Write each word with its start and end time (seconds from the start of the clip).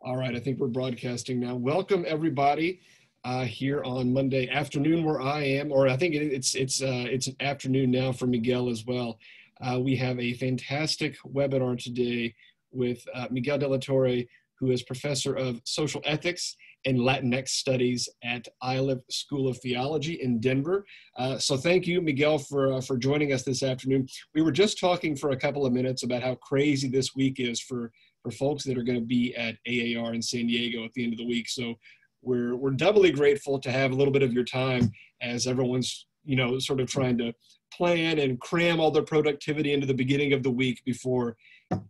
All 0.00 0.16
right, 0.16 0.36
I 0.36 0.38
think 0.38 0.60
we're 0.60 0.68
broadcasting 0.68 1.40
now. 1.40 1.56
Welcome 1.56 2.04
everybody 2.06 2.80
uh, 3.24 3.44
here 3.44 3.82
on 3.82 4.12
Monday 4.12 4.48
afternoon 4.48 5.04
where 5.04 5.20
I 5.20 5.42
am, 5.42 5.72
or 5.72 5.88
I 5.88 5.96
think 5.96 6.14
it's 6.14 6.54
it's 6.54 6.80
uh, 6.80 7.06
it's 7.08 7.26
an 7.26 7.34
afternoon 7.40 7.90
now 7.90 8.12
for 8.12 8.28
Miguel 8.28 8.70
as 8.70 8.86
well. 8.86 9.18
Uh, 9.60 9.80
we 9.80 9.96
have 9.96 10.20
a 10.20 10.34
fantastic 10.34 11.16
webinar 11.26 11.82
today 11.82 12.32
with 12.70 13.04
uh, 13.12 13.26
Miguel 13.32 13.58
de 13.58 13.66
la 13.66 13.76
Torre, 13.76 14.22
who 14.60 14.70
is 14.70 14.84
professor 14.84 15.34
of 15.34 15.60
social 15.64 16.00
ethics 16.04 16.56
and 16.84 16.98
Latinx 16.98 17.48
studies 17.48 18.08
at 18.22 18.46
Iliff 18.62 19.00
School 19.10 19.48
of 19.48 19.58
Theology 19.58 20.22
in 20.22 20.38
Denver. 20.38 20.86
Uh, 21.16 21.38
so 21.38 21.56
thank 21.56 21.88
you, 21.88 22.00
Miguel, 22.00 22.38
for 22.38 22.74
uh, 22.74 22.80
for 22.80 22.96
joining 22.96 23.32
us 23.32 23.42
this 23.42 23.64
afternoon. 23.64 24.06
We 24.32 24.42
were 24.42 24.52
just 24.52 24.78
talking 24.78 25.16
for 25.16 25.30
a 25.30 25.36
couple 25.36 25.66
of 25.66 25.72
minutes 25.72 26.04
about 26.04 26.22
how 26.22 26.36
crazy 26.36 26.88
this 26.88 27.16
week 27.16 27.40
is 27.40 27.60
for 27.60 27.90
for 28.22 28.30
folks 28.30 28.64
that 28.64 28.78
are 28.78 28.82
going 28.82 28.98
to 28.98 29.06
be 29.06 29.34
at 29.36 29.56
AAR 29.66 30.14
in 30.14 30.22
San 30.22 30.46
Diego 30.46 30.84
at 30.84 30.92
the 30.94 31.04
end 31.04 31.12
of 31.12 31.18
the 31.18 31.26
week. 31.26 31.48
So 31.48 31.74
we're 32.22 32.56
we're 32.56 32.70
doubly 32.70 33.10
grateful 33.10 33.58
to 33.60 33.70
have 33.70 33.92
a 33.92 33.94
little 33.94 34.12
bit 34.12 34.22
of 34.22 34.32
your 34.32 34.44
time 34.44 34.90
as 35.22 35.46
everyone's 35.46 36.06
you 36.24 36.36
know 36.36 36.58
sort 36.58 36.80
of 36.80 36.90
trying 36.90 37.16
to 37.18 37.32
plan 37.72 38.18
and 38.18 38.40
cram 38.40 38.80
all 38.80 38.90
their 38.90 39.02
productivity 39.02 39.72
into 39.72 39.86
the 39.86 39.94
beginning 39.94 40.32
of 40.32 40.42
the 40.42 40.50
week 40.50 40.82
before 40.84 41.36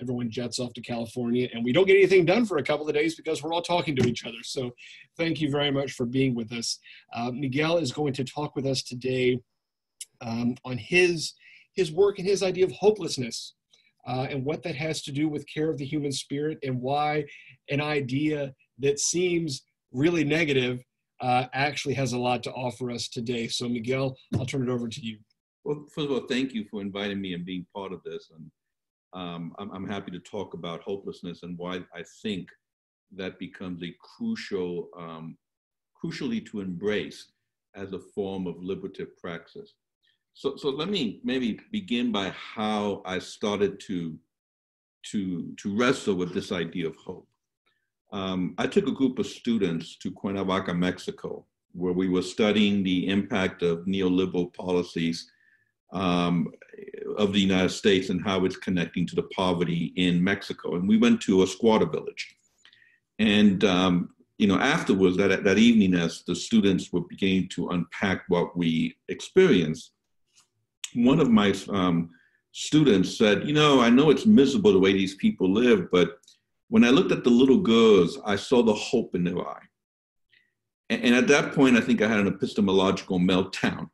everyone 0.01 0.29
jets 0.29 0.59
off 0.59 0.73
to 0.73 0.81
California 0.81 1.49
and 1.55 1.65
we 1.65 1.73
don't 1.73 1.87
get 1.87 1.97
anything 1.97 2.25
done 2.25 2.45
for 2.45 2.59
a 2.59 2.63
couple 2.63 2.89
of 2.89 2.95
days 2.95 3.15
because 3.15 3.43
we're 3.43 3.53
all 3.53 3.63
talking 3.63 3.95
to 3.95 4.07
each 4.09 4.27
other. 4.27 4.43
So 4.43 4.73
thank 5.17 5.41
you 5.41 5.51
very 5.51 5.71
much 5.71 5.93
for 5.93 6.05
being 6.05 6.35
with 6.35 6.53
us. 6.53 6.81
Uh, 7.15 7.31
Miguel 7.31 7.79
is 7.79 7.93
going 7.93 8.13
to 8.15 8.25
talk 8.25 8.57
with 8.57 8.67
us 8.67 8.83
today 8.83 9.41
um, 10.21 10.57
on 10.65 10.79
his 10.79 11.35
his 11.75 11.93
work 11.93 12.19
and 12.19 12.27
his 12.27 12.43
idea 12.43 12.65
of 12.65 12.73
hopelessness 12.73 13.55
uh, 14.07 14.27
and 14.31 14.45
what 14.45 14.63
that 14.63 14.75
has 14.75 15.03
to 15.03 15.13
do 15.13 15.29
with 15.29 15.47
care 15.53 15.71
of 15.71 15.79
the 15.79 15.85
human 15.85 16.13
spirit 16.13 16.59
and 16.63 16.81
why 16.81 17.25
an 17.71 17.81
idea 17.81 18.53
that 18.79 18.99
seems 18.99 19.63
really 19.93 20.25
negative 20.25 20.83
uh, 21.21 21.47
actually 21.53 21.95
has 21.95 22.13
a 22.13 22.19
lot 22.19 22.43
to 22.45 22.53
offer 22.53 22.91
us 22.91 23.09
today. 23.09 23.49
So, 23.49 23.69
Miguel, 23.69 24.17
I'll 24.39 24.47
turn 24.47 24.63
it 24.63 24.69
over 24.69 24.89
to 24.89 25.01
you. 25.01 25.19
Well, 25.65 25.85
first 25.95 26.07
of 26.07 26.13
all, 26.13 26.27
thank 26.29 26.55
you 26.55 26.65
for 26.71 26.81
inviting 26.81 27.21
me 27.21 27.35
and 27.35 27.45
being 27.45 27.67
part 27.75 27.93
of 27.93 28.03
this. 28.05 28.31
And 28.35 28.51
um, 29.13 29.53
I'm, 29.59 29.71
I'm, 29.73 29.89
happy 29.89 30.11
to 30.13 30.21
talk 30.21 30.55
about 30.55 30.83
hopelessness 30.83 31.43
and 31.43 31.59
why 31.59 31.81
I 31.95 32.05
think 32.23 32.49
that 33.17 33.39
becomes 33.39 33.83
a 33.83 33.95
crucial, 34.01 34.89
um, 34.97 35.37
crucially 36.03 36.45
to 36.51 36.61
embrace 36.61 37.33
as 37.75 37.93
a 37.93 37.99
form 37.99 38.47
of 38.47 38.63
liberative 38.63 39.17
praxis. 39.19 39.75
So, 40.39 40.55
so 40.55 40.69
let 40.71 40.89
me 40.89 41.19
maybe 41.25 41.59
begin 41.73 42.13
by 42.13 42.29
how 42.29 43.03
I 43.05 43.19
started 43.19 43.81
to, 43.81 44.17
to, 45.07 45.53
to 45.57 45.77
wrestle 45.77 46.15
with 46.15 46.33
this 46.33 46.53
idea 46.53 46.87
of 46.87 46.95
hope. 46.95 47.27
Um, 48.13 48.55
I 48.57 48.69
took 48.69 48.87
a 48.87 48.93
group 48.93 49.19
of 49.19 49.27
students 49.27 49.97
to 49.97 50.13
Cuernavaca, 50.13 50.73
Mexico, 50.73 51.45
where 51.73 51.93
we 51.93 52.09
were 52.09 52.23
studying 52.23 52.85
the 52.85 53.09
impact 53.09 53.65
of 53.65 53.87
neoliberal 53.87 54.55
policies 54.55 55.29
um, 55.93 56.53
of 57.17 57.33
the 57.33 57.41
United 57.41 57.71
States 57.71 58.09
and 58.09 58.23
how 58.23 58.45
it's 58.45 58.57
connecting 58.57 59.09
to 59.09 59.17
the 59.17 59.29
poverty 59.35 59.93
in 59.97 60.23
Mexico. 60.23 60.77
And 60.77 60.89
we 60.89 60.99
went 60.99 61.21
to 61.23 61.43
a 61.43 61.49
squatter 61.49 61.87
village. 61.87 62.37
And 63.19 63.65
um, 63.65 64.11
you 64.39 64.47
know, 64.47 64.59
afterwards, 64.61 65.17
that, 65.17 65.43
that 65.43 65.59
evening, 65.59 65.95
as 65.95 66.23
the 66.23 66.37
students 66.37 66.93
were 66.93 67.01
beginning 67.01 67.49
to 67.49 67.71
unpack 67.71 68.23
what 68.29 68.57
we 68.57 68.97
experienced, 69.09 69.95
one 70.95 71.21
of 71.21 71.31
my 71.31 71.55
um, 71.69 72.11
students 72.53 73.17
said, 73.17 73.47
You 73.47 73.55
know, 73.55 73.81
I 73.81 73.91
know 73.91 74.11
it's 74.11 74.27
miserable 74.27 74.73
the 74.73 74.79
way 74.79 74.93
these 74.93 75.15
people 75.15 75.51
live, 75.53 75.91
but 75.91 76.19
when 76.69 76.85
I 76.85 76.91
looked 76.91 77.13
at 77.13 77.25
the 77.25 77.31
little 77.31 77.59
girls, 77.59 78.19
I 78.25 78.37
saw 78.37 78.63
the 78.63 78.75
hope 78.75 79.15
in 79.15 79.25
their 79.25 79.39
eye. 79.39 79.63
And, 80.91 81.03
and 81.05 81.15
at 81.15 81.29
that 81.29 81.55
point, 81.55 81.77
I 81.77 81.81
think 81.81 82.03
I 82.03 82.09
had 82.09 82.21
an 82.21 82.29
epistemological 82.29 83.19
meltdown 83.19 83.91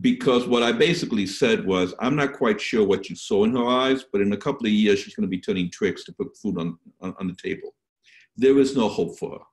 because 0.00 0.46
what 0.46 0.62
I 0.62 0.72
basically 0.72 1.26
said 1.26 1.64
was, 1.66 1.94
I'm 1.98 2.16
not 2.16 2.32
quite 2.32 2.60
sure 2.60 2.86
what 2.86 3.10
you 3.10 3.16
saw 3.16 3.44
in 3.44 3.54
her 3.54 3.66
eyes, 3.66 4.04
but 4.10 4.22
in 4.22 4.32
a 4.32 4.36
couple 4.36 4.66
of 4.66 4.72
years, 4.72 5.00
she's 5.00 5.14
going 5.14 5.26
to 5.26 5.36
be 5.36 5.40
turning 5.40 5.70
tricks 5.70 6.04
to 6.04 6.12
put 6.12 6.36
food 6.36 6.58
on, 6.58 6.78
on, 7.00 7.14
on 7.20 7.26
the 7.26 7.36
table. 7.36 7.74
There 8.36 8.58
is 8.58 8.74
no 8.74 8.88
hope 8.88 9.18
for 9.18 9.32
her. 9.32 9.44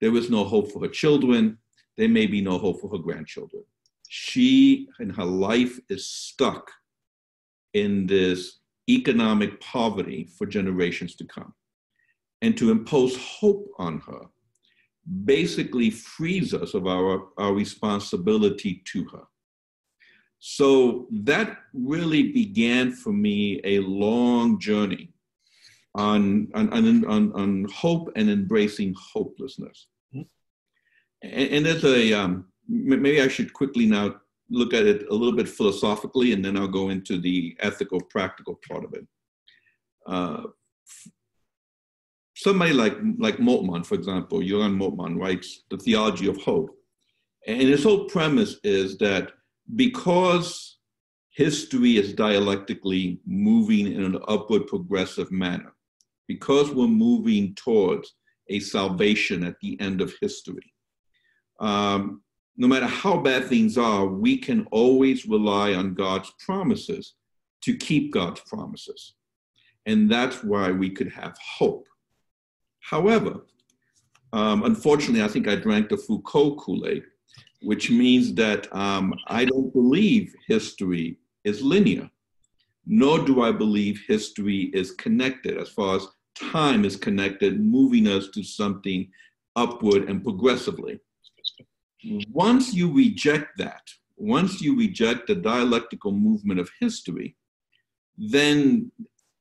There 0.00 0.16
is 0.16 0.30
no 0.30 0.44
hope 0.44 0.72
for 0.72 0.80
her 0.80 0.88
children. 0.88 1.58
There 1.96 2.08
may 2.08 2.26
be 2.26 2.40
no 2.40 2.58
hope 2.58 2.80
for 2.80 2.90
her 2.90 2.98
grandchildren 2.98 3.62
she 4.14 4.88
and 4.98 5.10
her 5.10 5.24
life 5.24 5.80
is 5.88 6.06
stuck 6.06 6.70
in 7.72 8.06
this 8.06 8.58
economic 8.86 9.58
poverty 9.58 10.28
for 10.36 10.46
generations 10.46 11.16
to 11.16 11.24
come. 11.24 11.54
And 12.42 12.54
to 12.58 12.70
impose 12.70 13.16
hope 13.16 13.66
on 13.78 14.00
her 14.00 14.26
basically 15.24 15.88
frees 15.88 16.52
us 16.52 16.74
of 16.74 16.86
our, 16.86 17.28
our 17.38 17.54
responsibility 17.54 18.82
to 18.92 19.06
her. 19.12 19.22
So 20.40 21.08
that 21.10 21.56
really 21.72 22.32
began 22.32 22.92
for 22.92 23.14
me 23.14 23.62
a 23.64 23.78
long 23.78 24.60
journey 24.60 25.14
on, 25.94 26.48
on, 26.54 26.70
on, 27.06 27.32
on, 27.32 27.66
hope 27.72 28.10
and 28.14 28.28
embracing 28.28 28.94
hopelessness. 29.14 29.86
Mm-hmm. 30.14 30.28
And, 31.22 31.48
and 31.50 31.64
there's 31.64 31.84
a, 31.84 32.12
um, 32.12 32.51
maybe 32.72 33.20
I 33.20 33.28
should 33.28 33.52
quickly 33.52 33.86
now 33.86 34.16
look 34.50 34.74
at 34.74 34.86
it 34.86 35.08
a 35.08 35.14
little 35.14 35.36
bit 35.36 35.48
philosophically, 35.48 36.32
and 36.32 36.44
then 36.44 36.56
I'll 36.56 36.68
go 36.68 36.88
into 36.88 37.20
the 37.20 37.56
ethical, 37.60 38.00
practical 38.00 38.58
part 38.68 38.84
of 38.84 38.94
it. 38.94 39.06
Uh, 40.06 40.42
somebody 42.34 42.72
like 42.72 42.96
like 43.18 43.36
Moltmann, 43.36 43.84
for 43.86 43.94
example, 43.94 44.42
Johann 44.42 44.78
Moltmann 44.78 45.18
writes 45.18 45.62
the 45.70 45.78
theology 45.78 46.28
of 46.28 46.36
hope, 46.38 46.70
and 47.46 47.62
his 47.62 47.84
whole 47.84 48.06
premise 48.06 48.56
is 48.64 48.98
that 48.98 49.32
because 49.76 50.78
history 51.30 51.96
is 51.96 52.12
dialectically 52.12 53.20
moving 53.26 53.86
in 53.86 54.02
an 54.02 54.18
upward 54.28 54.66
progressive 54.66 55.30
manner, 55.30 55.72
because 56.26 56.70
we're 56.70 56.86
moving 56.86 57.54
towards 57.54 58.14
a 58.48 58.58
salvation 58.60 59.44
at 59.44 59.56
the 59.62 59.80
end 59.80 60.00
of 60.00 60.12
history. 60.20 60.72
Um, 61.60 62.21
no 62.56 62.68
matter 62.68 62.86
how 62.86 63.16
bad 63.16 63.46
things 63.46 63.78
are, 63.78 64.06
we 64.06 64.36
can 64.36 64.66
always 64.70 65.26
rely 65.26 65.74
on 65.74 65.94
God's 65.94 66.32
promises 66.44 67.14
to 67.62 67.76
keep 67.76 68.12
God's 68.12 68.40
promises. 68.40 69.14
And 69.86 70.10
that's 70.10 70.44
why 70.44 70.70
we 70.70 70.90
could 70.90 71.10
have 71.12 71.36
hope. 71.38 71.86
However, 72.80 73.46
um, 74.32 74.64
unfortunately, 74.64 75.22
I 75.22 75.28
think 75.28 75.48
I 75.48 75.56
drank 75.56 75.88
the 75.88 75.96
Foucault 75.96 76.56
Kool 76.56 76.86
Aid, 76.86 77.04
which 77.62 77.90
means 77.90 78.34
that 78.34 78.74
um, 78.74 79.14
I 79.28 79.44
don't 79.44 79.72
believe 79.72 80.34
history 80.46 81.18
is 81.44 81.62
linear, 81.62 82.10
nor 82.86 83.18
do 83.24 83.42
I 83.42 83.52
believe 83.52 84.02
history 84.06 84.70
is 84.74 84.92
connected 84.92 85.58
as 85.58 85.68
far 85.68 85.96
as 85.96 86.06
time 86.34 86.84
is 86.84 86.96
connected, 86.96 87.60
moving 87.60 88.08
us 88.08 88.28
to 88.30 88.42
something 88.42 89.10
upward 89.56 90.08
and 90.08 90.22
progressively 90.22 90.98
once 92.04 92.74
you 92.74 92.92
reject 92.92 93.58
that, 93.58 93.82
once 94.16 94.60
you 94.60 94.76
reject 94.76 95.26
the 95.26 95.34
dialectical 95.34 96.12
movement 96.12 96.60
of 96.60 96.70
history, 96.80 97.36
then 98.16 98.90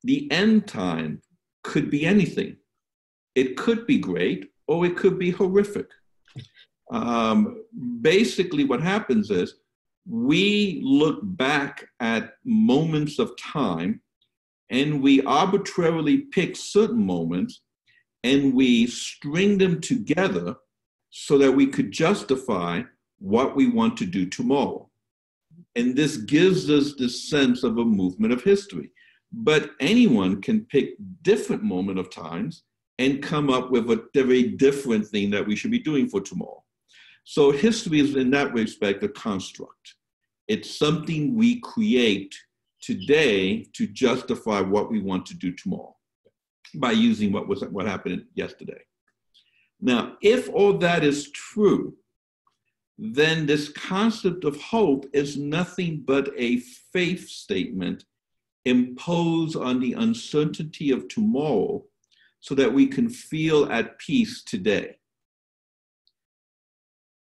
the 0.03 0.31
end 0.31 0.67
time 0.67 1.22
could 1.63 1.89
be 1.89 2.05
anything. 2.05 2.57
It 3.35 3.57
could 3.57 3.85
be 3.85 3.97
great 3.97 4.51
or 4.67 4.85
it 4.85 4.97
could 4.97 5.19
be 5.19 5.31
horrific. 5.31 5.88
Um, 6.91 7.63
basically, 8.01 8.66
what 8.66 8.81
happens 8.81 9.29
is 9.29 9.55
we 10.09 10.81
look 10.84 11.19
back 11.23 11.87
at 11.99 12.34
moments 12.43 13.19
of 13.19 13.37
time 13.37 14.02
and 14.69 15.02
we 15.02 15.22
arbitrarily 15.23 16.17
pick 16.17 16.55
certain 16.55 17.05
moments 17.05 17.61
and 18.23 18.53
we 18.53 18.87
string 18.87 19.58
them 19.58 19.79
together 19.81 20.55
so 21.11 21.37
that 21.37 21.52
we 21.52 21.67
could 21.67 21.91
justify 21.91 22.81
what 23.19 23.55
we 23.55 23.69
want 23.69 23.97
to 23.97 24.05
do 24.05 24.25
tomorrow. 24.25 24.90
And 25.75 25.96
this 25.96 26.17
gives 26.17 26.69
us 26.69 26.96
this 26.96 27.29
sense 27.29 27.63
of 27.63 27.78
a 27.78 27.85
movement 27.85 28.34
of 28.34 28.43
history. 28.43 28.91
But 29.31 29.72
anyone 29.79 30.41
can 30.41 30.66
pick 30.66 30.96
different 31.22 31.63
moment 31.63 31.99
of 31.99 32.09
times 32.09 32.63
and 32.97 33.23
come 33.23 33.49
up 33.49 33.72
with 33.72 33.90
a 33.90 34.03
very 34.13 34.43
different 34.43 35.08
thing 35.08 35.29
that 35.31 35.46
we 35.46 35.55
should 35.55 35.72
be 35.72 35.79
doing 35.79 36.08
for 36.08 36.22
tomorrow. 36.22 36.63
So 37.23 37.52
history 37.52 37.99
is 37.99 38.16
in 38.16 38.31
that 38.31 38.53
respect 38.53 39.03
a 39.03 39.09
construct. 39.09 39.96
It's 40.47 40.78
something 40.78 41.35
we 41.35 41.59
create 41.61 42.35
today 42.81 43.63
to 43.73 43.87
justify 43.87 44.59
what 44.61 44.91
we 44.91 44.99
want 45.02 45.25
to 45.28 45.35
do 45.35 45.52
tomorrow 45.53 45.96
by 46.75 46.91
using 46.91 47.31
what 47.31 47.47
was 47.47 47.61
what 47.66 47.85
happened 47.85 48.25
yesterday. 48.34 48.81
Now, 49.81 50.17
if 50.22 50.47
all 50.49 50.78
that 50.78 51.03
is 51.03 51.31
true, 51.31 51.95
then 52.97 53.47
this 53.47 53.69
concept 53.69 54.45
of 54.45 54.61
hope 54.61 55.07
is 55.11 55.35
nothing 55.37 56.03
but 56.05 56.29
a 56.37 56.57
faith 56.93 57.28
statement 57.28 58.05
imposed 58.66 59.55
on 59.55 59.79
the 59.79 59.93
uncertainty 59.93 60.91
of 60.91 61.07
tomorrow 61.07 61.83
so 62.39 62.53
that 62.53 62.72
we 62.72 62.85
can 62.85 63.09
feel 63.09 63.72
at 63.72 63.97
peace 63.97 64.43
today. 64.43 64.97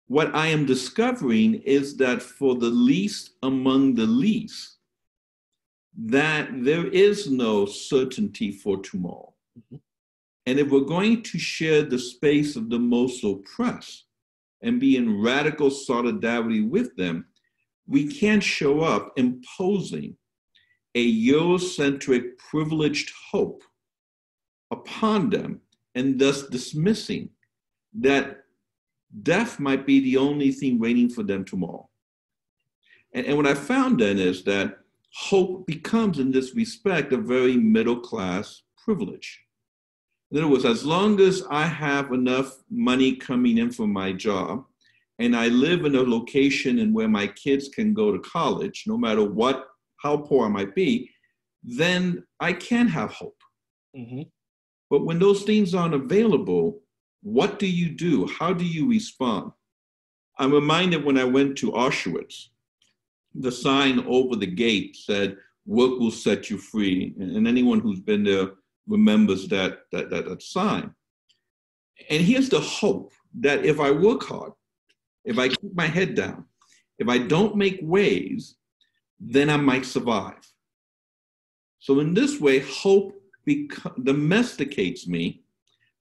What 0.08 0.34
I 0.34 0.48
am 0.48 0.66
discovering 0.66 1.54
is 1.54 1.96
that 1.98 2.20
for 2.22 2.56
the 2.56 2.70
least 2.70 3.30
among 3.42 3.94
the 3.94 4.06
least, 4.06 4.78
that 5.96 6.64
there 6.64 6.86
is 6.86 7.30
no 7.30 7.66
certainty 7.66 8.50
for 8.50 8.78
tomorrow. 8.78 9.32
Mm-hmm. 9.58 9.76
And 10.46 10.58
if 10.58 10.70
we're 10.70 10.80
going 10.80 11.22
to 11.22 11.38
share 11.38 11.82
the 11.82 11.98
space 11.98 12.56
of 12.56 12.68
the 12.68 12.78
most 12.78 13.22
oppressed 13.24 14.06
and 14.62 14.80
be 14.80 14.96
in 14.96 15.22
radical 15.22 15.70
solidarity 15.70 16.62
with 16.62 16.94
them, 16.96 17.26
we 17.86 18.06
can't 18.06 18.42
show 18.42 18.80
up 18.80 19.12
imposing 19.16 20.16
a 20.94 21.28
Eurocentric 21.28 22.38
privileged 22.38 23.12
hope 23.30 23.62
upon 24.70 25.30
them 25.30 25.60
and 25.94 26.18
thus 26.18 26.46
dismissing 26.48 27.28
that 27.94 28.44
death 29.22 29.60
might 29.60 29.86
be 29.86 30.00
the 30.00 30.16
only 30.16 30.50
thing 30.50 30.78
waiting 30.78 31.08
for 31.08 31.22
them 31.22 31.44
tomorrow. 31.44 31.88
And, 33.14 33.26
and 33.26 33.36
what 33.36 33.46
I 33.46 33.54
found 33.54 34.00
then 34.00 34.18
is 34.18 34.42
that 34.44 34.78
hope 35.14 35.66
becomes, 35.66 36.18
in 36.18 36.30
this 36.30 36.54
respect, 36.54 37.12
a 37.12 37.18
very 37.18 37.56
middle 37.56 38.00
class 38.00 38.62
privilege. 38.82 39.40
In 40.32 40.38
other 40.38 40.48
words, 40.48 40.64
as 40.64 40.82
long 40.82 41.20
as 41.20 41.42
I 41.50 41.66
have 41.66 42.10
enough 42.12 42.56
money 42.70 43.16
coming 43.16 43.58
in 43.58 43.70
from 43.70 43.92
my 43.92 44.12
job, 44.12 44.64
and 45.18 45.36
I 45.36 45.48
live 45.48 45.84
in 45.84 45.94
a 45.94 46.00
location 46.00 46.78
in 46.78 46.94
where 46.94 47.08
my 47.08 47.26
kids 47.26 47.68
can 47.68 47.92
go 47.92 48.10
to 48.10 48.18
college, 48.18 48.84
no 48.86 48.96
matter 48.96 49.22
what, 49.22 49.68
how 49.98 50.16
poor 50.16 50.46
I 50.46 50.48
might 50.48 50.74
be, 50.74 51.10
then 51.62 52.24
I 52.40 52.54
can 52.54 52.88
have 52.88 53.10
hope. 53.10 53.36
Mm-hmm. 53.94 54.22
But 54.88 55.04
when 55.04 55.18
those 55.18 55.42
things 55.42 55.74
aren't 55.74 55.94
available, 55.94 56.80
what 57.22 57.58
do 57.58 57.66
you 57.66 57.90
do? 57.90 58.26
How 58.26 58.54
do 58.54 58.64
you 58.64 58.88
respond? 58.88 59.52
I'm 60.38 60.52
reminded 60.52 61.04
when 61.04 61.18
I 61.18 61.24
went 61.24 61.58
to 61.58 61.72
Auschwitz, 61.72 62.46
the 63.34 63.52
sign 63.52 64.00
over 64.08 64.34
the 64.36 64.46
gate 64.46 64.96
said, 64.96 65.36
Work 65.66 66.00
will 66.00 66.10
set 66.10 66.48
you 66.50 66.56
free. 66.56 67.14
And 67.20 67.46
anyone 67.46 67.80
who's 67.80 68.00
been 68.00 68.24
there 68.24 68.48
remembers 68.86 69.48
that, 69.48 69.80
that, 69.92 70.10
that, 70.10 70.28
that 70.28 70.42
sign. 70.42 70.94
And 72.10 72.22
here's 72.22 72.48
the 72.48 72.60
hope 72.60 73.12
that 73.40 73.64
if 73.64 73.80
I 73.80 73.90
work 73.90 74.24
hard, 74.24 74.52
if 75.24 75.38
I 75.38 75.48
keep 75.48 75.74
my 75.74 75.86
head 75.86 76.14
down, 76.14 76.46
if 76.98 77.08
I 77.08 77.18
don't 77.18 77.56
make 77.56 77.78
waves, 77.82 78.56
then 79.20 79.48
I 79.48 79.56
might 79.56 79.86
survive. 79.86 80.40
So, 81.78 82.00
in 82.00 82.14
this 82.14 82.40
way, 82.40 82.60
hope 82.60 83.14
domesticates 84.02 85.06
me 85.06 85.42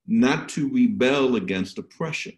not 0.06 0.48
to 0.50 0.68
rebel 0.68 1.36
against 1.36 1.78
oppression 1.78 2.36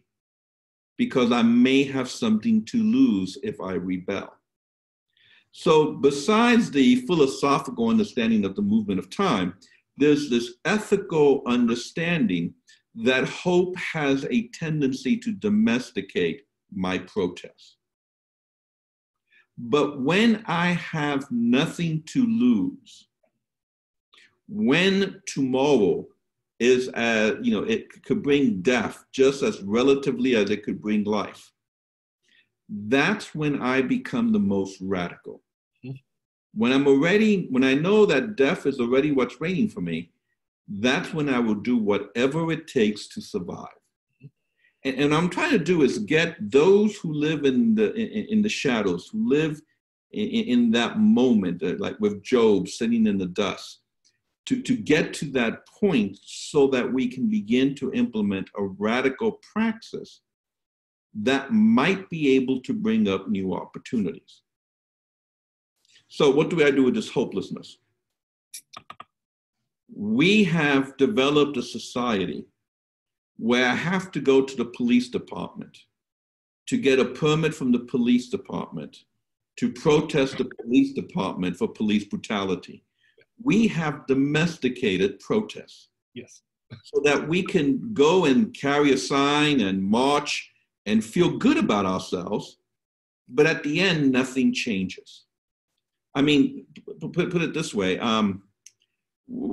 because 0.96 1.32
I 1.32 1.42
may 1.42 1.84
have 1.84 2.08
something 2.08 2.64
to 2.66 2.82
lose 2.82 3.36
if 3.42 3.60
I 3.60 3.74
rebel. 3.74 4.32
So, 5.52 5.92
besides 5.92 6.70
the 6.70 6.96
philosophical 7.06 7.88
understanding 7.88 8.44
of 8.44 8.56
the 8.56 8.62
movement 8.62 8.98
of 8.98 9.10
time, 9.10 9.54
there's 9.96 10.28
this 10.30 10.54
ethical 10.64 11.42
understanding 11.46 12.54
that 12.94 13.28
hope 13.28 13.76
has 13.76 14.24
a 14.30 14.48
tendency 14.48 15.16
to 15.18 15.32
domesticate 15.32 16.42
my 16.72 16.98
protest. 16.98 17.76
But 19.56 20.00
when 20.00 20.42
I 20.46 20.68
have 20.72 21.30
nothing 21.30 22.02
to 22.06 22.26
lose, 22.26 23.08
when 24.48 25.22
tomorrow 25.26 26.06
is 26.58 26.88
as, 26.88 27.34
you 27.42 27.52
know, 27.52 27.64
it 27.64 28.02
could 28.04 28.22
bring 28.22 28.62
death 28.62 29.04
just 29.12 29.42
as 29.42 29.62
relatively 29.62 30.36
as 30.36 30.50
it 30.50 30.64
could 30.64 30.80
bring 30.80 31.04
life, 31.04 31.52
that's 32.68 33.34
when 33.34 33.60
I 33.62 33.82
become 33.82 34.32
the 34.32 34.38
most 34.38 34.78
radical. 34.80 35.43
When 36.56 36.72
I'm 36.72 36.86
already, 36.86 37.46
when 37.50 37.64
I 37.64 37.74
know 37.74 38.06
that 38.06 38.36
death 38.36 38.66
is 38.66 38.80
already 38.80 39.12
what's 39.12 39.40
waiting 39.40 39.68
for 39.68 39.80
me, 39.80 40.10
that's 40.68 41.12
when 41.12 41.28
I 41.28 41.38
will 41.38 41.56
do 41.56 41.76
whatever 41.76 42.50
it 42.52 42.66
takes 42.66 43.08
to 43.08 43.20
survive 43.20 43.68
and, 44.84 44.96
and 44.98 45.14
I'm 45.14 45.30
trying 45.30 45.50
to 45.52 45.58
do 45.58 45.82
is 45.82 45.98
get 45.98 46.36
those 46.50 46.96
who 46.96 47.12
live 47.12 47.44
in 47.44 47.74
the 47.74 47.92
in, 47.94 48.26
in 48.26 48.42
the 48.42 48.48
shadows, 48.48 49.08
who 49.08 49.28
live 49.28 49.60
in, 50.12 50.28
in 50.28 50.70
that 50.72 50.98
moment, 50.98 51.62
uh, 51.62 51.74
like 51.78 51.98
with 52.00 52.22
Job 52.22 52.68
sitting 52.68 53.06
in 53.06 53.18
the 53.18 53.26
dust, 53.26 53.80
to, 54.46 54.60
to 54.62 54.76
get 54.76 55.14
to 55.14 55.26
that 55.32 55.66
point 55.66 56.18
so 56.22 56.66
that 56.68 56.92
we 56.92 57.08
can 57.08 57.28
begin 57.28 57.74
to 57.76 57.92
implement 57.92 58.50
a 58.56 58.62
radical 58.62 59.40
praxis 59.52 60.20
that 61.14 61.52
might 61.52 62.10
be 62.10 62.34
able 62.34 62.60
to 62.60 62.74
bring 62.74 63.08
up 63.08 63.28
new 63.28 63.54
opportunities. 63.54 64.42
So, 66.16 66.30
what 66.30 66.48
do 66.48 66.64
I 66.64 66.70
do 66.70 66.84
with 66.84 66.94
this 66.94 67.10
hopelessness? 67.10 67.78
We 69.92 70.44
have 70.44 70.96
developed 70.96 71.56
a 71.56 71.62
society 71.62 72.44
where 73.36 73.68
I 73.68 73.74
have 73.74 74.12
to 74.12 74.20
go 74.20 74.40
to 74.40 74.56
the 74.56 74.66
police 74.66 75.08
department 75.08 75.76
to 76.68 76.76
get 76.76 77.00
a 77.00 77.04
permit 77.04 77.52
from 77.52 77.72
the 77.72 77.80
police 77.80 78.28
department 78.28 78.96
to 79.56 79.72
protest 79.72 80.38
the 80.38 80.48
police 80.62 80.92
department 80.92 81.56
for 81.56 81.66
police 81.66 82.04
brutality. 82.04 82.84
We 83.42 83.66
have 83.66 84.06
domesticated 84.06 85.18
protests. 85.18 85.88
Yes. 86.14 86.42
so 86.84 87.00
that 87.02 87.26
we 87.26 87.42
can 87.42 87.92
go 87.92 88.26
and 88.26 88.54
carry 88.54 88.92
a 88.92 88.98
sign 88.98 89.62
and 89.62 89.82
march 89.82 90.52
and 90.86 91.04
feel 91.04 91.38
good 91.38 91.58
about 91.58 91.86
ourselves, 91.86 92.58
but 93.28 93.46
at 93.46 93.64
the 93.64 93.80
end, 93.80 94.12
nothing 94.12 94.52
changes. 94.54 95.23
I 96.14 96.22
mean, 96.22 96.66
put, 97.00 97.30
put 97.30 97.42
it 97.42 97.54
this 97.54 97.74
way 97.74 97.98
um, 97.98 98.42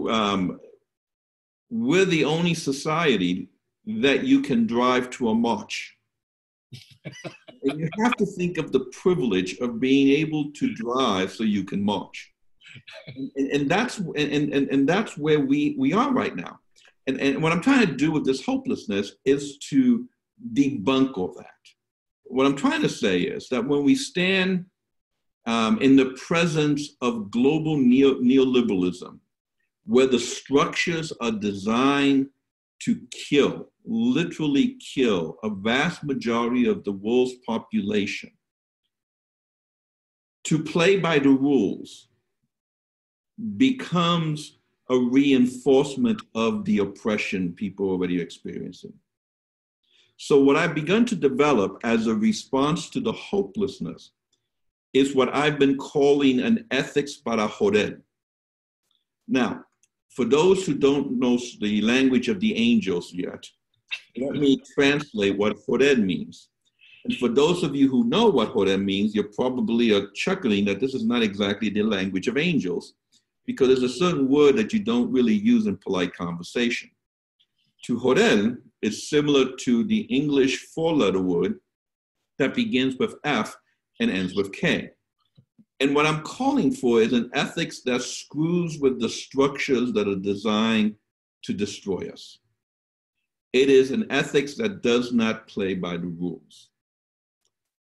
um, 0.10 0.60
we're 1.70 2.06
the 2.06 2.26
only 2.26 2.54
society 2.54 3.50
that 3.86 4.24
you 4.24 4.42
can 4.42 4.68
drive 4.68 5.10
to 5.12 5.30
a 5.30 5.36
march. 5.36 5.96
and 7.64 7.80
you 7.80 7.90
have 8.04 8.16
to 8.18 8.26
think 8.26 8.58
of 8.58 8.72
the 8.72 8.82
privilege 8.92 9.58
of 9.60 9.80
being 9.80 10.10
able 10.10 10.52
to 10.52 10.74
drive 10.74 11.32
so 11.32 11.44
you 11.44 11.64
can 11.64 11.84
march. 11.84 12.32
And, 13.08 13.32
and 13.36 13.72
that's 13.72 13.98
and, 13.98 14.18
and, 14.18 14.54
and 14.54 14.88
that's 14.88 15.18
where 15.18 15.40
we, 15.40 15.76
we 15.78 15.94
are 15.94 16.14
right 16.14 16.36
now. 16.36 16.60
And, 17.08 17.20
and 17.20 17.42
what 17.42 17.52
I'm 17.52 17.62
trying 17.62 17.88
to 17.88 17.94
do 17.94 18.12
with 18.12 18.26
this 18.26 18.46
hopelessness 18.46 19.14
is 19.26 19.58
to 19.70 20.08
debunk 20.54 21.18
all 21.18 21.34
that. 21.38 21.48
What 22.26 22.46
I'm 22.46 22.56
trying 22.56 22.82
to 22.82 22.90
say 22.90 23.22
is 23.22 23.50
that 23.50 23.66
when 23.66 23.84
we 23.84 23.96
stand 23.96 24.66
um, 25.46 25.80
in 25.82 25.96
the 25.96 26.18
presence 26.28 26.96
of 27.02 27.32
global 27.32 27.78
neo- 27.78 28.20
neoliberalism, 28.20 29.20
where 29.86 30.08
the 30.08 30.20
structures 30.20 31.12
are 31.22 31.32
designed 31.32 32.28
to 32.80 33.02
kill, 33.12 33.70
literally 33.86 34.78
kill, 34.94 35.38
a 35.44 35.50
vast 35.50 36.04
majority 36.04 36.68
of 36.68 36.84
the 36.84 36.92
world's 36.92 37.34
population. 37.46 38.32
To 40.46 40.64
play 40.64 40.98
by 40.98 41.20
the 41.20 41.30
rules 41.30 42.08
becomes 43.58 44.58
a 44.90 44.98
reinforcement 44.98 46.22
of 46.36 46.66
the 46.66 46.80
oppression 46.80 47.54
people 47.54 47.88
are 47.88 47.92
already 47.92 48.20
experiencing. 48.20 48.94
So, 50.18 50.40
what 50.40 50.56
I've 50.56 50.76
begun 50.76 51.06
to 51.06 51.16
develop 51.16 51.80
as 51.84 52.08
a 52.08 52.14
response 52.14 52.90
to 52.92 53.00
the 53.00 53.12
hopelessness 53.12 54.12
is 54.94 55.16
what 55.16 55.34
I've 55.34 55.58
been 55.58 55.78
calling 55.78 56.40
an 56.40 56.66
ethics 56.72 57.18
para 57.18 57.48
joder. 57.48 58.02
Now, 59.28 59.64
for 60.16 60.26
those 60.26 60.66
who 60.66 60.74
don't 60.74 61.18
know 61.20 61.40
the 61.62 61.82
language 61.82 62.28
of 62.28 62.40
the 62.40 62.56
angels 62.58 63.14
yet, 63.14 63.46
let 64.18 64.34
me 64.34 64.62
translate 64.76 65.38
what 65.38 65.58
joder 65.66 65.96
means. 65.96 66.50
And 67.06 67.16
for 67.18 67.30
those 67.30 67.64
of 67.64 67.76
you 67.76 67.90
who 67.90 68.04
know 68.04 68.30
what 68.30 68.54
joder 68.54 68.78
means, 68.78 69.16
you're 69.16 69.32
probably 69.36 69.94
are 69.94 70.10
chuckling 70.14 70.66
that 70.66 70.80
this 70.80 70.94
is 70.94 71.06
not 71.06 71.24
exactly 71.24 71.70
the 71.70 71.84
language 71.84 72.28
of 72.28 72.38
angels, 72.38 72.94
because 73.46 73.70
there's 73.70 73.84
a 73.84 73.98
certain 73.98 74.28
word 74.28 74.56
that 74.58 74.74
you 74.74 74.80
don't 74.80 75.12
really 75.12 75.34
use 75.34 75.66
in 75.66 75.78
polite 75.78 76.14
conversation. 76.14 76.90
To 77.86 78.00
joder 78.00 78.62
is 78.82 79.10
similar 79.10 79.56
to 79.62 79.84
the 79.86 80.02
English 80.02 80.58
four-letter 80.76 81.22
word 81.22 81.60
that 82.38 82.54
begins 82.54 82.98
with 82.98 83.16
F 83.24 83.56
and 84.02 84.12
ends 84.12 84.36
with 84.36 84.52
K. 84.52 84.92
And 85.80 85.96
what 85.96 86.06
I'm 86.06 86.22
calling 86.24 86.74
for 86.74 87.02
is 87.02 87.14
an 87.14 87.32
ethics 87.34 87.82
that 87.84 88.02
screws 88.02 88.80
with 88.80 89.00
the 89.00 89.08
structures 89.08 89.94
that 89.94 90.10
are 90.10 90.16
designed 90.16 90.96
to 91.44 91.54
destroy 91.54 92.10
us. 92.12 92.40
It 93.54 93.70
is 93.70 93.92
an 93.92 94.06
ethics 94.10 94.56
that 94.56 94.82
does 94.82 95.14
not 95.14 95.48
play 95.48 95.74
by 95.74 95.96
the 95.96 96.08
rules. 96.08 96.70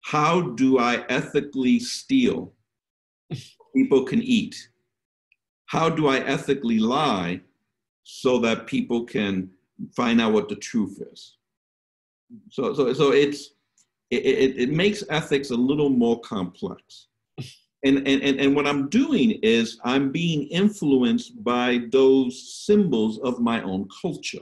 How 0.02 0.42
do 0.42 0.78
I 0.78 1.04
ethically 1.10 1.80
steal? 1.80 2.54
People 3.76 4.04
can 4.04 4.22
eat. 4.22 4.56
How 5.66 5.90
do 5.90 6.08
I 6.08 6.20
ethically 6.20 6.80
lie 6.80 7.42
so 8.12 8.40
that 8.40 8.66
people 8.66 9.06
can 9.06 9.52
find 9.96 10.20
out 10.20 10.34
what 10.34 10.50
the 10.50 10.56
truth 10.56 11.00
is. 11.12 11.38
So, 12.50 12.74
so, 12.74 12.92
so 12.94 13.12
it's, 13.12 13.52
it, 14.12 14.26
it, 14.26 14.58
it 14.58 14.70
makes 14.72 15.04
ethics 15.10 15.52
a 15.52 15.56
little 15.56 15.90
more 15.90 16.20
complex. 16.22 17.08
And, 17.86 18.06
and, 18.06 18.42
and 18.42 18.58
what 18.58 18.68
I'm 18.68 18.90
doing 18.90 19.40
is 19.42 19.80
I'm 19.86 20.12
being 20.12 20.48
influenced 20.50 21.42
by 21.46 21.84
those 21.94 22.66
symbols 22.66 23.20
of 23.20 23.40
my 23.40 23.62
own 23.62 23.88
culture. 24.02 24.42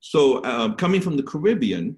So, 0.00 0.38
uh, 0.38 0.74
coming 0.74 1.00
from 1.00 1.16
the 1.16 1.22
Caribbean, 1.22 1.96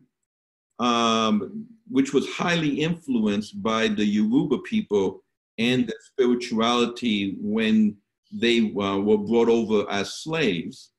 um, 0.79 1.67
which 1.89 2.13
was 2.13 2.29
highly 2.29 2.81
influenced 2.81 3.63
by 3.63 3.89
the 3.89 4.05
Yoruba 4.05 4.59
people 4.59 5.25
and 5.57 5.87
their 5.87 6.01
spirituality 6.13 7.37
when 7.41 7.97
they 8.31 8.71
uh, 8.73 8.99
were 8.99 9.19
brought 9.19 9.49
over 9.49 9.91
as 9.91 10.15
slaves. 10.15 10.91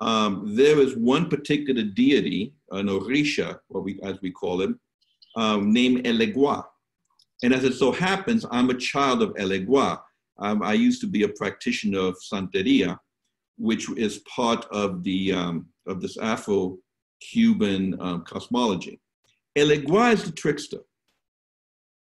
Um, 0.00 0.54
there 0.56 0.78
is 0.78 0.96
one 0.96 1.28
particular 1.28 1.82
deity, 1.82 2.52
an 2.70 2.88
Orisha, 2.88 3.60
what 3.68 3.84
we, 3.84 3.98
as 4.02 4.20
we 4.20 4.30
call 4.30 4.60
him, 4.60 4.78
um, 5.36 5.72
named 5.72 6.04
Elegua. 6.04 6.64
And 7.42 7.52
as 7.52 7.64
it 7.64 7.74
so 7.74 7.92
happens, 7.92 8.44
I'm 8.50 8.70
a 8.70 8.74
child 8.74 9.22
of 9.22 9.34
Elegua. 9.34 10.00
Um, 10.38 10.62
I 10.62 10.72
used 10.72 11.00
to 11.02 11.06
be 11.06 11.22
a 11.22 11.28
practitioner 11.28 12.00
of 12.00 12.16
Santeria, 12.32 12.98
which 13.58 13.90
is 13.96 14.18
part 14.20 14.66
of 14.70 15.02
the 15.02 15.32
um, 15.32 15.66
of 15.86 16.00
this 16.00 16.16
Afro-Cuban 16.18 17.96
um, 18.00 18.24
cosmology. 18.24 19.00
Elegua 19.56 20.12
is 20.12 20.24
the 20.24 20.32
trickster. 20.32 20.80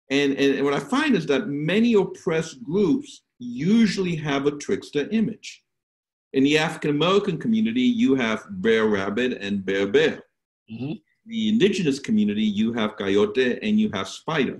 And, 0.10 0.34
and, 0.34 0.55
and 0.55 0.65
what 0.65 0.74
I 0.74 0.79
find 0.79 1.15
is 1.15 1.25
that 1.27 1.48
many 1.48 1.93
oppressed 1.93 2.63
groups 2.63 3.24
usually 3.39 4.15
have 4.15 4.46
a 4.46 4.51
trickster 4.51 5.07
image. 5.12 5.63
In 6.34 6.43
the 6.43 6.57
African 6.57 6.91
American 6.91 7.38
community, 7.38 7.81
you 7.81 8.15
have 8.15 8.48
Br'er 8.62 8.91
Rabbit 8.91 9.34
and 9.41 9.63
Br'er 9.65 9.91
Bear. 9.91 10.24
Mm-hmm. 10.72 10.93
The 11.27 11.50
indigenous 11.50 12.00
community, 12.00 12.43
you 12.43 12.74
have 12.74 12.98
Coyote 12.98 13.60
and 13.62 13.79
you 13.79 13.89
have 13.93 14.07
Spider. 14.07 14.60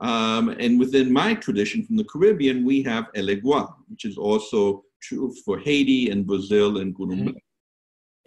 Um, 0.00 0.48
and 0.48 0.78
within 0.78 1.12
my 1.12 1.34
tradition 1.34 1.84
from 1.84 1.96
the 1.96 2.04
Caribbean, 2.04 2.64
we 2.64 2.82
have 2.82 3.12
Elegua, 3.14 3.72
which 3.88 4.04
is 4.04 4.18
also 4.18 4.84
true 5.02 5.34
for 5.44 5.58
Haiti 5.58 6.10
and 6.10 6.26
Brazil 6.26 6.78
and 6.78 6.94
Guatemala. 6.94 7.30
Mm-hmm. 7.30 7.38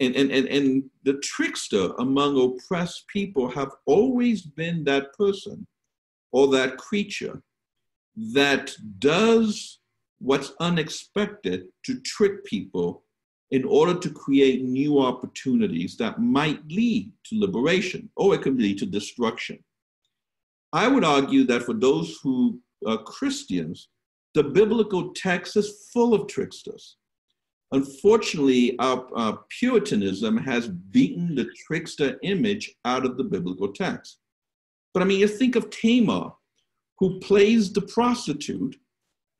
And, 0.00 0.14
and, 0.14 0.30
and, 0.30 0.46
and 0.48 0.84
the 1.02 1.14
trickster 1.14 1.92
among 1.98 2.40
oppressed 2.40 3.06
people 3.08 3.50
have 3.50 3.72
always 3.86 4.42
been 4.42 4.84
that 4.84 5.12
person 5.14 5.66
or 6.30 6.46
that 6.48 6.78
creature 6.78 7.42
that 8.32 8.74
does 8.98 9.80
what's 10.20 10.52
unexpected 10.60 11.66
to 11.84 12.00
trick 12.00 12.44
people 12.44 13.04
in 13.50 13.64
order 13.64 13.98
to 13.98 14.10
create 14.10 14.62
new 14.62 15.00
opportunities 15.00 15.96
that 15.96 16.20
might 16.20 16.60
lead 16.68 17.10
to 17.24 17.40
liberation 17.40 18.10
or 18.16 18.34
it 18.34 18.42
could 18.42 18.60
lead 18.60 18.78
to 18.78 18.86
destruction. 18.86 19.58
I 20.72 20.86
would 20.86 21.04
argue 21.04 21.44
that 21.44 21.62
for 21.62 21.72
those 21.72 22.18
who 22.22 22.60
are 22.86 22.98
Christians, 22.98 23.88
the 24.34 24.44
biblical 24.44 25.12
text 25.14 25.56
is 25.56 25.88
full 25.92 26.12
of 26.12 26.28
tricksters. 26.28 26.96
Unfortunately, 27.72 28.78
our, 28.78 29.06
our 29.14 29.40
Puritanism 29.48 30.36
has 30.36 30.68
beaten 30.68 31.34
the 31.34 31.50
trickster 31.66 32.18
image 32.22 32.74
out 32.84 33.04
of 33.04 33.16
the 33.16 33.24
biblical 33.24 33.72
text. 33.72 34.18
But 34.92 35.02
I 35.02 35.06
mean, 35.06 35.20
you 35.20 35.28
think 35.28 35.56
of 35.56 35.70
Tamar, 35.70 36.32
who 36.98 37.18
plays 37.20 37.72
the 37.72 37.82
prostitute 37.82 38.76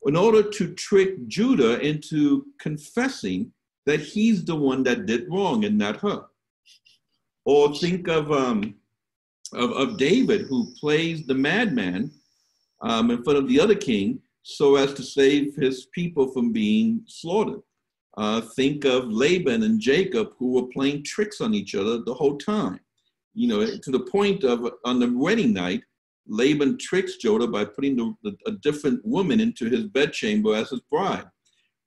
in 0.06 0.16
order 0.16 0.42
to 0.42 0.74
trick 0.74 1.26
Judah 1.26 1.80
into 1.80 2.46
confessing 2.60 3.52
that 3.86 4.00
he's 4.00 4.44
the 4.44 4.56
one 4.56 4.82
that 4.84 5.06
did 5.06 5.26
wrong 5.30 5.64
and 5.64 5.78
not 5.78 5.96
her. 5.98 6.24
Or 7.44 7.74
think 7.74 8.08
of, 8.08 8.30
um, 8.30 8.74
of, 9.54 9.72
of 9.72 9.96
David, 9.96 10.42
who 10.42 10.72
plays 10.78 11.26
the 11.26 11.34
madman 11.34 12.10
um, 12.82 13.10
in 13.10 13.22
front 13.22 13.38
of 13.38 13.48
the 13.48 13.60
other 13.60 13.74
king 13.74 14.20
so 14.42 14.76
as 14.76 14.92
to 14.94 15.02
save 15.02 15.54
his 15.56 15.86
people 15.94 16.32
from 16.32 16.52
being 16.52 17.02
slaughtered. 17.06 17.60
Uh, 18.16 18.40
think 18.56 18.84
of 18.84 19.10
Laban 19.12 19.62
and 19.62 19.80
Jacob, 19.80 20.32
who 20.38 20.52
were 20.52 20.66
playing 20.72 21.04
tricks 21.04 21.40
on 21.40 21.54
each 21.54 21.74
other 21.74 21.98
the 21.98 22.14
whole 22.14 22.36
time 22.36 22.80
you 23.38 23.46
know, 23.46 23.64
to 23.64 23.90
the 23.92 24.00
point 24.00 24.42
of 24.42 24.68
on 24.84 24.98
the 24.98 25.12
wedding 25.12 25.52
night, 25.52 25.82
Laban 26.26 26.76
tricks 26.76 27.18
Judah 27.18 27.46
by 27.46 27.64
putting 27.64 27.96
the, 27.96 28.12
the, 28.24 28.36
a 28.46 28.50
different 28.50 29.00
woman 29.04 29.38
into 29.38 29.66
his 29.66 29.84
bedchamber 29.84 30.56
as 30.56 30.70
his 30.70 30.80
bride. 30.90 31.24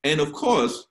And 0.06 0.22
of 0.22 0.32
course, 0.32 0.88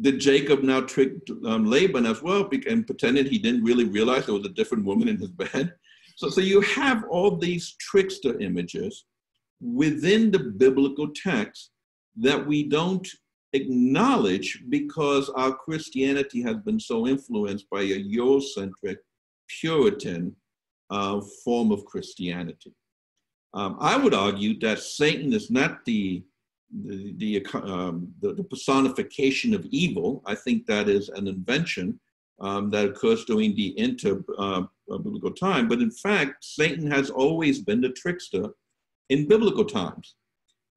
did 0.00 0.20
Jacob 0.20 0.62
now 0.62 0.80
trick 0.80 1.12
um, 1.46 1.64
Laban 1.64 2.06
as 2.06 2.22
well 2.22 2.48
and 2.68 2.86
pretended 2.86 3.26
he 3.26 3.38
didn't 3.38 3.64
really 3.64 3.84
realize 3.84 4.26
there 4.26 4.34
was 4.34 4.46
a 4.46 4.50
different 4.50 4.84
woman 4.84 5.08
in 5.08 5.16
his 5.16 5.30
bed? 5.30 5.74
So, 6.16 6.28
so 6.28 6.40
you 6.40 6.60
have 6.62 7.04
all 7.10 7.36
these 7.36 7.76
trickster 7.78 8.38
images 8.40 9.04
within 9.60 10.30
the 10.30 10.38
biblical 10.38 11.08
text 11.14 11.70
that 12.16 12.46
we 12.46 12.68
don't 12.68 13.06
acknowledge 13.52 14.62
because 14.68 15.28
our 15.30 15.52
Christianity 15.52 16.42
has 16.42 16.56
been 16.58 16.80
so 16.80 17.06
influenced 17.06 17.68
by 17.70 17.82
a 17.82 18.04
Eurocentric 18.04 18.96
Puritan 19.60 20.34
uh, 20.90 21.20
form 21.44 21.72
of 21.72 21.84
Christianity. 21.84 22.74
Um, 23.54 23.76
I 23.80 23.96
would 23.96 24.14
argue 24.14 24.58
that 24.60 24.80
Satan 24.80 25.32
is 25.32 25.50
not 25.50 25.84
the 25.84 26.22
the, 26.70 27.14
the, 27.16 27.46
um, 27.54 28.12
the, 28.20 28.34
the, 28.34 28.44
personification 28.44 29.54
of 29.54 29.64
evil. 29.66 30.22
I 30.26 30.34
think 30.34 30.66
that 30.66 30.88
is 30.88 31.08
an 31.10 31.28
invention 31.28 32.00
um, 32.40 32.70
that 32.70 32.86
occurs 32.86 33.24
during 33.24 33.54
the 33.54 33.78
inter-biblical 33.78 35.30
uh, 35.30 35.34
time. 35.34 35.68
But 35.68 35.80
in 35.80 35.90
fact, 35.90 36.44
Satan 36.44 36.90
has 36.90 37.10
always 37.10 37.60
been 37.60 37.80
the 37.80 37.90
trickster 37.90 38.48
in 39.08 39.28
biblical 39.28 39.64
times. 39.64 40.16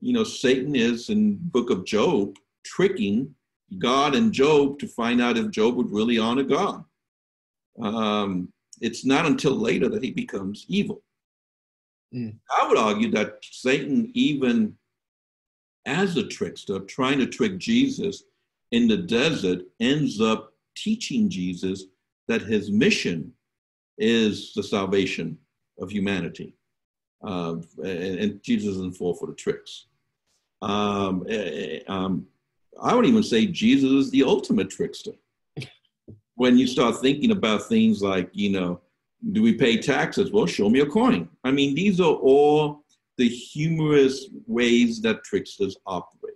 You 0.01 0.13
know, 0.13 0.23
Satan 0.23 0.75
is 0.75 1.09
in 1.09 1.37
book 1.41 1.69
of 1.69 1.85
Job 1.85 2.37
tricking 2.63 3.33
God 3.77 4.15
and 4.15 4.31
Job 4.31 4.79
to 4.79 4.87
find 4.87 5.21
out 5.21 5.37
if 5.37 5.51
Job 5.51 5.75
would 5.75 5.91
really 5.91 6.17
honor 6.17 6.43
God. 6.43 6.83
Um, 7.81 8.51
it's 8.81 9.05
not 9.05 9.25
until 9.25 9.55
later 9.55 9.89
that 9.89 10.03
he 10.03 10.11
becomes 10.11 10.65
evil. 10.67 11.01
Mm. 12.13 12.35
I 12.57 12.67
would 12.67 12.77
argue 12.77 13.11
that 13.11 13.39
Satan, 13.43 14.11
even 14.13 14.75
as 15.85 16.17
a 16.17 16.27
trickster, 16.27 16.79
trying 16.79 17.19
to 17.19 17.25
trick 17.25 17.57
Jesus 17.57 18.23
in 18.71 18.87
the 18.87 18.97
desert, 18.97 19.61
ends 19.79 20.21
up 20.21 20.53
teaching 20.75 21.29
Jesus 21.29 21.85
that 22.27 22.41
his 22.41 22.69
mission 22.69 23.33
is 23.97 24.53
the 24.53 24.63
salvation 24.63 25.37
of 25.79 25.91
humanity. 25.91 26.55
Uh, 27.23 27.55
and, 27.83 28.19
and, 28.19 28.43
Jesus 28.43 28.75
doesn't 28.75 28.93
fall 28.93 29.13
for 29.13 29.25
the 29.25 29.33
tricks. 29.33 29.87
Um, 30.61 31.25
eh, 31.27 31.33
eh, 31.33 31.79
um, 31.87 32.25
I 32.81 32.95
would 32.95 33.05
even 33.05 33.23
say 33.23 33.45
Jesus 33.45 33.91
is 33.91 34.11
the 34.11 34.23
ultimate 34.23 34.69
trickster 34.69 35.11
when 36.39 36.57
you 36.57 36.65
start 36.65 36.95
thinking 37.01 37.31
about 37.31 37.63
things 37.63 38.01
like, 38.01 38.29
you 38.31 38.49
know, 38.49 38.79
do 39.33 39.41
we 39.41 39.53
pay 39.53 39.77
taxes? 39.77 40.31
Well, 40.31 40.45
show 40.45 40.69
me 40.69 40.79
a 40.79 40.85
coin. 40.85 41.27
I 41.43 41.51
mean, 41.51 41.75
these 41.75 41.99
are 41.99 42.13
all 42.13 42.85
the 43.19 43.27
humorous 43.27 44.29
ways 44.47 45.01
that 45.01 45.23
tricksters 45.25 45.75
operate. 45.85 46.35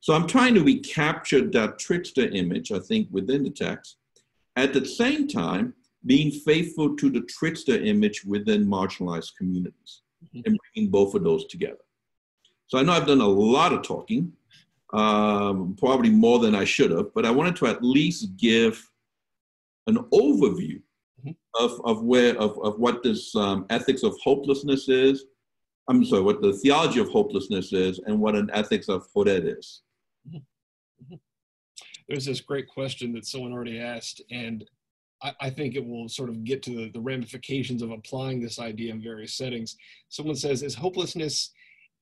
So 0.00 0.14
I'm 0.14 0.26
trying 0.26 0.54
to 0.54 0.64
recapture 0.64 1.42
that 1.50 1.78
trickster 1.78 2.26
image, 2.28 2.72
I 2.72 2.78
think, 2.78 3.08
within 3.10 3.44
the 3.44 3.50
text. 3.50 3.98
At 4.56 4.72
the 4.72 4.84
same 4.84 5.28
time, 5.28 5.74
being 6.06 6.30
faithful 6.30 6.96
to 6.96 7.10
the 7.10 7.20
trickster 7.22 7.76
image 7.76 8.24
within 8.24 8.66
marginalized 8.66 9.36
communities 9.36 10.02
mm-hmm. 10.24 10.40
and 10.46 10.58
bringing 10.58 10.90
both 10.90 11.14
of 11.14 11.22
those 11.22 11.46
together. 11.48 11.84
So 12.68 12.78
I 12.78 12.82
know 12.82 12.92
I've 12.92 13.06
done 13.06 13.20
a 13.20 13.28
lot 13.28 13.74
of 13.74 13.82
talking, 13.82 14.32
um, 14.94 15.76
probably 15.78 16.10
more 16.10 16.38
than 16.38 16.54
I 16.54 16.64
should 16.64 16.92
have, 16.92 17.12
but 17.14 17.26
I 17.26 17.30
wanted 17.30 17.56
to 17.56 17.66
at 17.66 17.82
least 17.82 18.36
give 18.38 18.82
an 19.86 19.96
overview 20.14 20.80
mm-hmm. 21.20 21.32
of, 21.62 21.80
of 21.84 22.04
where 22.04 22.36
of, 22.38 22.58
of 22.62 22.78
what 22.78 23.02
this 23.02 23.36
um, 23.36 23.66
ethics 23.68 24.02
of 24.02 24.16
hopelessness 24.24 24.88
is. 24.88 25.24
I'm 25.88 26.04
sorry, 26.04 26.22
what 26.22 26.42
the 26.42 26.52
theology 26.52 27.00
of 27.00 27.08
hopelessness 27.08 27.72
is, 27.72 28.00
and 28.06 28.18
what 28.18 28.34
an 28.34 28.50
ethics 28.52 28.88
of 28.88 29.06
joder 29.14 29.58
is. 29.58 29.82
Mm-hmm. 30.28 31.14
There's 32.08 32.24
this 32.24 32.40
great 32.40 32.68
question 32.68 33.12
that 33.14 33.26
someone 33.26 33.52
already 33.52 33.80
asked, 33.80 34.22
and 34.30 34.64
I, 35.22 35.32
I 35.40 35.50
think 35.50 35.74
it 35.74 35.84
will 35.84 36.08
sort 36.08 36.28
of 36.28 36.44
get 36.44 36.62
to 36.64 36.70
the, 36.70 36.90
the 36.92 37.00
ramifications 37.00 37.82
of 37.82 37.90
applying 37.90 38.40
this 38.40 38.58
idea 38.58 38.92
in 38.92 39.02
various 39.02 39.34
settings. 39.34 39.76
Someone 40.08 40.36
says, 40.36 40.62
"Is 40.62 40.74
hopelessness 40.74 41.52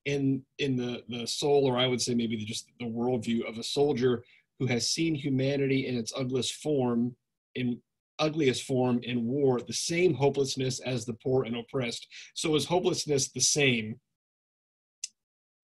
in 0.05 0.43
in 0.59 0.75
the 0.75 1.03
the 1.09 1.25
soul, 1.25 1.65
or 1.65 1.77
I 1.77 1.87
would 1.87 2.01
say 2.01 2.13
maybe 2.13 2.37
the, 2.37 2.45
just 2.45 2.69
the 2.79 2.85
worldview 2.85 3.47
of 3.47 3.57
a 3.57 3.63
soldier 3.63 4.23
who 4.59 4.67
has 4.67 4.89
seen 4.89 5.15
humanity 5.15 5.87
in 5.87 5.97
its 5.97 6.13
ugliest 6.15 6.55
form 6.55 7.15
in 7.55 7.81
ugliest 8.19 8.63
form 8.63 8.99
in 9.03 9.25
war 9.25 9.59
the 9.59 9.73
same 9.73 10.13
hopelessness 10.13 10.79
as 10.81 11.05
the 11.05 11.13
poor 11.13 11.43
and 11.43 11.55
oppressed. 11.55 12.07
So 12.33 12.55
is 12.55 12.65
hopelessness 12.65 13.29
the 13.29 13.41
same 13.41 13.99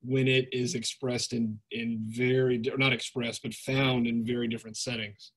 when 0.04 0.28
it 0.28 0.50
is 0.52 0.76
expressed 0.76 1.34
in 1.34 1.60
in 1.72 2.00
very 2.08 2.62
or 2.72 2.78
not 2.78 2.94
expressed 2.94 3.44
but 3.44 3.54
found 3.54 4.08
in 4.08 4.26
very 4.26 4.48
different 4.48 4.78
settings 4.78 5.32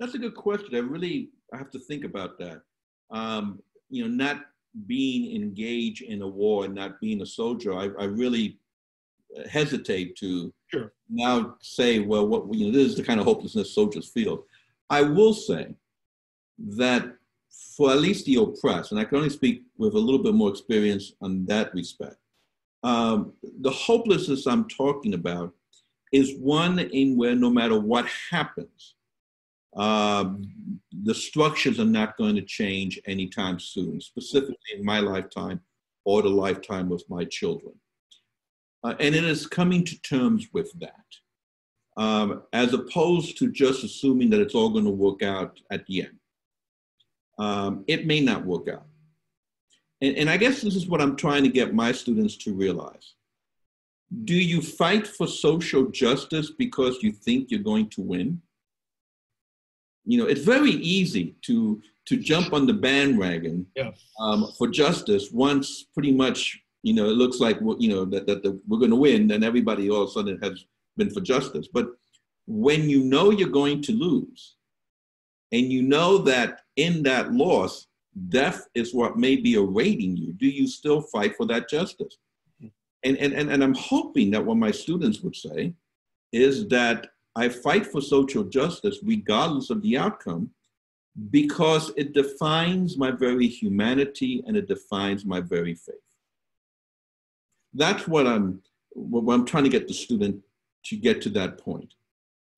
that's 0.00 0.14
a 0.14 0.18
good 0.18 0.34
question 0.34 0.74
i 0.74 0.78
really 0.78 1.30
i 1.54 1.56
have 1.56 1.70
to 1.70 1.78
think 1.78 2.04
about 2.04 2.38
that 2.38 2.60
um, 3.10 3.60
you 3.90 4.02
know 4.02 4.10
not 4.10 4.44
being 4.86 5.36
engaged 5.36 6.02
in 6.02 6.22
a 6.22 6.26
war 6.26 6.64
and 6.64 6.74
not 6.74 7.00
being 7.00 7.22
a 7.22 7.26
soldier 7.26 7.74
i, 7.74 7.84
I 7.98 8.04
really 8.04 8.58
hesitate 9.48 10.16
to 10.16 10.52
sure. 10.66 10.92
now 11.08 11.56
say 11.60 12.00
well 12.00 12.26
what 12.26 12.52
you 12.54 12.66
know 12.66 12.72
this 12.72 12.88
is 12.88 12.96
the 12.96 13.02
kind 13.02 13.20
of 13.20 13.26
hopelessness 13.26 13.74
soldiers 13.74 14.08
feel 14.08 14.44
i 14.90 15.00
will 15.00 15.34
say 15.34 15.74
that 16.58 17.16
for 17.76 17.90
at 17.90 17.98
least 17.98 18.24
the 18.26 18.36
oppressed 18.36 18.92
and 18.92 19.00
i 19.00 19.04
can 19.04 19.18
only 19.18 19.30
speak 19.30 19.62
with 19.76 19.94
a 19.94 19.98
little 19.98 20.22
bit 20.22 20.34
more 20.34 20.50
experience 20.50 21.12
on 21.20 21.44
that 21.46 21.72
respect 21.74 22.16
um, 22.82 23.32
the 23.60 23.70
hopelessness 23.70 24.46
I'm 24.46 24.68
talking 24.68 25.14
about 25.14 25.52
is 26.12 26.36
one 26.38 26.78
in 26.78 27.16
where 27.16 27.34
no 27.34 27.48
matter 27.48 27.78
what 27.78 28.06
happens, 28.30 28.94
um, 29.76 30.42
the 31.04 31.14
structures 31.14 31.80
are 31.80 31.84
not 31.84 32.16
going 32.16 32.34
to 32.36 32.42
change 32.42 33.00
anytime 33.06 33.58
soon, 33.58 34.00
specifically 34.00 34.56
in 34.76 34.84
my 34.84 34.98
lifetime 34.98 35.60
or 36.04 36.22
the 36.22 36.28
lifetime 36.28 36.92
of 36.92 37.02
my 37.08 37.24
children. 37.24 37.72
Uh, 38.84 38.94
and 38.98 39.14
it 39.14 39.24
is 39.24 39.46
coming 39.46 39.84
to 39.84 40.00
terms 40.02 40.48
with 40.52 40.70
that, 40.80 42.02
um, 42.02 42.42
as 42.52 42.74
opposed 42.74 43.38
to 43.38 43.50
just 43.50 43.84
assuming 43.84 44.28
that 44.28 44.40
it's 44.40 44.56
all 44.56 44.70
going 44.70 44.84
to 44.84 44.90
work 44.90 45.22
out 45.22 45.60
at 45.70 45.86
the 45.86 46.02
end. 46.02 46.18
Um, 47.42 47.84
it 47.88 48.06
may 48.06 48.20
not 48.20 48.44
work 48.44 48.68
out. 48.68 48.86
And, 50.00 50.16
and 50.16 50.30
I 50.30 50.36
guess 50.36 50.60
this 50.60 50.76
is 50.76 50.86
what 50.86 51.00
I'm 51.00 51.16
trying 51.16 51.42
to 51.44 51.48
get 51.48 51.74
my 51.74 51.90
students 51.92 52.36
to 52.44 52.54
realize. 52.54 53.14
Do 54.24 54.34
you 54.34 54.60
fight 54.60 55.06
for 55.06 55.26
social 55.26 55.84
justice 55.86 56.52
because 56.64 57.02
you 57.02 57.12
think 57.12 57.50
you're 57.50 57.70
going 57.72 57.88
to 57.90 58.00
win? 58.02 58.40
You 60.04 60.18
know, 60.18 60.26
it's 60.26 60.44
very 60.44 60.74
easy 60.98 61.36
to 61.46 61.80
to 62.04 62.16
jump 62.16 62.52
on 62.52 62.66
the 62.66 62.72
bandwagon 62.72 63.64
yeah. 63.76 63.92
um, 64.18 64.48
for 64.58 64.66
justice 64.66 65.30
once 65.30 65.86
pretty 65.94 66.10
much 66.10 66.60
you 66.82 66.92
know 66.92 67.04
it 67.04 67.16
looks 67.22 67.38
like 67.38 67.58
you 67.78 67.88
know 67.88 68.04
that, 68.04 68.26
that 68.26 68.42
the, 68.42 68.60
we're 68.66 68.82
going 68.84 68.90
to 68.90 69.04
win 69.08 69.28
then 69.28 69.44
everybody 69.44 69.88
all 69.88 70.02
of 70.02 70.08
a 70.08 70.12
sudden 70.12 70.36
has 70.42 70.64
been 70.96 71.10
for 71.10 71.20
justice 71.20 71.68
but 71.72 71.86
when 72.48 72.90
you 72.90 73.04
know 73.04 73.30
you're 73.30 73.56
going 73.60 73.80
to 73.80 73.92
lose 73.92 74.56
and 75.52 75.70
you 75.70 75.82
know 75.82 76.18
that 76.18 76.62
in 76.76 77.02
that 77.04 77.32
loss 77.32 77.86
death 78.28 78.66
is 78.74 78.94
what 78.94 79.16
may 79.16 79.36
be 79.36 79.54
awaiting 79.54 80.16
you. 80.16 80.32
Do 80.32 80.46
you 80.46 80.66
still 80.66 81.00
fight 81.00 81.36
for 81.36 81.46
that 81.46 81.68
justice? 81.68 82.18
And, 83.04 83.16
and, 83.18 83.32
and, 83.32 83.50
and 83.50 83.64
I'm 83.64 83.74
hoping 83.74 84.30
that 84.30 84.44
what 84.44 84.56
my 84.56 84.70
students 84.70 85.20
would 85.22 85.34
say 85.34 85.74
is 86.32 86.68
that 86.68 87.08
I 87.34 87.48
fight 87.48 87.86
for 87.86 88.00
social 88.00 88.44
justice 88.44 88.98
regardless 89.02 89.70
of 89.70 89.82
the 89.82 89.96
outcome 89.96 90.50
because 91.30 91.92
it 91.96 92.12
defines 92.12 92.96
my 92.96 93.10
very 93.10 93.46
humanity 93.46 94.42
and 94.46 94.56
it 94.56 94.68
defines 94.68 95.24
my 95.24 95.40
very 95.40 95.74
faith. 95.74 95.96
That's 97.74 98.06
what 98.06 98.26
I'm, 98.26 98.62
what 98.90 99.32
I'm 99.32 99.46
trying 99.46 99.64
to 99.64 99.70
get 99.70 99.88
the 99.88 99.94
student 99.94 100.42
to 100.84 100.96
get 100.96 101.20
to 101.22 101.30
that 101.30 101.58
point. 101.58 101.94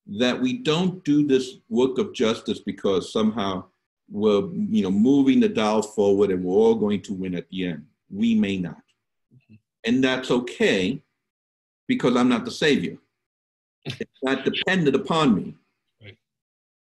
That 0.07 0.39
we 0.39 0.59
don't 0.59 1.03
do 1.03 1.25
this 1.25 1.57
work 1.69 1.97
of 1.97 2.13
justice 2.13 2.59
because 2.59 3.11
somehow 3.11 3.65
we're 4.09 4.47
you 4.53 4.83
know 4.83 4.91
moving 4.91 5.39
the 5.39 5.49
dial 5.49 5.81
forward 5.81 6.29
and 6.29 6.43
we're 6.43 6.53
all 6.53 6.75
going 6.75 7.01
to 7.03 7.13
win 7.13 7.35
at 7.35 7.49
the 7.49 7.67
end. 7.67 7.85
We 8.09 8.35
may 8.35 8.57
not. 8.57 8.81
Mm-hmm. 9.33 9.55
And 9.85 10.03
that's 10.03 10.29
okay 10.29 11.01
because 11.87 12.15
I'm 12.15 12.29
not 12.29 12.45
the 12.45 12.51
savior. 12.51 12.97
it's 13.85 14.21
not 14.23 14.45
dependent 14.45 14.95
upon 14.95 15.35
me. 15.35 15.55
Right. 16.01 16.17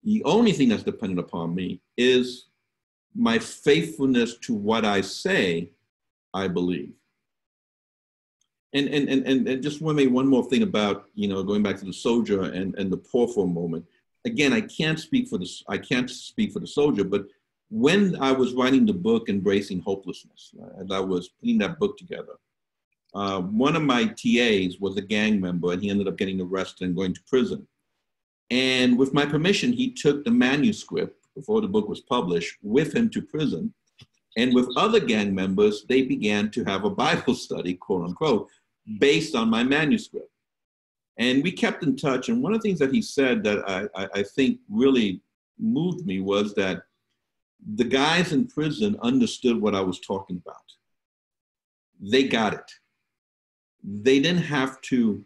The 0.02 0.22
only 0.24 0.52
thing 0.52 0.68
that's 0.68 0.82
dependent 0.82 1.20
upon 1.20 1.54
me 1.54 1.80
is 1.96 2.46
my 3.14 3.38
faithfulness 3.38 4.36
to 4.38 4.54
what 4.54 4.84
I 4.84 5.00
say 5.00 5.70
I 6.34 6.48
believe. 6.48 6.92
And 8.74 8.88
and 8.88 9.08
and 9.08 9.48
and, 9.48 9.62
just 9.62 9.82
one 9.82 9.96
one 10.12 10.26
more 10.26 10.44
thing 10.44 10.62
about 10.62 11.08
you 11.14 11.28
know 11.28 11.42
going 11.42 11.62
back 11.62 11.76
to 11.78 11.84
the 11.84 11.92
soldier 11.92 12.42
and 12.42 12.74
and 12.76 12.90
the 12.90 12.96
poor 12.96 13.28
for 13.28 13.44
a 13.44 13.48
moment 13.48 13.84
again, 14.24 14.52
I 14.52 14.60
can't 14.60 14.98
speak 14.98 15.28
for 15.28 15.38
the 15.38 15.48
I 15.68 15.78
can't 15.78 16.10
speak 16.10 16.52
for 16.52 16.60
the 16.60 16.66
soldier, 16.66 17.04
but 17.04 17.26
when 17.70 18.16
I 18.20 18.32
was 18.32 18.52
writing 18.52 18.84
the 18.84 18.92
book 18.92 19.28
Embracing 19.28 19.80
Hopelessness, 19.80 20.54
as 20.78 20.90
I 20.90 21.00
was 21.00 21.30
putting 21.40 21.58
that 21.58 21.78
book 21.78 21.96
together, 21.96 22.34
uh, 23.14 23.40
one 23.40 23.76
of 23.76 23.82
my 23.82 24.04
TAs 24.04 24.78
was 24.78 24.96
a 24.96 25.02
gang 25.02 25.40
member, 25.40 25.72
and 25.72 25.82
he 25.82 25.90
ended 25.90 26.08
up 26.08 26.18
getting 26.18 26.40
arrested 26.40 26.86
and 26.86 26.96
going 26.96 27.14
to 27.14 27.22
prison. 27.26 27.66
And 28.50 28.98
with 28.98 29.14
my 29.14 29.24
permission, 29.24 29.72
he 29.72 29.90
took 29.90 30.24
the 30.24 30.30
manuscript 30.30 31.26
before 31.34 31.62
the 31.62 31.68
book 31.68 31.88
was 31.88 32.00
published 32.00 32.58
with 32.62 32.94
him 32.94 33.08
to 33.10 33.22
prison. 33.22 33.72
And 34.36 34.54
with 34.54 34.68
other 34.76 35.00
gang 35.00 35.34
members, 35.34 35.84
they 35.88 36.02
began 36.02 36.50
to 36.50 36.64
have 36.64 36.84
a 36.84 36.90
Bible 36.90 37.34
study, 37.34 37.74
quote 37.74 38.04
unquote, 38.04 38.48
based 38.98 39.34
on 39.34 39.48
my 39.48 39.62
manuscript. 39.62 40.28
And 41.18 41.42
we 41.42 41.52
kept 41.52 41.82
in 41.82 41.96
touch. 41.96 42.28
And 42.28 42.42
one 42.42 42.54
of 42.54 42.60
the 42.60 42.68
things 42.68 42.78
that 42.78 42.92
he 42.92 43.02
said 43.02 43.42
that 43.44 43.68
I, 43.68 43.86
I, 43.94 44.08
I 44.14 44.22
think 44.22 44.58
really 44.70 45.20
moved 45.58 46.06
me 46.06 46.20
was 46.20 46.54
that 46.54 46.82
the 47.74 47.84
guys 47.84 48.32
in 48.32 48.48
prison 48.48 48.96
understood 49.02 49.60
what 49.60 49.74
I 49.74 49.80
was 49.80 50.00
talking 50.00 50.40
about. 50.44 50.56
They 52.00 52.24
got 52.24 52.54
it. 52.54 52.72
They 53.84 54.20
didn't 54.20 54.42
have 54.42 54.80
to, 54.82 55.24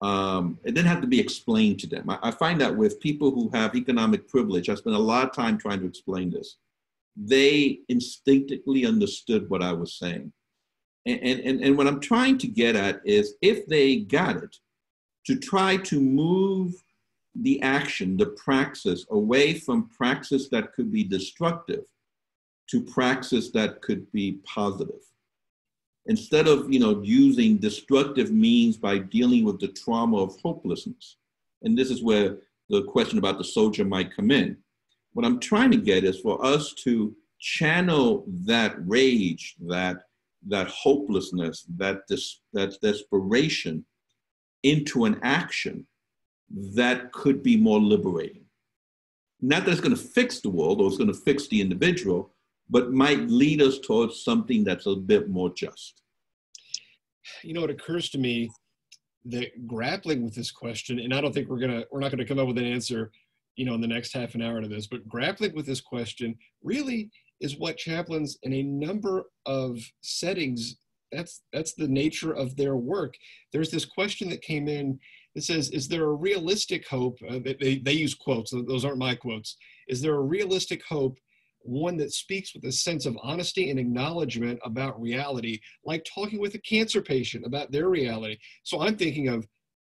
um, 0.00 0.58
it 0.64 0.74
didn't 0.74 0.88
have 0.88 1.00
to 1.00 1.08
be 1.08 1.18
explained 1.18 1.80
to 1.80 1.86
them. 1.88 2.08
I, 2.08 2.18
I 2.22 2.30
find 2.30 2.60
that 2.60 2.76
with 2.76 3.00
people 3.00 3.30
who 3.30 3.50
have 3.50 3.74
economic 3.74 4.28
privilege, 4.28 4.68
I 4.68 4.74
spent 4.76 4.94
a 4.94 4.98
lot 4.98 5.26
of 5.26 5.34
time 5.34 5.58
trying 5.58 5.80
to 5.80 5.86
explain 5.86 6.30
this. 6.30 6.58
They 7.16 7.80
instinctively 7.88 8.86
understood 8.86 9.50
what 9.50 9.62
I 9.62 9.72
was 9.72 9.98
saying. 9.98 10.32
And, 11.04 11.20
and, 11.20 11.60
and 11.60 11.76
what 11.76 11.88
I'm 11.88 12.00
trying 12.00 12.38
to 12.38 12.46
get 12.46 12.76
at 12.76 13.00
is 13.04 13.34
if 13.42 13.66
they 13.66 13.96
got 13.96 14.36
it, 14.36 14.56
to 15.26 15.36
try 15.36 15.76
to 15.76 16.00
move 16.00 16.74
the 17.34 17.60
action, 17.62 18.16
the 18.16 18.26
praxis, 18.26 19.06
away 19.10 19.54
from 19.54 19.88
praxis 19.88 20.48
that 20.50 20.72
could 20.72 20.92
be 20.92 21.04
destructive 21.04 21.84
to 22.68 22.82
praxis 22.82 23.50
that 23.50 23.82
could 23.82 24.10
be 24.12 24.38
positive. 24.44 25.00
Instead 26.06 26.48
of 26.48 26.72
you 26.72 26.80
know 26.80 27.00
using 27.02 27.58
destructive 27.58 28.32
means 28.32 28.76
by 28.76 28.98
dealing 28.98 29.44
with 29.44 29.60
the 29.60 29.68
trauma 29.68 30.18
of 30.18 30.36
hopelessness, 30.40 31.16
and 31.62 31.78
this 31.78 31.90
is 31.90 32.02
where 32.02 32.38
the 32.70 32.82
question 32.84 33.18
about 33.18 33.38
the 33.38 33.44
soldier 33.44 33.84
might 33.84 34.14
come 34.14 34.30
in. 34.30 34.56
What 35.12 35.26
I'm 35.26 35.38
trying 35.38 35.70
to 35.70 35.76
get 35.76 36.04
is 36.04 36.18
for 36.20 36.44
us 36.44 36.72
to 36.84 37.14
channel 37.38 38.24
that 38.46 38.74
rage, 38.88 39.56
that 39.66 40.04
that 40.48 40.68
hopelessness, 40.68 41.64
that 41.76 42.02
dis, 42.08 42.40
that 42.52 42.76
desperation 42.82 43.84
into 44.62 45.04
an 45.04 45.18
action 45.22 45.86
that 46.74 47.12
could 47.12 47.42
be 47.42 47.56
more 47.56 47.80
liberating. 47.80 48.44
Not 49.40 49.64
that 49.64 49.72
it's 49.72 49.80
going 49.80 49.96
to 49.96 50.02
fix 50.02 50.40
the 50.40 50.50
world 50.50 50.80
or 50.80 50.86
it's 50.86 50.98
going 50.98 51.12
to 51.12 51.18
fix 51.18 51.48
the 51.48 51.60
individual, 51.60 52.32
but 52.70 52.92
might 52.92 53.20
lead 53.28 53.60
us 53.60 53.78
towards 53.78 54.22
something 54.22 54.64
that's 54.64 54.86
a 54.86 54.94
bit 54.94 55.28
more 55.28 55.52
just. 55.52 56.02
You 57.42 57.54
know, 57.54 57.64
it 57.64 57.70
occurs 57.70 58.10
to 58.10 58.18
me 58.18 58.50
that 59.24 59.66
grappling 59.66 60.22
with 60.22 60.34
this 60.34 60.50
question, 60.50 60.98
and 60.98 61.14
I 61.14 61.20
don't 61.20 61.32
think 61.32 61.48
we're 61.48 61.60
gonna 61.60 61.84
we're 61.90 62.00
not 62.00 62.10
gonna 62.10 62.24
come 62.24 62.38
up 62.38 62.48
with 62.48 62.58
an 62.58 62.64
answer, 62.64 63.12
you 63.56 63.64
know, 63.64 63.74
in 63.74 63.80
the 63.80 63.86
next 63.86 64.12
half 64.12 64.34
an 64.34 64.42
hour 64.42 64.60
to 64.60 64.68
this, 64.68 64.86
but 64.86 65.06
grappling 65.08 65.54
with 65.54 65.66
this 65.66 65.80
question 65.80 66.36
really 66.62 67.10
is 67.42 67.58
what 67.58 67.76
chaplains 67.76 68.38
in 68.42 68.52
a 68.52 68.62
number 68.62 69.24
of 69.44 69.78
settings 70.00 70.76
that's 71.12 71.42
that's 71.52 71.74
the 71.74 71.88
nature 71.88 72.32
of 72.32 72.56
their 72.56 72.76
work. 72.76 73.14
There's 73.52 73.70
this 73.70 73.84
question 73.84 74.28
that 74.30 74.42
came 74.42 74.66
in 74.66 74.98
that 75.34 75.42
says 75.44 75.70
is 75.70 75.86
there 75.86 76.04
a 76.04 76.14
realistic 76.14 76.88
hope 76.88 77.18
uh, 77.28 77.38
they, 77.44 77.80
they 77.84 77.92
use 77.92 78.14
quotes 78.14 78.50
those 78.50 78.84
aren't 78.84 78.98
my 78.98 79.14
quotes. 79.14 79.56
Is 79.88 80.00
there 80.00 80.14
a 80.14 80.22
realistic 80.22 80.82
hope 80.88 81.18
one 81.64 81.96
that 81.98 82.12
speaks 82.12 82.54
with 82.54 82.64
a 82.64 82.72
sense 82.72 83.06
of 83.06 83.16
honesty 83.22 83.70
and 83.70 83.78
acknowledgement 83.78 84.58
about 84.64 85.00
reality 85.00 85.60
like 85.84 86.04
talking 86.12 86.40
with 86.40 86.54
a 86.54 86.58
cancer 86.58 87.02
patient 87.02 87.46
about 87.46 87.70
their 87.70 87.88
reality? 87.88 88.38
So 88.64 88.80
i'm 88.80 88.96
thinking 88.96 89.28
of 89.28 89.46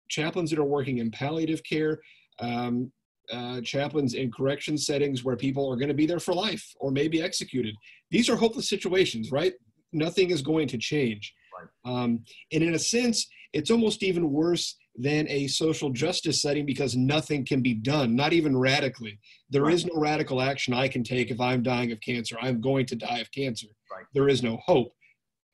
chaplains 0.10 0.50
that 0.50 0.60
are 0.60 0.66
working 0.66 0.98
in 0.98 1.12
palliative 1.12 1.64
care 1.64 2.02
um, 2.40 2.92
uh, 3.32 3.62
chaplains 3.62 4.14
in 4.14 4.32
correction 4.32 4.78
settings 4.78 5.24
where 5.24 5.36
people 5.36 5.72
are 5.72 5.78
going 5.78 5.88
to 5.88 5.94
be 5.94 6.06
there 6.06 6.20
for 6.20 6.34
life 6.34 6.66
or 6.80 6.92
maybe 6.92 7.22
executed. 7.22 7.76
These 8.10 8.30
are 8.30 8.36
hopeless 8.36 8.70
situations, 8.70 9.32
right? 9.32 9.54
nothing 9.94 10.32
is 10.32 10.42
going 10.42 10.68
to 10.70 10.78
change. 10.78 11.34
Right. 11.58 11.94
Um, 11.94 12.24
and 12.52 12.64
in 12.64 12.74
a 12.74 12.80
sense, 12.80 13.28
it's 13.54 13.72
almost 13.72 14.04
even 14.04 14.32
worse 14.32 14.78
than 14.96 15.28
a 15.30 15.48
social 15.48 15.90
justice 15.90 16.42
setting 16.42 16.66
because 16.66 16.96
nothing 16.96 17.46
can 17.46 17.62
be 17.62 17.74
done, 17.74 18.16
not 18.16 18.34
even 18.34 18.58
radically. 18.58 19.20
There 19.50 19.64
right. 19.64 19.74
is 19.74 19.86
no 19.86 19.94
radical 19.96 20.42
action 20.42 20.74
I 20.74 20.88
can 20.88 21.04
take 21.04 21.32
if 21.32 21.40
I'm 21.40 21.64
dying 21.64 21.92
of 21.92 22.00
cancer. 22.02 22.38
I'm 22.42 22.62
going 22.62 22.86
to 22.88 22.96
die 22.96 23.20
of 23.20 23.32
cancer. 23.32 23.68
Right. 23.92 24.06
There 24.14 24.30
is 24.30 24.44
no 24.44 24.58
hope. 24.66 24.94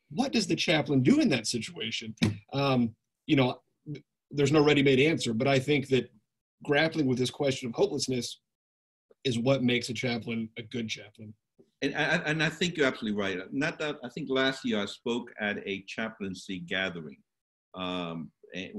What 0.10 0.32
does 0.32 0.48
the 0.48 0.56
chaplain 0.56 1.04
do 1.04 1.20
in 1.20 1.30
that 1.30 1.48
situation? 1.48 2.16
Um, 2.54 2.96
you 3.26 3.36
know, 3.36 3.60
there's 4.32 4.52
no 4.52 4.64
ready-made 4.64 5.00
answer, 5.00 5.34
but 5.34 5.48
I 5.48 5.60
think 5.60 5.90
that 5.90 6.10
grappling 6.64 7.08
with 7.08 7.18
this 7.18 7.30
question 7.30 7.70
of 7.70 7.76
hopelessness 7.76 8.40
is 9.24 9.40
what 9.40 9.64
makes 9.64 9.90
a 9.90 9.94
chaplain 9.94 10.50
a 10.58 10.64
good 10.64 10.90
chaplain. 10.90 11.34
And 11.82 11.96
I, 11.96 12.16
and 12.26 12.42
I 12.42 12.50
think 12.50 12.76
you're 12.76 12.88
absolutely 12.88 13.20
right. 13.20 13.38
Not 13.52 13.78
that 13.80 13.98
I 14.04 14.10
think 14.10 14.30
last 14.32 14.66
year 14.66 14.82
I 14.82 14.86
spoke 14.86 15.30
at 15.40 15.58
a 15.66 15.84
chaplaincy 15.88 16.60
gathering, 16.60 17.18
um, 17.76 18.32
and, 18.56 18.74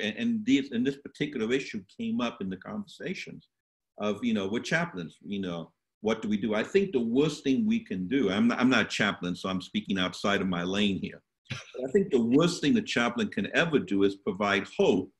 and, 0.00 0.46
these, 0.46 0.70
and 0.70 0.86
this 0.86 0.98
particular 0.98 1.52
issue 1.52 1.82
came 1.98 2.20
up 2.20 2.40
in 2.40 2.48
the 2.48 2.56
conversations 2.56 3.48
of 3.98 4.22
you 4.22 4.34
know 4.34 4.46
we're 4.46 4.60
chaplains. 4.60 5.16
You 5.24 5.40
know 5.40 5.72
what 6.02 6.20
do 6.22 6.28
we 6.28 6.36
do? 6.36 6.54
I 6.54 6.62
think 6.62 6.92
the 6.92 7.00
worst 7.00 7.42
thing 7.42 7.66
we 7.66 7.80
can 7.80 8.06
do. 8.06 8.30
I'm 8.30 8.46
not, 8.46 8.60
I'm 8.60 8.68
not 8.68 8.82
a 8.82 8.88
chaplain, 8.88 9.34
so 9.34 9.48
I'm 9.48 9.62
speaking 9.62 9.98
outside 9.98 10.40
of 10.40 10.46
my 10.46 10.62
lane 10.62 11.00
here. 11.00 11.22
I 11.50 11.90
think 11.92 12.10
the 12.10 12.20
worst 12.20 12.60
thing 12.60 12.74
the 12.74 12.82
chaplain 12.82 13.28
can 13.28 13.48
ever 13.54 13.78
do 13.78 14.02
is 14.04 14.16
provide 14.16 14.66
hope 14.78 15.10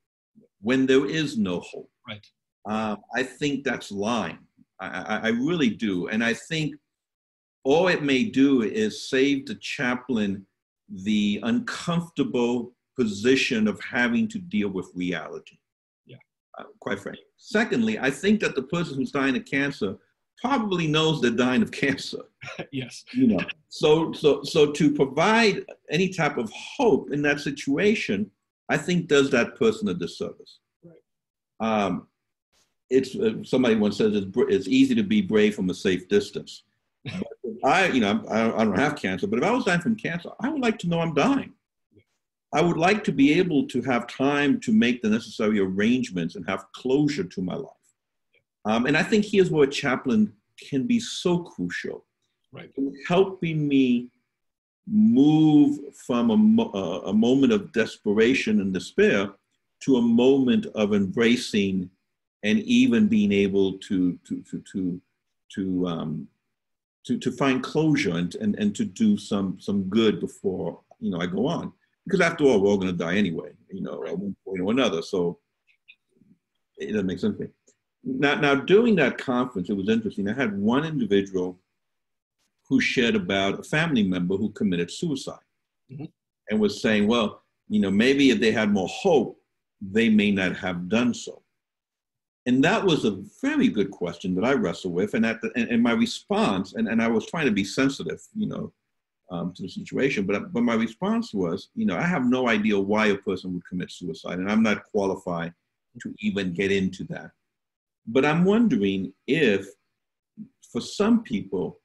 when 0.65 0.87
there 0.87 1.07
is 1.07 1.37
no 1.37 1.61
hope. 1.61 1.91
Right. 2.09 2.27
Uh, 2.69 2.97
I 3.15 3.23
think 3.23 3.65
that's 3.65 3.93
lying. 3.93 4.39
I, 4.81 5.21
I 5.25 5.29
really 5.29 5.71
do. 5.71 6.09
And 6.09 6.25
I 6.25 6.35
think 6.35 6.75
all 7.65 7.89
it 7.89 8.03
may 8.03 8.25
do 8.25 8.63
is 8.63 9.09
save 9.09 9.47
the 9.47 9.55
chaplain 9.57 10.47
the 10.89 11.41
uncomfortable 11.45 12.75
position 12.99 13.69
of 13.69 13.81
having 13.81 14.27
to 14.29 14.39
deal 14.39 14.69
with 14.69 14.91
reality. 14.95 15.59
Yeah. 16.07 16.17
Uh, 16.59 16.65
quite 16.81 16.99
frankly. 16.99 17.25
Secondly, 17.37 17.99
I 17.99 18.11
think 18.11 18.41
that 18.41 18.55
the 18.55 18.63
person 18.63 18.97
who's 18.97 19.13
dying 19.13 19.37
of 19.37 19.45
cancer 19.45 19.97
probably 20.43 20.87
knows 20.87 21.21
they're 21.21 21.31
dying 21.31 21.63
of 21.63 21.73
cancer. 21.73 22.23
yes. 22.73 23.05
You 23.13 23.27
know. 23.29 23.41
So 23.69 24.13
so 24.13 24.43
so 24.43 24.73
to 24.73 24.95
provide 24.95 25.65
any 25.91 26.09
type 26.09 26.39
of 26.39 26.51
hope 26.55 27.13
in 27.13 27.23
that 27.23 27.41
situation, 27.41 28.31
I 28.69 28.77
think 28.77 29.09
does 29.09 29.31
that 29.31 29.57
person 29.57 29.89
a 29.89 29.95
disservice. 29.95 30.59
Right. 30.83 30.97
Um, 31.61 32.09
it's 32.91 33.15
uh, 33.17 33.43
somebody 33.45 33.75
once 33.75 33.99
says 33.99 34.15
it's, 34.15 34.27
it's 34.37 34.69
easy 34.69 34.95
to 34.95 35.03
be 35.03 35.21
brave 35.21 35.55
from 35.55 35.71
a 35.71 35.75
safe 35.75 36.09
distance. 36.09 36.63
I, 37.65 37.89
you 37.89 38.01
know, 38.01 38.25
I, 38.31 38.53
I 38.53 38.65
don't 38.65 38.79
have 38.79 38.97
cancer, 38.97 39.27
but 39.27 39.39
if 39.39 39.45
I 39.45 39.51
was 39.51 39.65
dying 39.65 39.81
from 39.81 39.97
cancer, 39.97 40.31
I 40.41 40.49
would 40.49 40.63
like 40.63 40.79
to 40.81 40.89
know 40.89 41.01
I'm 41.01 41.15
dying. 41.15 41.53
I 42.53 42.61
would 42.61 42.77
like 42.77 43.03
to 43.05 43.13
be 43.13 43.39
able 43.39 43.67
to 43.67 43.83
have 43.83 44.07
time 44.07 44.61
to 44.61 44.73
make 44.73 45.03
the 45.03 45.09
necessary 45.09 45.59
arrangements 45.59 46.37
and 46.37 46.49
have 46.49 46.71
closure 46.73 47.25
to 47.25 47.43
my 47.43 47.55
life. 47.55 47.73
Um, 48.65 48.87
and 48.87 48.97
I 48.97 49.03
think 49.03 49.25
here's 49.25 49.51
where 49.51 49.69
a 49.69 49.71
chaplain 49.71 50.33
can 50.61 50.87
be 50.87 51.01
so 51.01 51.39
crucial, 51.39 52.05
right? 52.53 52.71
helping 53.09 53.67
me 53.67 54.09
move 54.87 55.79
from 55.95 56.31
a, 56.31 56.79
a 57.07 57.13
moment 57.13 57.53
of 57.53 57.73
desperation 57.73 58.61
and 58.61 58.75
despair 58.75 59.31
to 59.81 59.97
a 59.97 60.03
moment 60.03 60.67
of 60.75 60.95
embracing 60.95 61.89
and 62.43 62.59
even 62.61 63.09
being 63.09 63.33
able 63.33 63.75
to 63.79 64.19
to 64.27 64.43
to 64.43 64.63
to 64.71 65.01
to 65.55 65.87
um, 65.87 66.29
to, 67.05 67.19
to 67.19 67.33
find 67.33 67.63
closure 67.63 68.17
and, 68.17 68.35
and 68.37 68.55
and 68.59 68.75
to 68.77 68.85
do 68.85 69.17
some 69.17 69.59
some 69.59 69.85
good 69.85 70.21
before 70.21 70.81
you 71.01 71.11
know 71.11 71.21
I 71.21 71.27
go 71.27 71.47
on 71.47 71.73
because 72.05 72.21
after 72.21 72.45
all 72.45 72.61
we're 72.61 72.69
all 72.69 72.79
going 72.79 72.93
to 72.93 73.05
die 73.05 73.17
anyway 73.17 73.51
you 73.71 73.81
know 73.81 74.05
at 74.07 74.19
one 74.19 74.37
point 74.45 74.61
or 74.61 74.71
another 74.71 75.03
so 75.03 75.39
it 76.79 76.89
doesn't 76.89 77.07
make 77.07 77.19
sense 77.19 77.37
to 77.37 77.45
me. 77.45 77.49
Now 78.05 78.35
now 78.35 78.55
during 78.55 78.95
that 78.97 79.19
conference 79.19 79.71
it 79.71 79.77
was 79.77 79.89
interesting 79.89 80.29
I 80.29 80.35
had 80.35 80.57
one 80.57 80.85
individual 80.85 81.59
who 82.69 82.81
shared 82.81 83.15
about 83.15 83.61
a 83.61 83.63
family 83.63 84.03
member 84.03 84.37
who 84.37 84.51
committed 84.51 84.91
suicide 84.91 85.39
mm-hmm. 85.91 86.05
and 86.51 86.61
was 86.61 86.81
saying 86.81 87.07
well 87.07 87.43
you 87.69 87.81
know 87.81 87.91
maybe 87.91 88.31
if 88.31 88.41
they 88.41 88.53
had 88.53 88.71
more 88.71 88.89
hope 88.89 89.39
they 89.81 90.09
may 90.09 90.31
not 90.31 90.57
have 90.57 90.89
done 90.89 91.13
so 91.13 91.45
and 92.47 92.63
that 92.63 92.85
was 92.85 93.05
a 93.05 93.23
very 93.41 93.69
good 93.69 93.91
question 93.91 94.35
that 94.35 94.45
I 94.45 94.53
wrestled 94.53 94.95
with. 94.95 95.15
And, 95.15 95.25
at 95.25 95.41
the, 95.41 95.51
and, 95.57 95.69
and 95.71 95.83
my 95.83 95.93
response, 95.93 96.75
and, 96.75 96.89
and 96.89 97.03
I 97.03 97.09
was 97.09 97.27
trying 97.27 97.47
to 97.47 97.53
be 97.53 97.65
sensitive, 97.65 98.21
you 98.35 98.47
know, 98.47 98.73
um, 99.31 99.55
to 99.55 99.63
the 99.63 99.69
situation, 99.69 100.27
but, 100.27 100.53
but 100.53 100.63
my 100.63 100.75
response 100.75 101.33
was, 101.33 101.71
you 101.75 101.87
know, 101.87 101.97
I 101.97 102.03
have 102.03 102.27
no 102.27 102.49
idea 102.49 102.79
why 102.79 103.07
a 103.07 103.17
person 103.17 103.55
would 103.55 103.67
commit 103.67 103.91
suicide, 103.91 104.39
and 104.39 104.51
I'm 104.51 104.63
not 104.63 104.85
qualified 104.85 105.55
to 106.03 106.15
even 106.19 106.53
get 106.53 106.71
into 106.71 107.05
that. 107.05 107.31
But 108.07 108.27
I'm 108.27 108.45
wondering 108.45 109.15
if, 109.27 109.67
for 110.71 110.83
some 110.83 111.23
people, 111.23 111.81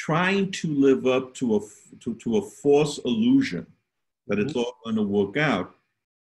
trying 0.00 0.50
to 0.50 0.66
live 0.86 1.06
up 1.06 1.34
to 1.34 1.56
a, 1.56 1.60
to, 2.02 2.14
to 2.14 2.38
a 2.38 2.42
false 2.62 2.96
illusion 3.04 3.66
that 4.28 4.38
it's 4.38 4.54
mm-hmm. 4.54 4.60
all 4.60 4.74
going 4.82 4.96
to 4.96 5.02
work 5.02 5.36
out, 5.36 5.74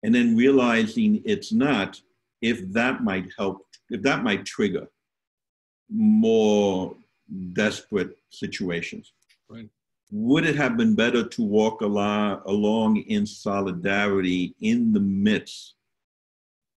and 0.04 0.14
then 0.14 0.38
realizing 0.38 1.22
it's 1.26 1.52
not, 1.52 2.00
if 2.42 2.72
that 2.72 3.04
might 3.04 3.28
help, 3.36 3.66
if 3.90 4.02
that 4.04 4.22
might 4.24 4.46
trigger 4.46 4.88
more 5.90 6.96
desperate 7.54 8.16
situations. 8.30 9.14
Right. 9.50 9.70
Would 10.12 10.46
it 10.46 10.56
have 10.56 10.78
been 10.78 10.94
better 10.94 11.24
to 11.28 11.42
walk 11.42 11.82
along, 11.82 12.44
along 12.46 12.98
in 12.98 13.26
solidarity 13.26 14.54
in 14.62 14.94
the 14.94 15.00
midst 15.00 15.74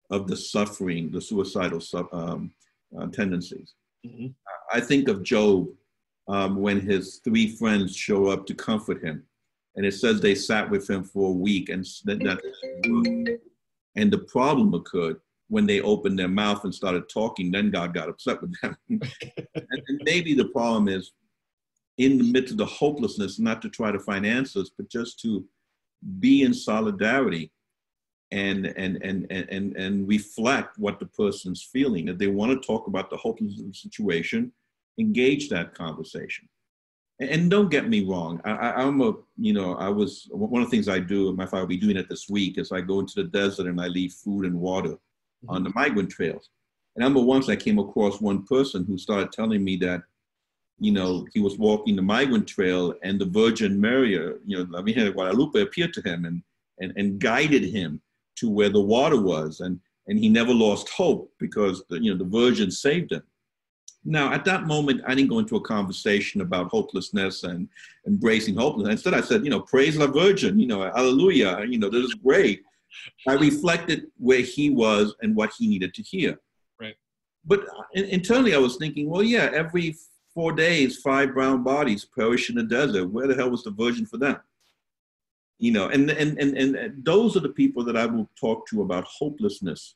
of 0.10 0.28
the 0.28 0.38
suffering, 0.38 1.12
the 1.12 1.20
suicidal 1.20 1.82
um, 2.14 2.54
uh, 2.98 3.08
tendencies? 3.08 3.74
Mm-hmm. 4.08 4.28
I 4.72 4.80
think 4.80 5.10
of 5.10 5.24
Job 5.24 5.68
um, 6.28 6.58
when 6.58 6.80
his 6.80 7.22
three 7.24 7.48
friends 7.56 7.96
show 7.96 8.28
up 8.28 8.46
to 8.48 8.54
comfort 8.54 9.04
him. 9.04 9.24
And 9.76 9.86
it 9.86 9.94
says 9.94 10.22
they 10.22 10.36
sat 10.36 10.70
with 10.70 10.90
him 10.90 11.04
for 11.04 11.30
a 11.30 11.34
week 11.34 11.70
and 11.70 11.86
and 13.96 14.12
the 14.12 14.26
problem 14.28 14.74
occurred 14.74 15.18
when 15.48 15.66
they 15.66 15.82
opened 15.82 16.18
their 16.18 16.28
mouth 16.28 16.64
and 16.64 16.74
started 16.74 17.08
talking, 17.08 17.52
then 17.52 17.70
God 17.70 17.94
got 17.94 18.10
upset 18.10 18.42
with 18.42 18.54
them. 18.62 18.76
and, 18.90 20.02
maybe 20.04 20.34
the 20.34 20.46
problem 20.46 20.88
is 20.88 21.12
in 21.98 22.18
the 22.18 22.32
midst 22.32 22.52
of 22.52 22.58
the 22.58 22.66
hopelessness, 22.66 23.40
not 23.40 23.62
to 23.62 23.70
try 23.70 23.92
to 23.92 24.00
find 24.00 24.26
answers, 24.26 24.72
but 24.76 24.90
just 24.90 25.20
to 25.22 25.46
be 26.20 26.44
in 26.44 26.54
solidarity 26.54 27.52
and 28.32 28.66
and 28.66 29.02
and 29.04 29.28
and 29.32 29.76
and 29.76 30.08
reflect 30.08 30.78
what 30.78 31.00
the 31.00 31.06
person's 31.06 31.64
feeling. 31.72 32.08
If 32.08 32.18
they 32.18 32.28
want 32.28 32.52
to 32.52 32.68
talk 32.68 32.88
about 32.88 33.10
the 33.10 33.18
hopeless 33.18 33.62
situation, 33.74 34.52
engage 35.00 35.50
that 35.50 35.74
conversation. 35.74 36.48
And, 37.20 37.30
and 37.30 37.52
don't 37.52 37.72
get 37.72 37.90
me 37.90 38.06
wrong, 38.06 38.42
I, 38.46 38.84
am 38.84 39.02
a 39.02 39.14
you 39.38 39.54
know 39.54 39.76
I 39.76 39.90
was 39.90 40.28
one 40.32 40.62
of 40.62 40.70
the 40.70 40.76
things 40.76 40.90
I 40.90 41.00
do. 41.00 41.34
My 41.34 41.46
father 41.46 41.64
will 41.64 41.68
be 41.68 41.78
doing 41.78 41.98
it 41.98 42.10
this 42.10 42.30
week 42.30 42.58
is 42.58 42.72
I 42.72 42.82
go 42.82 43.00
into 43.00 43.16
the 43.16 43.30
desert 43.30 43.68
and 43.68 43.80
I 43.80 43.88
leave 43.88 44.14
food 44.14 44.46
and 44.46 44.60
water 44.60 44.90
mm-hmm. 44.90 45.50
on 45.50 45.64
the 45.64 45.72
migrant 45.76 46.10
trails. 46.10 46.50
And 46.96 47.04
I 47.04 47.08
remember 47.08 47.26
once 47.28 47.50
I 47.50 47.56
came 47.56 47.78
across 47.78 48.22
one 48.22 48.46
person 48.46 48.86
who 48.86 48.98
started 48.98 49.32
telling 49.32 49.64
me 49.64 49.76
that, 49.78 50.04
you 50.80 50.92
know, 50.92 51.28
he 51.34 51.42
was 51.42 51.58
walking 51.58 51.96
the 51.96 52.02
migrant 52.02 52.48
trail 52.48 52.94
and 53.04 53.20
the 53.20 53.26
Virgin 53.26 53.80
Mary, 53.80 54.18
uh, 54.18 54.34
you 54.46 54.58
know, 54.58 54.68
La 54.70 54.82
Virgen 54.82 55.06
de 55.06 55.12
Guadalupe 55.12 55.62
appeared 55.62 55.94
to 55.94 56.02
him 56.02 56.26
and, 56.26 56.42
and, 56.80 56.94
and 56.96 57.20
guided 57.20 57.64
him 57.64 58.02
to 58.38 58.50
where 58.50 58.70
the 58.70 58.82
water 58.82 59.22
was. 59.22 59.60
And, 59.60 59.80
and 60.08 60.18
he 60.18 60.30
never 60.30 60.54
lost 60.54 60.90
hope 60.90 61.34
because, 61.40 61.84
the, 61.90 62.02
you 62.02 62.12
know, 62.12 62.18
the 62.18 62.30
Virgin 62.30 62.72
saved 62.72 63.12
him. 63.12 63.24
Now, 64.08 64.32
at 64.32 64.46
that 64.46 64.68
moment, 64.68 65.02
I 65.08 65.16
didn't 65.16 65.32
go 65.32 65.40
into 65.40 65.56
a 65.56 65.62
conversation 65.62 66.42
about 66.42 66.70
hopelessness 66.70 67.44
and 67.44 67.68
embracing 68.06 68.56
hopelessness. 68.56 68.94
Instead, 68.94 69.16
I 69.16 69.22
said, 69.22 69.44
you 69.44 69.50
know, 69.50 69.62
praise 69.62 69.98
the 69.98 70.08
Virgin, 70.08 70.60
you 70.60 70.68
know, 70.68 70.84
hallelujah, 70.84 71.66
you 71.68 71.80
know, 71.80 71.90
this 71.90 72.06
is 72.06 72.14
great. 72.14 72.64
I 73.28 73.34
reflected 73.34 74.08
where 74.18 74.42
he 74.42 74.70
was 74.70 75.16
and 75.22 75.36
what 75.36 75.54
he 75.58 75.68
needed 75.68 75.96
to 75.96 76.04
hear. 76.04 76.40
Right. 76.80 76.96
But 77.46 77.62
uh, 77.68 77.84
internally, 77.94 78.54
I 78.54 78.60
was 78.60 78.78
thinking, 78.78 79.10
well, 79.10 79.24
yeah, 79.24 79.50
every 79.54 79.96
four 80.36 80.52
days, 80.52 80.98
five 80.98 81.34
brown 81.34 81.64
bodies 81.64 82.06
perish 82.06 82.50
in 82.50 82.56
the 82.56 82.64
desert. 82.64 83.10
Where 83.10 83.28
the 83.28 83.36
hell 83.36 83.50
was 83.50 83.64
the 83.64 83.72
virgin 83.72 84.06
for 84.06 84.18
them? 84.18 84.38
You 85.58 85.72
know, 85.72 85.88
and 85.88 86.10
and 86.12 86.38
and 86.38 86.58
and 86.58 86.78
uh, 86.78 86.90
those 87.04 87.36
are 87.36 87.42
the 87.42 87.50
people 87.50 87.84
that 87.86 87.98
I 87.98 88.06
will 88.06 88.30
talk 88.40 88.68
to 88.68 88.82
about 88.82 89.06
hopelessness, 89.06 89.96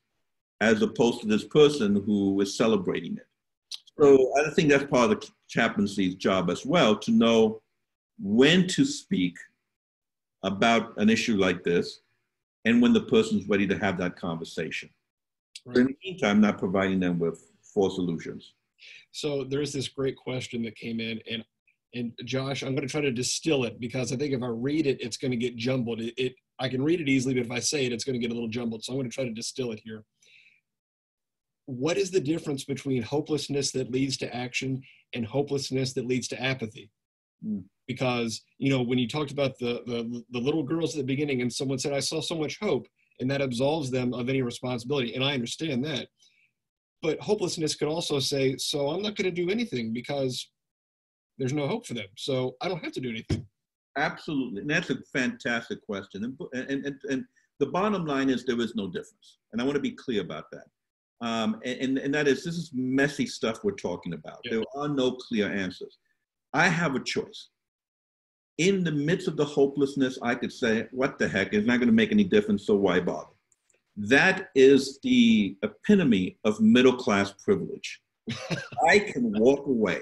as 0.62 0.82
opposed 0.82 1.22
to 1.22 1.28
this 1.28 1.44
person 1.44 2.02
who 2.06 2.40
is 2.42 2.58
celebrating 2.58 3.18
it. 3.18 3.28
So 4.02 4.32
I 4.38 4.50
think 4.52 4.70
that's 4.70 4.86
part 4.86 5.12
of 5.12 5.20
the 5.20 5.30
chaplaincy's 5.48 6.16
job 6.16 6.50
as 6.50 6.66
well 6.66 6.98
to 7.00 7.12
know 7.12 7.62
when 8.20 8.68
to 8.68 8.86
speak 8.86 9.38
about 10.44 10.98
an 10.98 11.10
issue 11.10 11.38
like 11.38 11.64
this 11.64 12.02
and 12.66 12.82
when 12.82 12.94
the 12.94 13.02
person's 13.02 13.48
ready 13.48 13.68
to 13.68 13.78
have 13.78 13.98
that 13.98 14.16
conversation. 14.16 14.90
Right. 15.66 15.78
in 15.78 15.88
the 15.88 15.96
meantime, 16.04 16.40
not 16.40 16.58
providing 16.58 17.00
them 17.00 17.20
with 17.20 17.52
false 17.74 17.96
solutions. 17.96 18.54
So 19.12 19.44
there's 19.44 19.74
this 19.74 19.90
great 19.90 20.16
question 20.16 20.64
that 20.64 20.76
came 20.76 21.00
in, 21.00 21.20
and 21.30 21.44
and 21.96 22.14
Josh, 22.24 22.62
I'm 22.62 22.76
going 22.76 22.88
to 22.88 22.92
try 22.92 23.02
to 23.02 23.12
distill 23.12 23.64
it 23.64 23.80
because 23.80 24.14
I 24.14 24.16
think 24.16 24.34
if 24.34 24.44
I 24.44 24.48
read 24.48 24.86
it, 24.86 25.02
it's 25.02 25.18
going 25.18 25.32
to 25.32 25.38
get 25.38 25.56
jumbled. 25.56 26.00
It, 26.00 26.14
it 26.18 26.36
I 26.60 26.70
can 26.70 26.84
read 26.84 27.02
it 27.02 27.10
easily, 27.10 27.34
but 27.34 27.46
if 27.46 27.52
I 27.52 27.60
say 27.60 27.86
it, 27.86 27.92
it's 27.92 28.04
going 28.04 28.14
to 28.14 28.20
get 28.20 28.32
a 28.32 28.34
little 28.34 28.50
jumbled. 28.50 28.84
So 28.84 28.94
I'm 28.94 29.00
going 29.00 29.10
to 29.10 29.14
try 29.14 29.24
to 29.24 29.32
distill 29.32 29.72
it 29.72 29.82
here. 29.84 30.04
What 31.70 31.98
is 31.98 32.10
the 32.10 32.20
difference 32.20 32.64
between 32.64 33.04
hopelessness 33.04 33.72
that 33.74 33.92
leads 33.92 34.18
to 34.18 34.36
action 34.36 34.82
and 35.14 35.24
hopelessness 35.24 35.94
that 35.94 36.08
leads 36.08 36.28
to 36.30 36.42
apathy? 36.42 36.90
Mm. 37.46 37.64
Because, 37.88 38.42
you 38.58 38.72
know, 38.72 38.82
when 38.82 38.98
you 38.98 39.08
talked 39.08 39.32
about 39.32 39.60
the, 39.60 39.84
the, 39.86 40.24
the 40.32 40.40
little 40.40 40.64
girls 40.64 40.96
at 40.96 40.98
the 40.98 41.04
beginning 41.04 41.42
and 41.42 41.54
someone 41.54 41.78
said, 41.78 41.94
I 41.94 42.00
saw 42.00 42.22
so 42.22 42.36
much 42.36 42.58
hope, 42.60 42.88
and 43.20 43.30
that 43.30 43.42
absolves 43.42 43.92
them 43.92 44.16
of 44.16 44.30
any 44.30 44.42
responsibility. 44.42 45.14
And 45.14 45.24
I 45.24 45.34
understand 45.34 45.86
that. 45.86 46.08
But 47.04 47.20
hopelessness 47.20 47.76
could 47.76 47.88
also 47.88 48.20
say, 48.20 48.58
so 48.58 48.90
I'm 48.90 49.04
not 49.04 49.16
going 49.16 49.34
to 49.34 49.42
do 49.44 49.52
anything 49.52 49.94
because 49.94 50.50
there's 51.38 51.54
no 51.54 51.68
hope 51.68 51.86
for 51.86 51.94
them. 51.94 52.08
So 52.18 52.56
I 52.62 52.68
don't 52.68 52.84
have 52.84 52.94
to 52.94 53.00
do 53.00 53.10
anything. 53.10 53.46
Absolutely. 53.96 54.62
And 54.62 54.70
that's 54.70 54.90
a 54.90 54.98
fantastic 55.14 55.86
question. 55.86 56.24
And, 56.24 56.38
and, 56.54 56.86
and, 56.86 56.96
and 57.10 57.26
the 57.60 57.68
bottom 57.68 58.06
line 58.06 58.30
is 58.30 58.44
there 58.44 58.60
is 58.60 58.74
no 58.76 58.88
difference. 58.88 59.38
And 59.52 59.62
I 59.62 59.66
want 59.66 59.76
to 59.76 59.82
be 59.82 59.92
clear 59.92 60.22
about 60.22 60.46
that. 60.52 60.66
Um, 61.22 61.60
and, 61.66 61.98
and 61.98 62.14
that 62.14 62.28
is, 62.28 62.44
this 62.44 62.56
is 62.56 62.72
messy 62.74 63.26
stuff 63.26 63.64
we're 63.64 63.72
talking 63.72 64.14
about. 64.14 64.40
Yeah. 64.44 64.52
There 64.52 64.64
are 64.78 64.88
no 64.88 65.12
clear 65.12 65.52
answers. 65.52 65.98
I 66.54 66.68
have 66.68 66.96
a 66.96 67.04
choice. 67.04 67.50
In 68.58 68.84
the 68.84 68.92
midst 68.92 69.28
of 69.28 69.38
the 69.38 69.46
hopelessness, 69.46 70.18
I 70.22 70.36
could 70.36 70.52
say, 70.52 70.88
what 70.92 71.18
the 71.20 71.28
heck, 71.28 71.54
it's 71.54 71.68
not 71.68 71.78
going 71.78 71.88
to 71.88 71.94
make 71.94 72.12
any 72.12 72.24
difference, 72.24 72.66
so 72.66 72.76
why 72.76 73.00
bother? 73.00 73.28
That 73.96 74.50
is 74.56 75.00
the 75.04 75.58
epitome 75.62 76.38
of 76.46 76.60
middle 76.62 76.96
class 76.96 77.34
privilege. 77.44 78.02
I 78.88 79.00
can 79.00 79.34
walk 79.40 79.68
away. 79.68 80.02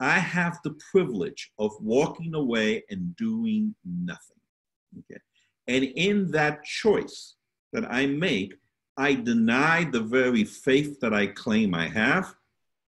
I 0.00 0.18
have 0.18 0.58
the 0.64 0.76
privilege 0.90 1.52
of 1.58 1.70
walking 1.80 2.34
away 2.34 2.82
and 2.90 3.14
doing 3.16 3.74
nothing. 3.84 4.36
Okay. 4.98 5.20
And 5.68 5.84
in 5.84 6.30
that 6.32 6.64
choice 6.64 7.36
that 7.72 7.90
I 7.90 8.06
make, 8.06 8.54
I 8.96 9.14
deny 9.14 9.84
the 9.84 10.00
very 10.00 10.44
faith 10.44 11.00
that 11.00 11.14
I 11.14 11.26
claim 11.26 11.74
I 11.74 11.88
have. 11.88 12.34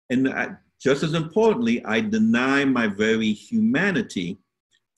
And 0.09 0.29
I, 0.29 0.55
just 0.79 1.03
as 1.03 1.13
importantly, 1.13 1.83
I 1.85 2.01
deny 2.01 2.65
my 2.65 2.87
very 2.87 3.31
humanity 3.31 4.37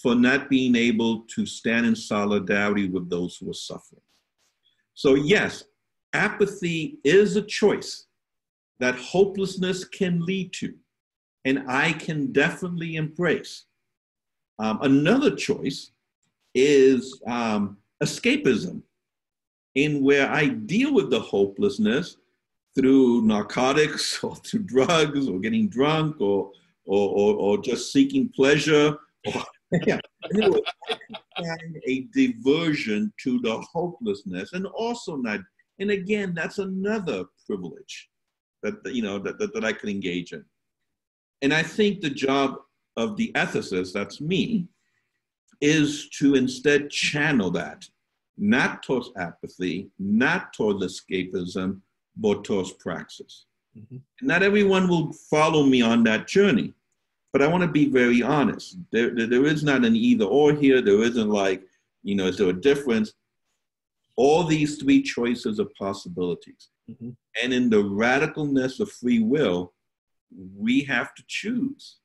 for 0.01 0.15
not 0.15 0.49
being 0.49 0.75
able 0.75 1.21
to 1.21 1.45
stand 1.45 1.85
in 1.85 1.95
solidarity 1.95 2.89
with 2.89 3.09
those 3.09 3.37
who 3.37 3.49
are 3.49 3.53
suffering. 3.53 4.01
So, 4.93 5.15
yes, 5.15 5.63
apathy 6.13 6.99
is 7.03 7.35
a 7.35 7.41
choice 7.41 8.05
that 8.79 8.95
hopelessness 8.95 9.85
can 9.85 10.25
lead 10.25 10.53
to, 10.53 10.73
and 11.45 11.63
I 11.67 11.93
can 11.93 12.31
definitely 12.31 12.95
embrace. 12.95 13.65
Um, 14.59 14.79
another 14.81 15.35
choice 15.35 15.91
is 16.53 17.21
um, 17.27 17.77
escapism, 18.03 18.81
in 19.75 20.03
where 20.03 20.29
I 20.29 20.47
deal 20.47 20.93
with 20.93 21.09
the 21.09 21.19
hopelessness 21.19 22.17
through 22.75 23.21
narcotics 23.23 24.23
or 24.23 24.35
through 24.35 24.63
drugs 24.63 25.27
or 25.27 25.39
getting 25.39 25.69
drunk 25.69 26.19
or, 26.19 26.51
or, 26.85 27.09
or, 27.09 27.35
or 27.35 27.57
just 27.61 27.91
seeking 27.91 28.29
pleasure. 28.29 28.97
Or, 29.25 29.79
yeah. 29.87 29.99
find 31.37 31.77
a 31.87 32.01
diversion 32.13 33.11
to 33.21 33.39
the 33.39 33.65
hopelessness 33.71 34.51
and 34.51 34.67
also 34.67 35.15
not, 35.15 35.39
and 35.79 35.91
again, 35.91 36.33
that's 36.35 36.59
another 36.59 37.23
privilege 37.47 38.09
that, 38.63 38.75
you 38.93 39.01
know, 39.01 39.17
that, 39.19 39.39
that, 39.39 39.53
that 39.53 39.63
I 39.63 39.71
can 39.71 39.87
engage 39.87 40.33
in. 40.33 40.43
And 41.41 41.53
I 41.53 41.63
think 41.63 42.01
the 42.01 42.09
job 42.09 42.57
of 42.97 43.17
the 43.17 43.31
ethicist, 43.35 43.93
that's 43.93 44.21
me, 44.21 44.67
is 45.61 46.09
to 46.19 46.35
instead 46.35 46.89
channel 46.89 47.49
that, 47.51 47.85
not 48.37 48.83
towards 48.83 49.11
apathy, 49.17 49.89
not 49.99 50.53
towards 50.53 50.83
escapism, 50.83 51.81
but 52.17 52.43
towards 52.43 52.71
praxis. 52.71 53.45
Mm-hmm. 53.77 53.97
Not 54.21 54.43
everyone 54.43 54.87
will 54.87 55.13
follow 55.13 55.63
me 55.63 55.81
on 55.81 56.03
that 56.03 56.27
journey, 56.27 56.73
but 57.31 57.41
I 57.41 57.47
want 57.47 57.63
to 57.63 57.67
be 57.67 57.89
very 57.89 58.21
honest. 58.21 58.77
There, 58.91 59.13
there, 59.13 59.27
there 59.27 59.45
is 59.45 59.63
not 59.63 59.85
an 59.85 59.95
either 59.95 60.25
or 60.25 60.53
here. 60.53 60.81
There 60.81 61.01
isn't 61.03 61.29
like, 61.29 61.63
you 62.03 62.15
know, 62.15 62.27
is 62.27 62.37
there 62.37 62.49
a 62.49 62.53
difference? 62.53 63.13
All 64.15 64.43
these 64.43 64.77
three 64.77 65.01
choices 65.01 65.59
are 65.59 65.69
possibilities. 65.77 66.69
Mm-hmm. 66.89 67.09
And 67.43 67.53
in 67.53 67.69
the 67.69 67.83
radicalness 67.83 68.79
of 68.79 68.91
free 68.91 69.19
will, 69.19 69.73
we 70.55 70.81
have 70.83 71.15
to 71.15 71.23
choose 71.27 71.97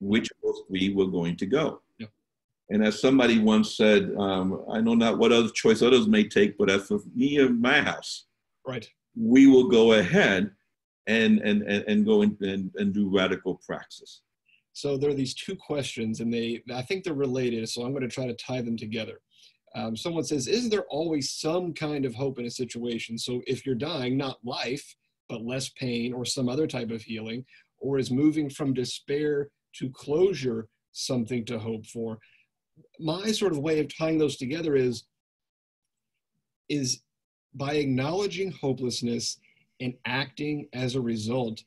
which 0.00 0.30
of 0.30 0.36
those 0.42 0.62
three 0.68 0.92
we're 0.94 1.06
going 1.06 1.36
to 1.36 1.46
go. 1.46 1.80
And 2.72 2.82
as 2.82 3.02
somebody 3.02 3.38
once 3.38 3.76
said, 3.76 4.14
um, 4.16 4.64
I 4.72 4.80
know 4.80 4.94
not 4.94 5.18
what 5.18 5.30
other 5.30 5.50
choice 5.50 5.82
others 5.82 6.08
may 6.08 6.26
take, 6.26 6.56
but 6.56 6.70
as 6.70 6.86
for 6.86 7.00
me 7.14 7.36
and 7.36 7.60
my 7.60 7.82
house, 7.82 8.24
right, 8.66 8.88
we 9.14 9.46
will 9.46 9.68
go 9.68 9.92
ahead 9.92 10.50
and 11.06 11.38
and 11.40 11.60
and, 11.62 11.84
and 11.86 12.06
go 12.06 12.22
and, 12.22 12.40
and, 12.40 12.70
and 12.76 12.94
do 12.94 13.14
radical 13.14 13.60
praxis. 13.66 14.22
So 14.72 14.96
there 14.96 15.10
are 15.10 15.14
these 15.14 15.34
two 15.34 15.54
questions, 15.54 16.20
and 16.20 16.32
they 16.32 16.62
I 16.72 16.80
think 16.80 17.04
they're 17.04 17.12
related. 17.12 17.68
So 17.68 17.82
I'm 17.82 17.92
going 17.92 18.08
to 18.08 18.14
try 18.14 18.26
to 18.26 18.34
tie 18.34 18.62
them 18.62 18.78
together. 18.78 19.20
Um, 19.74 19.94
someone 19.94 20.24
says, 20.24 20.48
"Is 20.48 20.70
there 20.70 20.86
always 20.88 21.30
some 21.30 21.74
kind 21.74 22.06
of 22.06 22.14
hope 22.14 22.38
in 22.38 22.46
a 22.46 22.50
situation?" 22.50 23.18
So 23.18 23.42
if 23.46 23.66
you're 23.66 23.74
dying, 23.74 24.16
not 24.16 24.38
life, 24.44 24.96
but 25.28 25.44
less 25.44 25.68
pain 25.68 26.14
or 26.14 26.24
some 26.24 26.48
other 26.48 26.66
type 26.66 26.90
of 26.90 27.02
healing, 27.02 27.44
or 27.80 27.98
is 27.98 28.10
moving 28.10 28.48
from 28.48 28.72
despair 28.72 29.50
to 29.74 29.90
closure 29.90 30.68
something 30.92 31.44
to 31.44 31.58
hope 31.58 31.84
for? 31.84 32.18
My 32.98 33.32
sort 33.32 33.52
of 33.52 33.58
way 33.58 33.80
of 33.80 33.96
tying 33.96 34.18
those 34.18 34.36
together 34.36 34.76
is 34.76 35.04
is 36.68 37.02
by 37.54 37.74
acknowledging 37.74 38.50
hopelessness 38.50 39.38
and 39.80 39.94
acting 40.06 40.68
as 40.72 40.94
a 40.94 41.00
result 41.00 41.62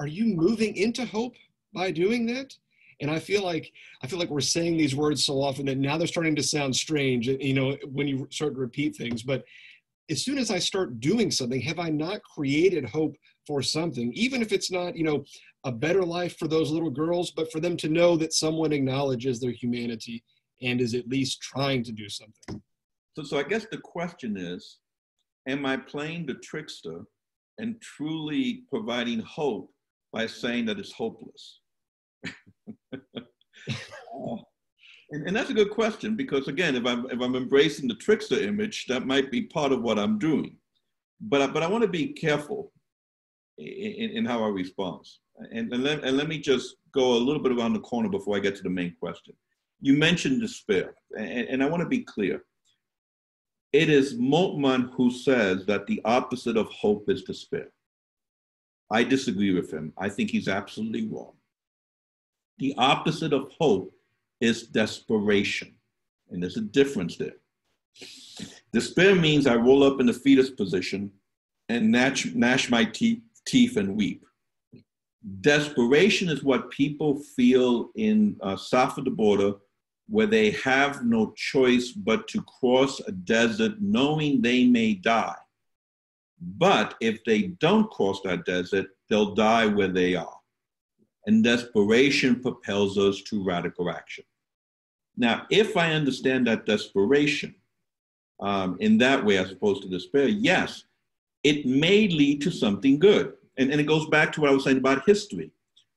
are 0.00 0.06
you 0.06 0.26
moving 0.26 0.76
into 0.76 1.04
hope 1.04 1.34
by 1.74 1.90
doing 1.90 2.26
that? 2.26 2.54
And 3.00 3.10
i 3.10 3.18
feel 3.18 3.44
like 3.44 3.72
i 4.02 4.06
feel 4.06 4.18
like 4.18 4.30
we're 4.30 4.40
saying 4.40 4.76
these 4.76 4.96
words 4.96 5.24
so 5.24 5.34
often 5.34 5.66
that 5.66 5.78
now 5.78 5.96
they're 5.96 6.06
starting 6.06 6.34
to 6.36 6.42
sound 6.42 6.74
strange 6.74 7.28
you 7.28 7.54
know 7.54 7.76
when 7.92 8.08
you 8.08 8.26
start 8.30 8.54
to 8.54 8.60
repeat 8.60 8.96
things. 8.96 9.22
But 9.22 9.44
as 10.10 10.24
soon 10.24 10.38
as 10.38 10.50
i 10.50 10.58
start 10.58 11.00
doing 11.00 11.30
something 11.30 11.60
have 11.60 11.78
i 11.78 11.90
not 11.90 12.22
created 12.22 12.84
hope 12.84 13.14
for 13.48 13.62
something 13.62 14.12
even 14.14 14.40
if 14.42 14.52
it's 14.52 14.70
not 14.70 14.96
you 14.96 15.02
know 15.02 15.24
a 15.64 15.72
better 15.72 16.02
life 16.02 16.38
for 16.38 16.48
those 16.48 16.70
little 16.70 16.90
girls, 16.90 17.30
but 17.30 17.50
for 17.50 17.60
them 17.60 17.76
to 17.78 17.88
know 17.88 18.16
that 18.16 18.32
someone 18.32 18.72
acknowledges 18.72 19.40
their 19.40 19.50
humanity 19.50 20.22
and 20.62 20.80
is 20.80 20.94
at 20.94 21.08
least 21.08 21.40
trying 21.40 21.82
to 21.84 21.92
do 21.92 22.08
something. 22.08 22.62
So, 23.16 23.22
so 23.22 23.38
I 23.38 23.42
guess 23.42 23.66
the 23.70 23.78
question 23.78 24.36
is 24.36 24.78
Am 25.46 25.64
I 25.64 25.78
playing 25.78 26.26
the 26.26 26.34
trickster 26.34 27.04
and 27.58 27.80
truly 27.80 28.64
providing 28.68 29.20
hope 29.20 29.70
by 30.12 30.26
saying 30.26 30.66
that 30.66 30.78
it's 30.78 30.92
hopeless? 30.92 31.60
uh, 32.26 33.00
and, 35.10 35.26
and, 35.26 35.34
that's 35.34 35.48
a 35.48 35.54
good 35.54 35.70
question 35.70 36.16
because, 36.16 36.48
again, 36.48 36.76
if 36.76 36.84
I'm, 36.84 37.08
if 37.10 37.20
I'm 37.20 37.34
embracing 37.34 37.88
the 37.88 37.94
trickster 37.94 38.38
image, 38.38 38.84
that 38.88 39.06
might 39.06 39.30
be 39.30 39.42
part 39.42 39.72
of 39.72 39.80
what 39.80 39.98
I'm 39.98 40.18
doing. 40.18 40.56
But, 41.18 41.54
but 41.54 41.62
I 41.62 41.66
want 41.66 41.82
to 41.82 41.88
be 41.88 42.08
careful 42.08 42.72
in, 43.58 44.10
in 44.10 44.24
how 44.24 44.44
I 44.44 44.48
respond 44.48 45.06
and, 45.38 45.72
and, 45.72 45.82
let, 45.82 46.04
and 46.04 46.16
let 46.16 46.28
me 46.28 46.38
just 46.38 46.76
go 46.92 47.14
a 47.14 47.18
little 47.18 47.42
bit 47.42 47.52
around 47.52 47.72
the 47.72 47.80
corner 47.80 48.08
before 48.08 48.36
I 48.36 48.40
get 48.40 48.56
to 48.56 48.62
the 48.62 48.70
main 48.70 48.94
question. 48.98 49.34
You 49.80 49.94
mentioned 49.94 50.40
despair, 50.40 50.94
and, 51.16 51.48
and 51.48 51.62
I 51.62 51.66
want 51.66 51.82
to 51.82 51.88
be 51.88 52.02
clear. 52.02 52.44
It 53.72 53.90
is 53.90 54.14
Moltmann 54.14 54.90
who 54.94 55.10
says 55.10 55.66
that 55.66 55.86
the 55.86 56.00
opposite 56.04 56.56
of 56.56 56.68
hope 56.68 57.08
is 57.08 57.22
despair. 57.22 57.68
I 58.90 59.04
disagree 59.04 59.54
with 59.54 59.70
him. 59.70 59.92
I 59.98 60.08
think 60.08 60.30
he's 60.30 60.48
absolutely 60.48 61.06
wrong. 61.06 61.34
The 62.58 62.74
opposite 62.78 63.32
of 63.32 63.52
hope 63.60 63.92
is 64.40 64.62
desperation, 64.62 65.74
and 66.30 66.42
there's 66.42 66.56
a 66.56 66.62
difference 66.62 67.16
there. 67.16 67.36
Despair 68.72 69.14
means 69.14 69.46
I 69.46 69.56
roll 69.56 69.84
up 69.84 70.00
in 70.00 70.06
the 70.06 70.12
fetus 70.12 70.50
position 70.50 71.10
and 71.68 71.90
gnash, 71.90 72.26
gnash 72.34 72.70
my 72.70 72.84
teeth, 72.84 73.20
teeth 73.48 73.76
and 73.76 73.96
weep 73.96 74.22
desperation 75.40 76.28
is 76.28 76.42
what 76.42 76.70
people 76.70 77.20
feel 77.36 77.90
in 77.96 78.36
uh, 78.42 78.56
south 78.56 78.98
of 78.98 79.04
the 79.04 79.10
border 79.10 79.52
where 80.08 80.26
they 80.26 80.52
have 80.52 81.04
no 81.04 81.32
choice 81.36 81.92
but 81.92 82.26
to 82.28 82.42
cross 82.42 83.00
a 83.00 83.12
desert 83.12 83.72
knowing 83.80 84.40
they 84.40 84.64
may 84.64 84.94
die. 84.94 85.36
But 86.40 86.94
if 87.00 87.22
they 87.24 87.48
don't 87.60 87.90
cross 87.90 88.20
that 88.22 88.46
desert, 88.46 88.86
they'll 89.10 89.34
die 89.34 89.66
where 89.66 89.88
they 89.88 90.14
are. 90.14 90.36
And 91.26 91.44
desperation 91.44 92.40
propels 92.40 92.96
us 92.96 93.20
to 93.22 93.44
radical 93.44 93.90
action. 93.90 94.24
Now, 95.16 95.46
if 95.50 95.76
I 95.76 95.92
understand 95.92 96.46
that 96.46 96.64
desperation 96.64 97.54
um, 98.40 98.78
in 98.80 98.96
that 98.98 99.22
way 99.22 99.36
as 99.36 99.50
opposed 99.50 99.82
to 99.82 99.88
despair, 99.88 100.28
yes, 100.28 100.84
it 101.42 101.66
may 101.66 102.08
lead 102.08 102.40
to 102.42 102.50
something 102.50 102.98
good 102.98 103.34
and, 103.58 103.70
and 103.70 103.80
it 103.80 103.84
goes 103.84 104.06
back 104.08 104.32
to 104.32 104.40
what 104.40 104.50
I 104.50 104.54
was 104.54 104.64
saying 104.64 104.78
about 104.78 105.06
history. 105.06 105.50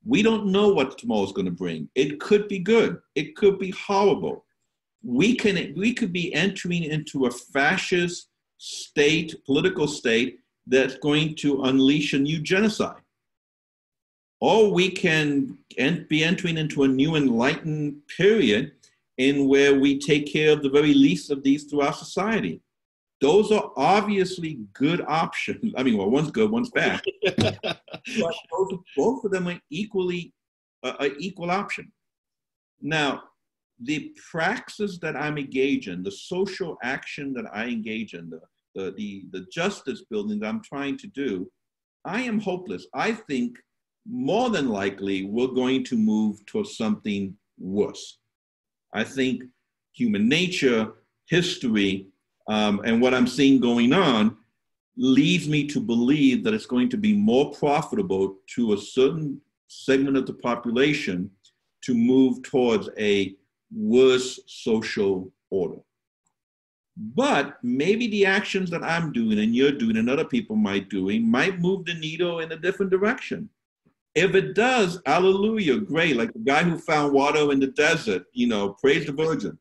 We 0.06 0.24
don't 0.24 0.47
know 0.47 0.69
what 0.69 0.97
tomorrow 0.97 1.24
is 1.24 1.32
going 1.32 1.45
to 1.45 1.52
bring. 1.52 1.88
It 1.95 2.19
could 2.19 2.47
be 2.47 2.60
good. 2.60 3.00
It 3.15 3.36
could 3.36 3.60
be 3.60 3.71
horrible. 3.71 4.45
We 5.04 5.36
can 5.36 5.74
we 5.78 5.93
could 5.93 6.13
be 6.13 6.34
entering 6.34 6.84
into 6.84 7.26
a 7.28 7.32
fascist 7.32 8.30
state, 8.58 9.36
political 9.45 9.88
state 9.88 10.39
that's 10.67 10.97
going 10.97 11.36
to 11.38 11.63
unleash 11.63 12.13
a 12.13 12.19
new 12.19 12.39
genocide. 12.39 13.02
or 14.39 14.71
we 14.71 14.89
can 14.89 15.58
be 16.10 16.24
entering 16.24 16.58
into 16.58 16.84
a 16.84 16.88
new 16.88 17.15
enlightened 17.15 17.95
period 18.17 18.71
in 19.17 19.47
where 19.47 19.80
we 19.80 20.00
take 20.00 20.32
care 20.32 20.52
of 20.52 20.63
the 20.63 20.69
very 20.69 20.93
least 20.93 21.30
of 21.32 21.43
these 21.43 21.65
through 21.65 21.82
our 21.82 21.93
society. 21.93 22.60
Those 23.21 23.51
are 23.51 23.71
obviously 23.77 24.60
good 24.73 25.01
options. 25.07 25.73
I 25.77 25.84
mean, 25.84 25.97
well, 25.97 26.10
one's 26.10 26.31
good, 26.31 26.49
one's 26.49 26.71
bad. 26.71 27.01
but 27.38 27.69
both, 28.51 28.79
both 28.97 29.23
of 29.23 29.31
them 29.31 29.47
are 29.47 29.62
equally 29.69 30.34
uh, 30.84 30.93
an 30.99 31.15
equal 31.19 31.51
option. 31.51 31.91
Now, 32.81 33.21
the 33.79 34.15
praxis 34.31 34.97
that 34.99 35.15
I'm 35.15 35.38
engaged 35.38 35.88
in, 35.88 36.01
the 36.01 36.12
social 36.12 36.77
action 36.84 37.34
that 37.34 37.45
I 37.53 37.65
engage 37.65 38.15
in, 38.15 38.29
the, 38.29 38.41
the, 38.73 38.91
the, 38.97 39.25
the 39.31 39.45
justice 39.51 40.03
building 40.10 40.39
that 40.39 40.47
I'm 40.47 40.63
trying 40.63 40.97
to 40.97 41.07
do, 41.07 41.49
I 42.03 42.21
am 42.21 42.39
hopeless. 42.39 42.88
I 42.95 43.12
think 43.13 43.57
more 44.07 44.49
than 44.49 44.69
likely 44.69 45.25
we're 45.25 45.47
going 45.47 45.84
to 45.86 45.95
move 45.95 46.43
towards 46.47 46.75
something 46.75 47.36
worse. 47.60 48.17
I 48.93 49.03
think 49.03 49.43
human 49.93 50.27
nature, 50.27 50.93
history, 51.27 52.07
um, 52.51 52.81
and 52.83 53.01
what 53.01 53.13
I'm 53.13 53.27
seeing 53.27 53.61
going 53.61 53.93
on 53.93 54.35
leads 54.97 55.47
me 55.47 55.67
to 55.67 55.79
believe 55.79 56.43
that 56.43 56.53
it's 56.53 56.65
going 56.65 56.89
to 56.89 56.97
be 56.97 57.13
more 57.13 57.53
profitable 57.53 58.39
to 58.55 58.73
a 58.73 58.77
certain 58.77 59.39
segment 59.69 60.17
of 60.17 60.25
the 60.25 60.33
population 60.33 61.31
to 61.83 61.93
move 61.93 62.43
towards 62.43 62.89
a 62.99 63.33
worse 63.73 64.37
social 64.47 65.31
order. 65.49 65.77
But 66.97 67.57
maybe 67.63 68.07
the 68.07 68.25
actions 68.25 68.69
that 68.71 68.83
I'm 68.83 69.13
doing 69.13 69.39
and 69.39 69.55
you're 69.55 69.71
doing 69.71 69.95
and 69.95 70.09
other 70.09 70.25
people 70.25 70.57
might 70.57 70.89
doing 70.89 71.25
might 71.31 71.61
move 71.61 71.85
the 71.85 71.93
needle 71.93 72.41
in 72.41 72.51
a 72.51 72.57
different 72.57 72.91
direction. 72.91 73.47
If 74.13 74.35
it 74.35 74.55
does, 74.55 75.01
hallelujah, 75.05 75.79
great. 75.79 76.17
Like 76.17 76.33
the 76.33 76.39
guy 76.39 76.63
who 76.63 76.77
found 76.77 77.13
water 77.13 77.49
in 77.53 77.61
the 77.61 77.67
desert, 77.67 78.25
you 78.33 78.47
know, 78.47 78.73
praise 78.73 79.05
the 79.05 79.13
Virgin. 79.13 79.57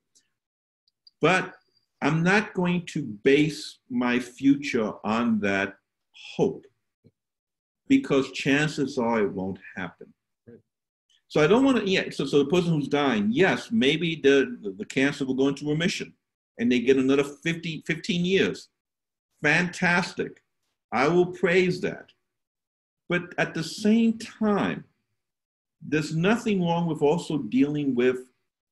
But 1.21 1.55
I'm 2.03 2.23
not 2.23 2.55
going 2.55 2.87
to 2.87 3.03
base 3.03 3.79
my 3.91 4.19
future 4.19 4.93
on 5.05 5.41
that 5.41 5.75
hope 6.37 6.65
because 7.89 8.31
chances 8.33 8.97
are 8.99 9.21
it 9.21 9.33
won't 9.33 9.59
happen. 9.77 10.13
So 11.29 11.41
I 11.41 11.47
don't 11.47 11.65
want 11.65 11.79
to, 11.79 11.89
yeah, 11.89 12.11
so, 12.11 12.25
so 12.25 12.39
the 12.39 12.51
person 12.51 12.73
who's 12.73 12.89
dying, 12.89 13.29
yes, 13.31 13.71
maybe 13.71 14.17
the, 14.17 14.59
the, 14.63 14.71
the 14.73 14.85
cancer 14.85 15.25
will 15.25 15.35
go 15.35 15.49
into 15.49 15.69
remission 15.69 16.13
and 16.59 16.71
they 16.71 16.81
get 16.81 16.97
another 16.97 17.23
50, 17.23 17.85
15 17.87 18.25
years. 18.25 18.69
Fantastic. 19.43 20.43
I 20.93 21.07
will 21.09 21.27
praise 21.27 21.81
that. 21.83 22.11
But 23.09 23.35
at 23.39 23.55
the 23.55 23.63
same 23.63 24.19
time, 24.19 24.85
there's 25.81 26.15
nothing 26.15 26.65
wrong 26.65 26.87
with 26.87 27.03
also 27.03 27.39
dealing 27.39 27.95
with 27.95 28.19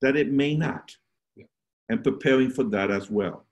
that 0.02 0.16
it 0.16 0.30
may 0.30 0.54
not. 0.54 0.96
And 1.88 2.04
preparing 2.04 2.50
for 2.50 2.64
that 2.64 2.90
as 2.90 3.10
well. 3.10 3.46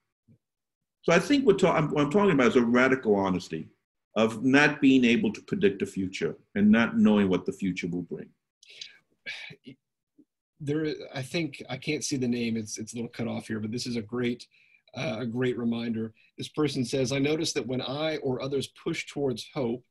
So 1.03 1.13
I 1.13 1.19
think 1.19 1.47
what, 1.47 1.59
ta- 1.59 1.81
what 1.87 2.05
I'm 2.05 2.11
talking 2.11 2.33
about 2.33 2.49
is 2.49 2.57
a 2.57 2.63
radical 2.63 3.15
honesty 3.15 3.69
of 4.17 4.45
not 4.45 4.81
being 4.81 5.05
able 5.05 5.33
to 5.33 5.41
predict 5.43 5.81
the 5.81 5.87
future 5.87 6.37
and 6.55 6.71
not 6.71 6.97
knowing 6.99 7.29
what 7.29 7.47
the 7.47 7.53
future 7.53 7.87
will 7.87 8.03
bring. 8.03 8.29
There, 10.59 10.95
I 11.15 11.23
think 11.23 11.63
I 11.69 11.77
can't 11.77 12.03
see 12.03 12.17
the 12.17 12.27
name. 12.27 12.57
It's 12.57 12.79
it's 12.79 12.95
a 12.95 12.97
little 12.97 13.11
cut 13.11 13.29
off 13.29 13.47
here, 13.47 13.61
but 13.61 13.71
this 13.71 13.87
is 13.87 13.97
a 13.97 14.03
great, 14.03 14.47
uh, 14.97 15.19
a 15.21 15.27
great 15.27 15.59
reminder. 15.59 16.15
This 16.39 16.49
person 16.49 16.83
says, 16.83 17.13
"I 17.13 17.19
notice 17.19 17.53
that 17.53 17.67
when 17.67 17.83
I 17.83 18.17
or 18.19 18.41
others 18.41 18.73
push 18.83 19.05
towards 19.07 19.47
hope, 19.53 19.85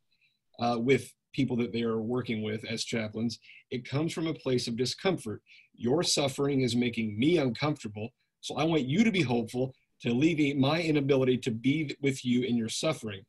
uh, 0.60 0.78
with 0.80 1.14
people 1.34 1.56
that 1.58 1.72
they 1.72 1.84
are 1.84 2.02
working 2.02 2.42
with 2.42 2.64
as 2.66 2.84
chaplains, 2.84 3.40
it 3.70 3.88
comes 3.88 4.14
from 4.14 4.28
a 4.28 4.34
place 4.34 4.68
of 4.68 4.78
discomfort. 4.78 5.42
Your 5.76 6.02
suffering 6.02 6.62
is 6.62 6.76
making 6.76 7.20
me 7.20 7.38
uncomfortable, 7.38 8.10
so 8.46 8.58
I 8.58 8.64
want 8.64 8.84
you 8.84 9.04
to 9.04 9.12
be 9.12 9.24
hopeful 9.24 9.74
to 10.02 10.10
alleviate 10.10 10.56
my 10.56 10.80
inability 10.80 11.40
to 11.40 11.50
be 11.50 11.98
with 12.04 12.24
you 12.24 12.44
in 12.44 12.56
your 12.56 12.70
suffering. 12.70 13.26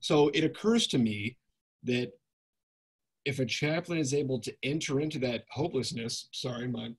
So 0.00 0.30
it 0.34 0.42
occurs 0.42 0.88
to 0.88 0.98
me 0.98 1.36
that 1.84 2.10
if 3.24 3.38
a 3.38 3.46
chaplain 3.46 4.00
is 4.00 4.12
able 4.12 4.40
to 4.40 4.52
enter 4.64 4.98
into 4.98 5.20
that 5.20 5.44
hopelessness, 5.52 6.30
sorry, 6.32 6.66
my 6.66 6.90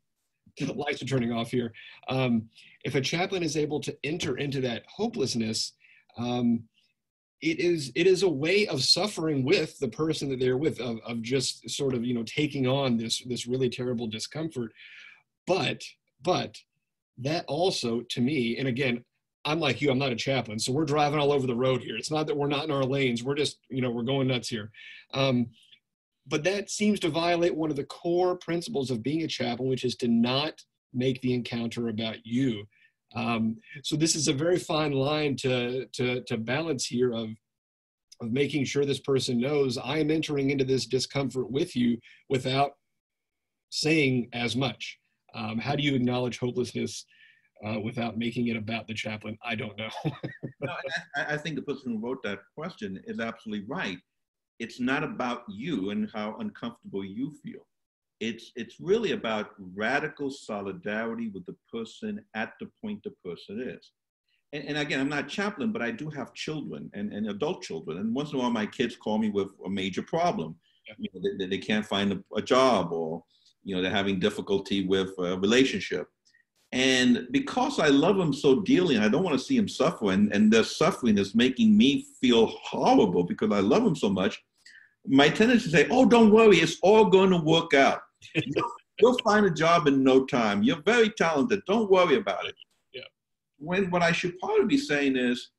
lights 0.74 1.02
are 1.02 1.08
turning 1.08 1.34
off 1.34 1.52
here. 1.52 1.74
Um, 2.08 2.48
if 2.86 2.96
a 2.96 3.02
chaplain 3.02 3.44
is 3.44 3.58
able 3.58 3.82
to 3.82 3.98
enter 4.06 4.38
into 4.38 4.62
that 4.62 4.84
hopelessness, 4.88 5.74
um, 6.18 6.64
it 7.42 7.60
is 7.60 7.92
it 7.96 8.08
is 8.08 8.24
a 8.24 8.30
way 8.30 8.66
of 8.68 8.82
suffering 8.82 9.44
with 9.44 9.78
the 9.80 9.90
person 9.90 10.30
that 10.30 10.40
they're 10.40 10.58
with 10.58 10.80
of, 10.80 11.00
of 11.06 11.22
just 11.22 11.70
sort 11.70 11.94
of 11.94 12.06
you 12.06 12.14
know 12.14 12.24
taking 12.24 12.66
on 12.66 12.96
this 12.96 13.22
this 13.26 13.46
really 13.46 13.70
terrible 13.70 14.08
discomfort 14.08 14.72
but 15.48 15.82
but 16.22 16.58
that 17.20 17.46
also 17.48 18.02
to 18.10 18.22
me 18.22 18.58
and 18.58 18.68
again 18.68 19.04
i'm 19.46 19.60
like 19.60 19.82
you 19.82 19.92
i'm 19.92 20.00
not 20.00 20.12
a 20.12 20.16
chaplain 20.16 20.60
so 20.60 20.72
we're 20.72 20.86
driving 20.86 21.20
all 21.20 21.32
over 21.32 21.48
the 21.48 21.56
road 21.56 21.82
here. 21.82 21.96
It's 21.98 22.12
not 22.12 22.28
that 22.28 22.38
we're 22.38 22.48
not 22.48 22.66
in 22.66 22.72
our 22.72 22.84
lanes 22.84 23.24
we're 23.24 23.36
just 23.36 23.60
you 23.70 23.82
know 23.82 23.92
we're 23.92 24.04
going 24.04 24.28
nuts 24.28 24.50
here. 24.50 24.72
Um, 25.14 25.48
but 26.28 26.44
that 26.44 26.70
seems 26.70 27.00
to 27.00 27.10
violate 27.10 27.56
one 27.56 27.72
of 27.72 27.76
the 27.76 27.86
core 27.86 28.36
principles 28.38 28.92
of 28.92 29.02
being 29.02 29.24
a 29.24 29.28
chaplain 29.28 29.68
which 29.70 29.84
is 29.84 29.96
to 29.98 30.08
not 30.08 30.54
make 30.94 31.22
the 31.22 31.34
encounter 31.34 31.90
about 31.90 32.18
you. 32.24 32.66
Um, 33.16 33.58
so 33.84 33.96
this 33.96 34.16
is 34.16 34.28
a 34.28 34.34
very 34.34 34.60
fine 34.60 34.92
line 34.92 35.36
to, 35.38 35.86
to, 35.94 36.22
to 36.22 36.38
balance 36.38 36.86
here 36.86 37.12
of, 37.12 37.30
of 38.22 38.32
making 38.32 38.66
sure 38.66 38.86
this 38.86 39.00
person 39.00 39.40
knows 39.40 39.78
I 39.78 39.98
am 39.98 40.12
entering 40.12 40.52
into 40.52 40.64
this 40.64 40.86
discomfort 40.86 41.50
with 41.50 41.76
you 41.76 41.98
without 42.30 42.72
saying 43.70 44.30
as 44.34 44.56
much. 44.56 45.00
Um, 45.36 45.58
how 45.58 45.76
do 45.76 45.84
you 45.84 45.96
acknowledge 45.96 46.40
hopelessness 46.40 47.06
uh, 47.66 47.80
without 47.80 48.18
making 48.18 48.48
it 48.48 48.58
about 48.58 48.88
the 48.88 48.94
chaplain? 48.94 49.38
I 49.44 49.56
don't 49.56 49.78
know. 49.78 49.90
no, 50.62 50.74
I, 51.16 51.34
I 51.34 51.38
think 51.38 51.56
the 51.56 51.62
person 51.62 51.92
who 51.92 52.00
wrote 52.00 52.24
that 52.24 52.40
question 52.58 53.02
is 53.06 53.20
absolutely 53.20 53.66
right. 53.68 53.98
It's 54.60 54.80
not 54.80 55.04
about 55.04 55.44
you 55.48 55.92
and 55.92 56.10
how 56.14 56.36
uncomfortable 56.40 57.06
you 57.06 57.32
feel 57.44 57.66
it's 58.20 58.52
it's 58.56 58.80
really 58.80 59.12
about 59.14 59.52
radical 59.76 60.30
solidarity 60.30 61.30
with 61.30 61.46
the 61.46 61.56
person 61.72 62.24
at 62.36 62.54
the 62.60 62.70
point 62.82 63.02
the 63.04 63.12
person 63.24 63.62
is 63.62 63.92
and, 64.54 64.66
and, 64.66 64.78
again 64.78 65.00
i'm 65.00 65.10
not 65.10 65.26
a 65.26 65.28
chaplain 65.28 65.72
but 65.72 65.82
i 65.82 65.90
do 65.90 66.10
have 66.10 66.34
children 66.34 66.90
and, 66.94 67.14
and 67.14 67.30
adult 67.30 67.62
children 67.62 67.98
and 67.98 68.14
once 68.14 68.32
in 68.32 68.36
a 68.36 68.40
while 68.40 68.50
my 68.50 68.66
kids 68.66 68.96
call 68.96 69.18
me 69.18 69.30
with 69.30 69.50
a 69.66 69.70
major 69.70 70.02
problem 70.02 70.56
you 70.98 71.10
know, 71.14 71.22
they, 71.38 71.46
they 71.46 71.58
can't 71.58 71.86
find 71.86 72.12
a, 72.12 72.20
a, 72.36 72.42
job 72.42 72.92
or 72.92 73.24
you 73.64 73.76
know 73.76 73.82
they're 73.82 73.92
having 73.92 74.20
difficulty 74.20 74.86
with 74.86 75.10
a 75.20 75.38
relationship 75.40 76.08
and 76.72 77.28
because 77.32 77.80
i 77.80 77.88
love 77.88 78.18
them 78.18 78.34
so 78.34 78.62
dearly 78.62 78.96
and 78.96 79.04
i 79.04 79.10
don't 79.10 79.24
want 79.24 79.38
to 79.38 79.44
see 79.44 79.58
them 79.58 79.68
suffer 79.68 80.12
and, 80.12 80.32
and 80.34 80.52
their 80.52 80.64
suffering 80.64 81.18
is 81.18 81.34
making 81.34 81.78
me 81.78 82.06
feel 82.22 82.48
horrible 82.64 83.24
because 83.24 83.52
i 83.52 83.60
love 83.60 83.84
them 83.84 83.96
so 83.96 84.10
much 84.10 84.42
my 85.08 85.30
tendency 85.30 85.66
to 85.66 85.72
say 85.72 85.88
oh 85.90 86.06
don't 86.06 86.32
worry 86.32 86.58
it's 86.58 86.78
all 86.84 87.06
going 87.06 87.30
to 87.30 87.38
work 87.38 87.74
out 87.74 88.02
You'll 89.00 89.18
find 89.20 89.46
a 89.46 89.52
job 89.52 89.88
in 89.88 90.04
no 90.04 90.26
time. 90.26 90.62
You're 90.64 90.82
very 90.82 91.10
talented. 91.12 91.62
Don't 91.66 91.90
worry 91.90 92.16
about 92.16 92.46
it. 92.46 92.56
Yeah. 92.94 93.04
When 93.58 93.90
what 93.92 94.04
I 94.04 94.12
should 94.12 94.38
probably 94.40 94.66
be 94.66 94.78
saying 94.78 95.16
is, 95.16 95.52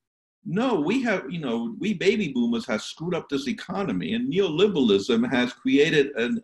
no, 0.45 0.81
we 0.81 1.03
have, 1.03 1.31
you 1.31 1.41
know, 1.41 1.75
we 1.79 1.95
baby 1.95 2.33
boomers 2.33 2.67
have 2.67 2.83
screwed 2.83 3.15
up 3.15 3.29
this 3.29 3.47
economy, 3.47 4.15
and 4.15 4.33
neoliberalism 4.33 5.31
has 5.31 5.53
created 5.53 6.09
an 6.17 6.43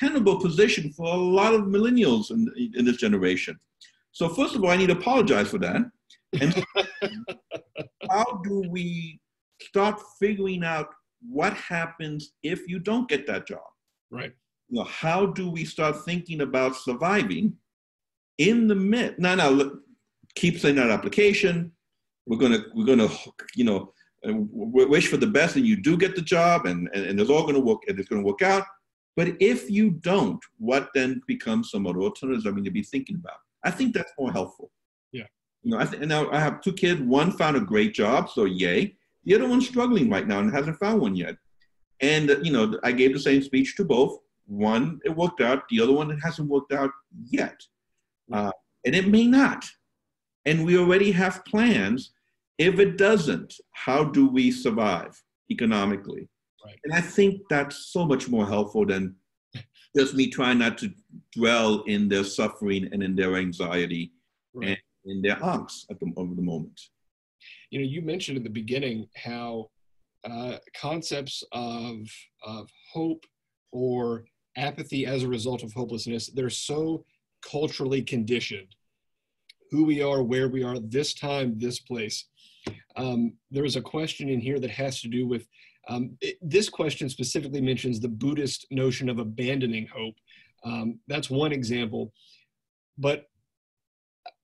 untenable 0.00 0.40
position 0.40 0.92
for 0.92 1.06
a 1.06 1.16
lot 1.16 1.54
of 1.54 1.62
millennials 1.62 2.30
in, 2.30 2.48
in 2.74 2.84
this 2.84 2.96
generation. 2.96 3.58
So 4.12 4.28
first 4.28 4.54
of 4.54 4.64
all, 4.64 4.70
I 4.70 4.76
need 4.76 4.88
to 4.88 4.94
apologize 4.94 5.48
for 5.48 5.58
that. 5.58 5.82
And 6.40 6.64
how 8.10 8.40
do 8.44 8.64
we 8.70 9.20
start 9.60 10.00
figuring 10.18 10.64
out 10.64 10.88
what 11.28 11.54
happens 11.54 12.32
if 12.42 12.68
you 12.68 12.78
don't 12.78 13.08
get 13.08 13.26
that 13.26 13.46
job? 13.46 13.60
Right 14.10 14.32
you 14.68 14.78
know, 14.78 14.84
how 14.84 15.26
do 15.26 15.50
we 15.50 15.64
start 15.64 16.04
thinking 16.04 16.40
about 16.40 16.76
surviving 16.76 17.54
in 18.38 18.66
the 18.66 18.74
mid? 18.74 19.18
No, 19.18 19.34
no, 19.34 19.78
keep 20.34 20.58
sending 20.58 20.82
out 20.82 20.90
application. 20.90 21.72
We're 22.26 22.38
gonna, 22.38 22.64
we're 22.74 22.86
gonna, 22.86 23.08
you 23.54 23.64
know, 23.64 23.92
wish 24.24 25.06
for 25.08 25.16
the 25.16 25.26
best, 25.28 25.56
and 25.56 25.66
you 25.66 25.80
do 25.80 25.96
get 25.96 26.16
the 26.16 26.22
job, 26.22 26.66
and 26.66 26.88
and, 26.92 27.06
and 27.06 27.20
it's 27.20 27.30
all 27.30 27.46
gonna 27.46 27.60
work, 27.60 27.82
and 27.86 27.98
it's 27.98 28.08
gonna 28.08 28.22
work 28.24 28.42
out. 28.42 28.64
But 29.16 29.34
if 29.40 29.70
you 29.70 29.90
don't, 29.90 30.38
what 30.58 30.90
then 30.94 31.22
becomes 31.26 31.70
some 31.70 31.86
other 31.86 32.00
alternatives? 32.00 32.46
I 32.46 32.50
mean, 32.50 32.64
to 32.64 32.70
be 32.70 32.82
thinking 32.82 33.16
about. 33.16 33.38
I 33.64 33.70
think 33.70 33.94
that's 33.94 34.12
more 34.18 34.30
helpful. 34.30 34.70
Yeah. 35.10 35.24
You 35.62 35.72
know, 35.72 35.78
I 35.78 35.86
th- 35.86 36.00
and 36.00 36.08
now 36.08 36.30
I 36.30 36.38
have 36.38 36.60
two 36.60 36.72
kids. 36.72 37.00
One 37.00 37.32
found 37.32 37.56
a 37.56 37.60
great 37.60 37.94
job, 37.94 38.30
so 38.30 38.44
yay. 38.44 38.96
The 39.24 39.34
other 39.34 39.48
one's 39.48 39.66
struggling 39.66 40.10
right 40.10 40.28
now 40.28 40.38
and 40.38 40.52
hasn't 40.52 40.78
found 40.78 41.00
one 41.00 41.16
yet. 41.16 41.36
And 42.00 42.28
you 42.42 42.52
know, 42.52 42.78
I 42.84 42.92
gave 42.92 43.14
the 43.14 43.18
same 43.18 43.42
speech 43.42 43.74
to 43.76 43.84
both 43.84 44.18
one, 44.46 45.00
it 45.04 45.14
worked 45.14 45.40
out. 45.40 45.68
The 45.68 45.80
other 45.80 45.92
one, 45.92 46.10
it 46.10 46.18
hasn't 46.22 46.48
worked 46.48 46.72
out 46.72 46.90
yet. 47.28 47.60
Uh, 48.32 48.52
and 48.84 48.94
it 48.94 49.08
may 49.08 49.26
not. 49.26 49.64
And 50.44 50.64
we 50.64 50.78
already 50.78 51.10
have 51.12 51.44
plans. 51.44 52.12
If 52.58 52.78
it 52.78 52.96
doesn't, 52.96 53.54
how 53.72 54.04
do 54.04 54.28
we 54.28 54.50
survive 54.50 55.20
economically? 55.50 56.28
Right. 56.66 56.78
And 56.84 56.92
I 56.92 57.00
think 57.00 57.42
that's 57.48 57.92
so 57.92 58.04
much 58.04 58.28
more 58.28 58.46
helpful 58.46 58.84
than 58.84 59.14
just 59.96 60.14
me 60.14 60.28
trying 60.28 60.58
not 60.58 60.76
to 60.78 60.92
dwell 61.32 61.82
in 61.82 62.08
their 62.08 62.24
suffering 62.24 62.88
and 62.92 63.02
in 63.02 63.14
their 63.14 63.36
anxiety 63.36 64.12
right. 64.52 64.68
and 64.68 64.78
in 65.04 65.22
their 65.22 65.36
angst 65.36 65.84
at 65.90 66.00
the, 66.00 66.12
of 66.16 66.34
the 66.34 66.42
moment. 66.42 66.78
You 67.70 67.80
know, 67.80 67.86
you 67.86 68.02
mentioned 68.02 68.36
at 68.36 68.44
the 68.44 68.50
beginning 68.50 69.08
how 69.16 69.70
uh, 70.28 70.56
concepts 70.78 71.44
of, 71.52 71.98
of 72.44 72.68
hope 72.92 73.24
or 73.70 74.24
apathy 74.56 75.06
as 75.06 75.22
a 75.22 75.28
result 75.28 75.62
of 75.62 75.72
hopelessness, 75.72 76.28
they're 76.28 76.50
so 76.50 77.04
culturally 77.48 78.02
conditioned. 78.02 78.74
Who 79.70 79.84
we 79.84 80.02
are, 80.02 80.22
where 80.22 80.48
we 80.48 80.62
are, 80.62 80.78
this 80.78 81.14
time, 81.14 81.58
this 81.58 81.78
place. 81.78 82.26
Um, 82.96 83.34
there's 83.50 83.76
a 83.76 83.82
question 83.82 84.28
in 84.28 84.40
here 84.40 84.58
that 84.58 84.70
has 84.70 85.00
to 85.02 85.08
do 85.08 85.26
with 85.26 85.46
um, 85.88 86.16
it, 86.20 86.36
this 86.42 86.68
question 86.68 87.08
specifically 87.08 87.60
mentions 87.60 88.00
the 88.00 88.08
Buddhist 88.08 88.66
notion 88.70 89.08
of 89.08 89.18
abandoning 89.18 89.86
hope. 89.86 90.16
Um, 90.64 90.98
that's 91.06 91.30
one 91.30 91.52
example, 91.52 92.12
but 92.98 93.26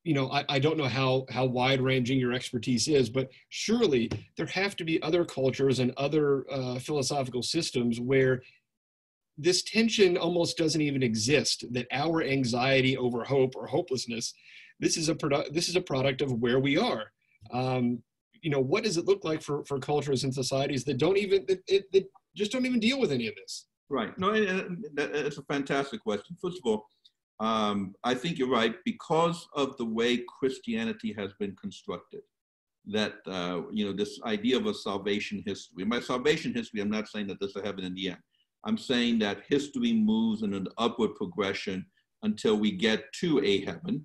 you 0.04 0.14
know 0.14 0.30
I, 0.30 0.44
I 0.48 0.58
don't 0.58 0.76
know 0.76 0.88
how 0.88 1.26
how 1.30 1.44
wide 1.44 1.80
ranging 1.80 2.18
your 2.18 2.32
expertise 2.32 2.86
is, 2.88 3.08
but 3.08 3.30
surely 3.48 4.10
there 4.36 4.46
have 4.46 4.76
to 4.76 4.84
be 4.84 5.02
other 5.02 5.24
cultures 5.24 5.78
and 5.78 5.92
other 5.96 6.44
uh, 6.50 6.78
philosophical 6.78 7.42
systems 7.42 8.00
where 8.00 8.42
this 9.38 9.62
tension 9.62 10.16
almost 10.16 10.56
doesn't 10.56 10.80
even 10.80 11.02
exist. 11.02 11.64
That 11.72 11.86
our 11.90 12.22
anxiety 12.22 12.96
over 12.96 13.24
hope 13.24 13.56
or 13.56 13.66
hopelessness, 13.66 14.34
this 14.78 14.96
is 14.96 15.08
a 15.08 15.14
product. 15.14 15.54
This 15.54 15.68
is 15.68 15.76
a 15.76 15.80
product 15.80 16.20
of 16.20 16.32
where 16.32 16.60
we 16.60 16.78
are. 16.78 17.10
Um, 17.52 18.02
you 18.42 18.50
know, 18.50 18.60
what 18.60 18.84
does 18.84 18.96
it 18.96 19.06
look 19.06 19.24
like 19.24 19.40
for, 19.40 19.64
for 19.64 19.78
cultures 19.78 20.24
and 20.24 20.34
societies 20.34 20.84
that 20.84 20.98
don't 20.98 21.16
even, 21.16 21.44
that, 21.46 21.66
that 21.92 22.04
just 22.36 22.52
don't 22.52 22.66
even 22.66 22.80
deal 22.80 23.00
with 23.00 23.12
any 23.12 23.28
of 23.28 23.34
this? 23.36 23.66
Right. 23.88 24.16
No, 24.18 24.32
it's 24.32 25.38
a 25.38 25.42
fantastic 25.44 26.02
question. 26.02 26.36
First 26.40 26.58
of 26.64 26.70
all, 26.70 26.86
um, 27.40 27.94
I 28.04 28.14
think 28.14 28.38
you're 28.38 28.48
right 28.48 28.74
because 28.84 29.46
of 29.54 29.76
the 29.76 29.84
way 29.84 30.22
Christianity 30.38 31.14
has 31.18 31.32
been 31.38 31.56
constructed. 31.60 32.20
That 32.86 33.14
uh, 33.26 33.62
you 33.70 33.84
know 33.84 33.92
this 33.92 34.18
idea 34.24 34.56
of 34.56 34.66
a 34.66 34.74
salvation 34.74 35.42
history. 35.46 35.84
By 35.84 36.00
salvation 36.00 36.52
history, 36.52 36.80
I'm 36.80 36.90
not 36.90 37.08
saying 37.08 37.28
that 37.28 37.38
there's 37.38 37.54
a 37.54 37.62
heaven 37.62 37.84
in 37.84 37.94
the 37.94 38.08
end. 38.08 38.18
I'm 38.64 38.78
saying 38.78 39.20
that 39.20 39.42
history 39.48 39.92
moves 39.92 40.42
in 40.42 40.52
an 40.54 40.66
upward 40.78 41.14
progression 41.14 41.86
until 42.22 42.56
we 42.56 42.72
get 42.72 43.04
to 43.20 43.40
a 43.44 43.64
heaven. 43.64 44.04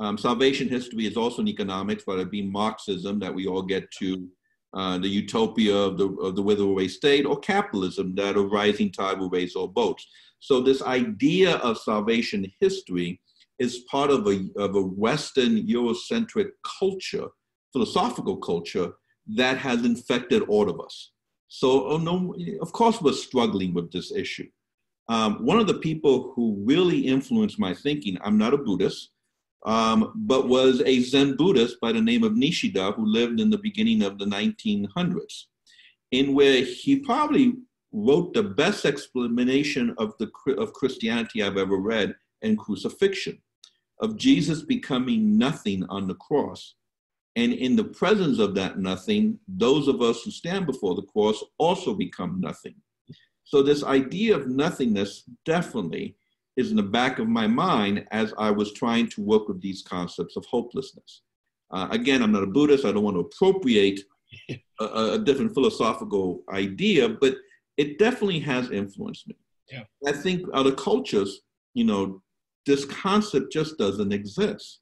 Um, 0.00 0.16
salvation 0.16 0.68
history 0.68 1.06
is 1.06 1.16
also 1.16 1.42
in 1.42 1.48
economics, 1.48 2.06
whether 2.06 2.22
it 2.22 2.30
be 2.30 2.42
Marxism, 2.42 3.18
that 3.18 3.34
we 3.34 3.46
all 3.46 3.62
get 3.62 3.90
to 3.98 4.28
uh, 4.74 4.98
the 4.98 5.08
utopia 5.08 5.74
of 5.74 5.98
the, 5.98 6.08
of 6.20 6.36
the 6.36 6.42
wither 6.42 6.62
away 6.62 6.88
state, 6.88 7.26
or 7.26 7.38
capitalism, 7.38 8.14
that 8.14 8.36
a 8.36 8.40
rising 8.40 8.92
tide 8.92 9.18
will 9.18 9.30
raise 9.30 9.56
all 9.56 9.66
boats. 9.66 10.06
So, 10.40 10.60
this 10.60 10.82
idea 10.82 11.56
of 11.56 11.78
salvation 11.78 12.46
history 12.60 13.20
is 13.58 13.84
part 13.90 14.10
of 14.10 14.26
a, 14.26 14.48
of 14.56 14.76
a 14.76 14.82
Western 14.82 15.66
Eurocentric 15.66 16.50
culture, 16.78 17.26
philosophical 17.72 18.36
culture, 18.36 18.92
that 19.34 19.58
has 19.58 19.84
infected 19.84 20.42
all 20.42 20.70
of 20.70 20.80
us. 20.80 21.10
So, 21.48 21.88
oh 21.88 21.96
no, 21.96 22.34
of 22.60 22.72
course, 22.72 23.00
we're 23.00 23.12
struggling 23.12 23.74
with 23.74 23.90
this 23.90 24.12
issue. 24.12 24.48
Um, 25.08 25.44
one 25.44 25.58
of 25.58 25.66
the 25.66 25.78
people 25.78 26.32
who 26.34 26.62
really 26.64 27.00
influenced 27.00 27.58
my 27.58 27.72
thinking, 27.72 28.18
I'm 28.22 28.36
not 28.36 28.54
a 28.54 28.58
Buddhist, 28.58 29.10
um, 29.64 30.12
but 30.14 30.48
was 30.48 30.80
a 30.82 31.00
Zen 31.00 31.36
Buddhist 31.36 31.80
by 31.80 31.92
the 31.92 32.00
name 32.00 32.22
of 32.22 32.32
Nishida, 32.32 32.94
who 32.94 33.04
lived 33.04 33.40
in 33.40 33.50
the 33.50 33.58
beginning 33.58 34.02
of 34.02 34.18
the 34.18 34.24
1900s, 34.24 35.44
in 36.12 36.34
where 36.34 36.62
he 36.64 37.00
probably 37.00 37.54
wrote 37.92 38.34
the 38.34 38.42
best 38.42 38.84
explanation 38.84 39.94
of, 39.98 40.14
the, 40.18 40.30
of 40.58 40.72
Christianity 40.72 41.42
I've 41.42 41.56
ever 41.56 41.76
read 41.76 42.14
in 42.42 42.56
crucifixion, 42.56 43.38
of 44.00 44.16
Jesus 44.16 44.62
becoming 44.62 45.36
nothing 45.36 45.84
on 45.88 46.06
the 46.06 46.14
cross. 46.14 46.74
And 47.36 47.52
in 47.52 47.76
the 47.76 47.84
presence 47.84 48.38
of 48.38 48.54
that 48.56 48.78
nothing, 48.78 49.38
those 49.46 49.88
of 49.88 50.02
us 50.02 50.22
who 50.22 50.30
stand 50.30 50.66
before 50.66 50.94
the 50.94 51.02
cross 51.02 51.42
also 51.58 51.94
become 51.94 52.40
nothing. 52.40 52.74
So, 53.44 53.62
this 53.62 53.82
idea 53.82 54.36
of 54.36 54.48
nothingness 54.48 55.24
definitely 55.46 56.17
is 56.58 56.72
in 56.72 56.76
the 56.76 56.82
back 56.82 57.20
of 57.20 57.28
my 57.28 57.46
mind 57.46 58.04
as 58.10 58.34
I 58.36 58.50
was 58.50 58.72
trying 58.72 59.08
to 59.10 59.22
work 59.22 59.46
with 59.48 59.62
these 59.62 59.80
concepts 59.82 60.36
of 60.36 60.44
hopelessness. 60.46 61.22
Uh, 61.70 61.86
again, 61.92 62.20
I'm 62.20 62.32
not 62.32 62.42
a 62.42 62.48
Buddhist. 62.48 62.84
I 62.84 62.90
don't 62.90 63.04
want 63.04 63.14
to 63.16 63.20
appropriate 63.20 64.00
a, 64.80 64.84
a, 64.84 65.18
different 65.20 65.54
philosophical 65.54 66.42
idea, 66.52 67.08
but 67.08 67.36
it 67.76 67.98
definitely 68.00 68.40
has 68.40 68.72
influenced 68.72 69.28
me. 69.28 69.36
Yeah. 69.70 69.84
I 70.04 70.10
think 70.12 70.46
other 70.52 70.72
cultures, 70.72 71.42
you 71.74 71.84
know, 71.84 72.22
this 72.66 72.84
concept 72.84 73.52
just 73.52 73.78
doesn't 73.78 74.12
exist. 74.12 74.80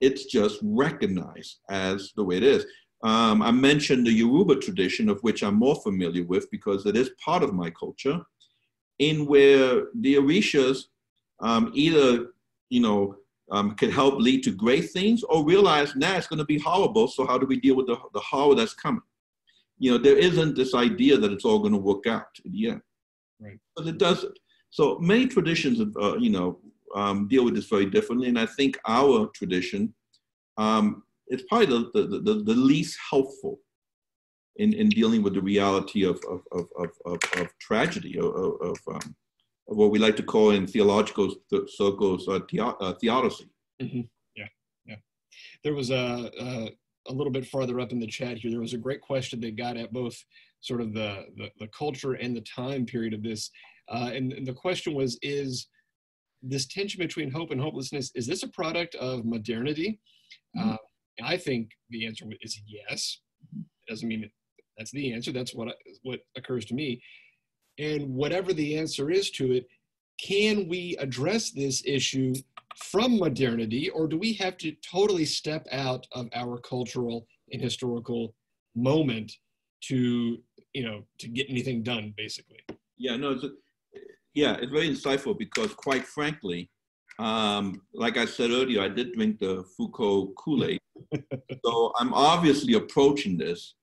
It's 0.00 0.24
just 0.24 0.58
recognized 0.62 1.58
as 1.68 2.12
the 2.16 2.24
way 2.24 2.38
it 2.38 2.42
is. 2.42 2.64
Um, 3.02 3.42
I 3.42 3.50
mentioned 3.50 4.06
the 4.06 4.12
Yoruba 4.12 4.56
tradition, 4.56 5.10
of 5.10 5.20
which 5.20 5.42
I'm 5.42 5.56
more 5.56 5.76
familiar 5.76 6.24
with 6.24 6.50
because 6.50 6.86
it 6.86 6.96
is 6.96 7.10
part 7.22 7.42
of 7.42 7.52
my 7.52 7.68
culture, 7.68 8.18
in 8.98 9.26
where 9.26 9.88
the 9.94 10.14
Orishas 10.14 10.84
um, 11.40 11.70
either, 11.74 12.26
you 12.70 12.80
know, 12.80 13.16
um, 13.50 13.74
can 13.76 13.90
help 13.90 14.18
lead 14.18 14.42
to 14.44 14.50
great 14.50 14.90
things 14.90 15.22
or 15.22 15.44
realize 15.44 15.96
now 15.96 16.12
nah, 16.12 16.18
it's 16.18 16.26
going 16.26 16.38
to 16.38 16.44
be 16.44 16.58
horrible. 16.58 17.08
So 17.08 17.26
how 17.26 17.38
do 17.38 17.46
we 17.46 17.58
deal 17.58 17.76
with 17.76 17.86
the, 17.86 17.96
the 18.12 18.20
horror 18.20 18.54
that's 18.54 18.74
coming? 18.74 19.02
You 19.78 19.92
know, 19.92 19.98
there 19.98 20.18
isn't 20.18 20.56
this 20.56 20.74
idea 20.74 21.16
that 21.16 21.32
it's 21.32 21.44
all 21.44 21.60
going 21.60 21.72
to 21.72 21.78
work 21.78 22.06
out 22.06 22.26
in 22.44 22.52
the 22.52 22.70
end. 22.70 22.82
Right. 23.40 23.58
But 23.76 23.86
it 23.86 23.98
doesn't. 23.98 24.38
So 24.70 24.98
many 24.98 25.26
traditions, 25.26 25.80
uh, 25.96 26.16
you 26.16 26.30
know, 26.30 26.58
um, 26.94 27.28
deal 27.28 27.44
with 27.44 27.54
this 27.54 27.66
very 27.66 27.86
differently. 27.86 28.28
And 28.28 28.38
I 28.38 28.46
think 28.46 28.78
our 28.86 29.28
tradition 29.28 29.94
um, 30.56 31.04
is 31.28 31.42
probably 31.48 31.66
the, 31.66 31.90
the, 31.94 32.18
the, 32.20 32.42
the, 32.42 32.54
least 32.54 32.98
helpful 33.10 33.60
in, 34.56 34.72
in 34.72 34.88
dealing 34.88 35.22
with 35.22 35.34
the 35.34 35.40
reality 35.40 36.04
of, 36.04 36.20
of, 36.28 36.42
of, 36.52 36.66
of, 36.76 36.90
of, 37.06 37.18
of 37.36 37.58
tragedy, 37.58 38.18
of, 38.18 38.34
of 38.34 38.76
um, 38.88 39.14
what 39.68 39.90
we 39.90 39.98
like 39.98 40.16
to 40.16 40.22
call 40.22 40.50
in 40.50 40.66
theological 40.66 41.34
circles 41.68 42.26
uh, 42.26 42.40
the, 42.50 42.60
uh, 42.60 42.94
theodicy. 42.94 43.50
Mm-hmm. 43.80 44.00
Yeah, 44.34 44.46
yeah. 44.86 44.96
There 45.62 45.74
was 45.74 45.90
a, 45.90 46.30
a, 46.40 46.70
a 47.08 47.12
little 47.12 47.32
bit 47.32 47.46
farther 47.46 47.78
up 47.78 47.92
in 47.92 48.00
the 48.00 48.06
chat 48.06 48.38
here. 48.38 48.50
There 48.50 48.60
was 48.60 48.72
a 48.72 48.78
great 48.78 49.02
question 49.02 49.40
that 49.40 49.56
got 49.56 49.76
at 49.76 49.92
both 49.92 50.16
sort 50.60 50.80
of 50.80 50.94
the 50.94 51.26
the, 51.36 51.50
the 51.60 51.68
culture 51.68 52.14
and 52.14 52.34
the 52.34 52.40
time 52.42 52.86
period 52.86 53.12
of 53.12 53.22
this, 53.22 53.50
uh, 53.90 54.10
and, 54.12 54.32
and 54.32 54.46
the 54.46 54.54
question 54.54 54.94
was: 54.94 55.18
Is 55.22 55.68
this 56.42 56.66
tension 56.66 56.98
between 56.98 57.30
hope 57.30 57.50
and 57.50 57.60
hopelessness 57.60 58.10
is 58.14 58.26
this 58.26 58.42
a 58.42 58.48
product 58.48 58.94
of 58.94 59.24
modernity? 59.26 60.00
Mm-hmm. 60.56 60.70
Uh, 60.70 60.76
I 61.22 61.36
think 61.36 61.70
the 61.90 62.06
answer 62.06 62.24
is 62.40 62.60
yes. 62.66 63.20
It 63.54 63.90
doesn't 63.90 64.08
mean 64.08 64.30
that's 64.78 64.92
the 64.92 65.12
answer. 65.12 65.32
That's 65.32 65.54
what 65.54 65.76
what 66.02 66.20
occurs 66.36 66.64
to 66.66 66.74
me. 66.74 67.02
And 67.78 68.14
whatever 68.14 68.52
the 68.52 68.78
answer 68.78 69.10
is 69.10 69.30
to 69.32 69.52
it, 69.52 69.66
can 70.20 70.68
we 70.68 70.96
address 70.98 71.50
this 71.50 71.82
issue 71.86 72.34
from 72.76 73.18
modernity, 73.18 73.90
or 73.90 74.06
do 74.06 74.18
we 74.18 74.32
have 74.34 74.56
to 74.58 74.72
totally 74.88 75.24
step 75.24 75.66
out 75.72 76.06
of 76.12 76.28
our 76.34 76.58
cultural 76.58 77.26
and 77.52 77.60
historical 77.60 78.34
moment 78.74 79.32
to, 79.82 80.38
you 80.72 80.82
know, 80.84 81.02
to 81.18 81.28
get 81.28 81.48
anything 81.48 81.82
done, 81.82 82.14
basically? 82.16 82.58
Yeah, 82.96 83.16
no, 83.16 83.32
it's 83.32 83.44
a, 83.44 83.50
yeah, 84.34 84.56
it's 84.60 84.72
very 84.72 84.88
insightful 84.88 85.38
because, 85.38 85.72
quite 85.74 86.06
frankly, 86.06 86.70
um, 87.18 87.82
like 87.92 88.16
I 88.16 88.26
said 88.26 88.50
earlier, 88.50 88.82
I 88.82 88.88
did 88.88 89.12
drink 89.12 89.40
the 89.40 89.64
Foucault 89.76 90.34
Kool-Aid, 90.36 90.80
so 91.64 91.92
I'm 91.98 92.14
obviously 92.14 92.74
approaching 92.74 93.36
this 93.36 93.74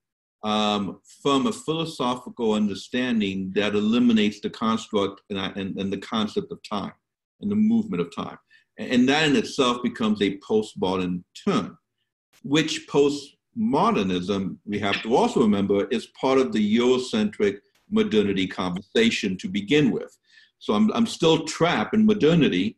um, 0.45 1.01
from 1.23 1.47
a 1.47 1.51
philosophical 1.51 2.53
understanding 2.53 3.51
that 3.55 3.73
eliminates 3.73 4.39
the 4.39 4.49
construct 4.49 5.21
and, 5.31 5.39
and, 5.39 5.75
and, 5.79 5.91
the 5.91 5.97
concept 5.97 6.51
of 6.51 6.59
time 6.61 6.93
and 7.41 7.49
the 7.49 7.55
movement 7.55 7.99
of 7.99 8.15
time. 8.15 8.37
And 8.77 9.09
that 9.09 9.27
in 9.27 9.35
itself 9.35 9.81
becomes 9.81 10.21
a 10.21 10.37
postmodern 10.37 11.23
term, 11.47 11.79
which 12.43 12.87
postmodernism, 12.87 14.57
we 14.67 14.77
have 14.77 15.01
to 15.01 15.15
also 15.15 15.41
remember, 15.41 15.87
is 15.87 16.09
part 16.19 16.37
of 16.37 16.53
the 16.53 16.77
Eurocentric 16.77 17.57
modernity 17.89 18.45
conversation 18.45 19.37
to 19.37 19.47
begin 19.47 19.89
with. 19.89 20.15
So 20.59 20.75
I'm, 20.75 20.91
I'm 20.93 21.07
still 21.07 21.45
trapped 21.45 21.95
in 21.95 22.05
modernity, 22.05 22.77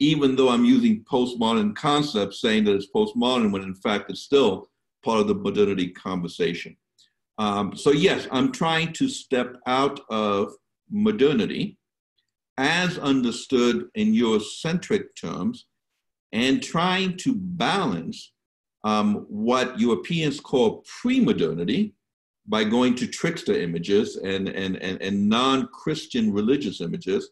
even 0.00 0.34
though 0.34 0.48
I'm 0.48 0.64
using 0.64 1.04
postmodern 1.04 1.76
concepts 1.76 2.40
saying 2.40 2.64
that 2.64 2.74
it's 2.74 2.90
postmodern 2.92 3.52
when 3.52 3.62
in 3.62 3.76
fact 3.76 4.10
it's 4.10 4.22
still 4.22 4.68
part 5.04 5.20
of 5.20 5.28
the 5.28 5.34
modernity 5.36 5.90
conversation. 5.90 6.76
Um, 7.38 7.76
so, 7.76 7.90
yes, 7.90 8.28
I'm 8.30 8.52
trying 8.52 8.92
to 8.94 9.08
step 9.08 9.56
out 9.66 10.00
of 10.08 10.52
modernity 10.90 11.78
as 12.56 12.98
understood 12.98 13.88
in 13.94 14.12
Eurocentric 14.12 15.06
terms 15.20 15.66
and 16.32 16.62
trying 16.62 17.16
to 17.18 17.34
balance 17.34 18.32
um, 18.84 19.26
what 19.28 19.80
Europeans 19.80 20.38
call 20.38 20.84
pre 21.00 21.20
modernity 21.20 21.94
by 22.46 22.64
going 22.64 22.94
to 22.94 23.06
trickster 23.06 23.54
images 23.54 24.16
and, 24.16 24.48
and, 24.48 24.76
and, 24.76 25.00
and 25.00 25.28
non-Christian 25.28 26.32
religious 26.32 26.80
images, 26.80 27.30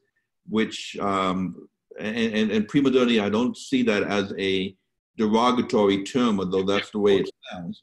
which, 0.49 0.97
um, 1.01 1.69
and, 2.01 2.17
and, 2.17 2.51
and 2.51 2.69
pre-modernity, 2.69 3.21
I 3.21 3.29
don't 3.29 3.57
see 3.57 3.83
that 3.83 4.05
as 4.05 4.33
a 4.39 4.75
derogatory 5.19 6.05
term, 6.05 6.41
although 6.41 6.63
that's 6.63 6.91
the 6.91 6.99
way 6.99 7.19
it 7.19 7.31
sounds, 7.51 7.83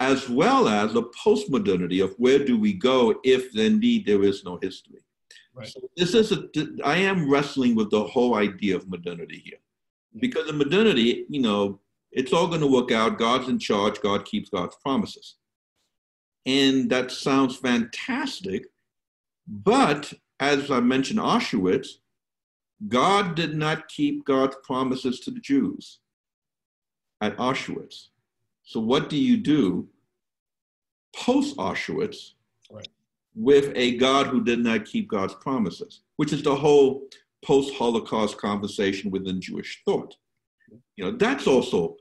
as 0.00 0.28
well 0.28 0.68
as 0.68 0.92
the 0.92 1.04
post-modernity 1.24 2.00
of 2.00 2.14
where 2.18 2.44
do 2.44 2.58
we 2.58 2.72
go 2.72 3.18
if 3.24 3.56
indeed 3.56 4.06
there 4.06 4.22
is 4.22 4.44
no 4.44 4.58
history. 4.62 5.00
Right. 5.54 5.68
So 5.68 5.80
this 5.96 6.14
is 6.14 6.32
a, 6.32 6.48
I 6.84 6.98
am 6.98 7.30
wrestling 7.30 7.74
with 7.74 7.90
the 7.90 8.04
whole 8.04 8.34
idea 8.34 8.76
of 8.76 8.88
modernity 8.88 9.40
here. 9.42 9.56
Mm-hmm. 9.56 10.20
Because 10.20 10.50
in 10.50 10.58
modernity, 10.58 11.24
you 11.30 11.40
know, 11.40 11.80
it's 12.12 12.32
all 12.32 12.46
going 12.46 12.60
to 12.60 12.66
work 12.66 12.92
out. 12.92 13.18
God's 13.18 13.48
in 13.48 13.58
charge. 13.58 14.00
God 14.00 14.26
keeps 14.26 14.50
God's 14.50 14.76
promises. 14.84 15.36
And 16.44 16.90
that 16.90 17.10
sounds 17.10 17.56
fantastic. 17.56 18.66
But 19.48 20.12
as 20.40 20.70
I 20.70 20.80
mentioned, 20.80 21.18
Auschwitz, 21.18 21.88
God 22.88 23.34
did 23.34 23.56
not 23.56 23.88
keep 23.88 24.24
God's 24.26 24.56
promises 24.62 25.20
to 25.20 25.30
the 25.30 25.40
Jews 25.40 26.00
at 27.20 27.36
Auschwitz. 27.38 28.08
So, 28.66 28.80
what 28.80 29.08
do 29.08 29.16
you 29.16 29.36
do 29.36 29.88
post 31.14 31.56
Auschwitz 31.56 32.32
right. 32.70 32.88
with 33.34 33.72
a 33.76 33.96
God 33.96 34.26
who 34.26 34.42
did 34.42 34.58
not 34.58 34.84
keep 34.84 35.08
God's 35.08 35.34
promises, 35.34 36.02
which 36.16 36.32
is 36.32 36.42
the 36.42 36.54
whole 36.54 37.08
post 37.44 37.72
Holocaust 37.74 38.38
conversation 38.38 39.12
within 39.12 39.40
Jewish 39.40 39.82
thought? 39.84 40.16
You 40.96 41.04
know, 41.04 41.10
that's 41.12 41.46
also, 41.46 41.96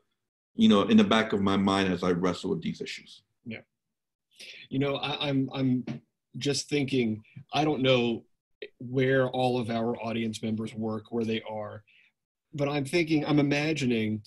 you 0.55 0.67
know, 0.67 0.81
in 0.83 0.97
the 0.97 1.03
back 1.03 1.33
of 1.33 1.41
my 1.41 1.55
mind 1.55 1.93
as 1.93 2.01
I 2.01 2.11
wrestle 2.11 2.49
with 2.49 2.63
these 2.63 2.81
issues. 2.81 3.21
Yeah. 3.45 3.61
You 4.69 4.79
know, 4.79 4.95
I, 4.95 5.29
I'm 5.29 5.47
I'm 5.53 5.85
just 6.39 6.67
thinking. 6.67 7.23
I 7.53 7.63
don't 7.63 7.83
know 7.83 8.23
where 8.79 9.29
all 9.29 9.59
of 9.59 9.69
our 9.69 9.95
audience 9.97 10.41
members 10.41 10.73
work, 10.73 11.11
where 11.11 11.25
they 11.25 11.43
are, 11.47 11.83
but 12.55 12.67
I'm 12.67 12.85
thinking. 12.85 13.23
I'm 13.23 13.39
imagining. 13.39 14.23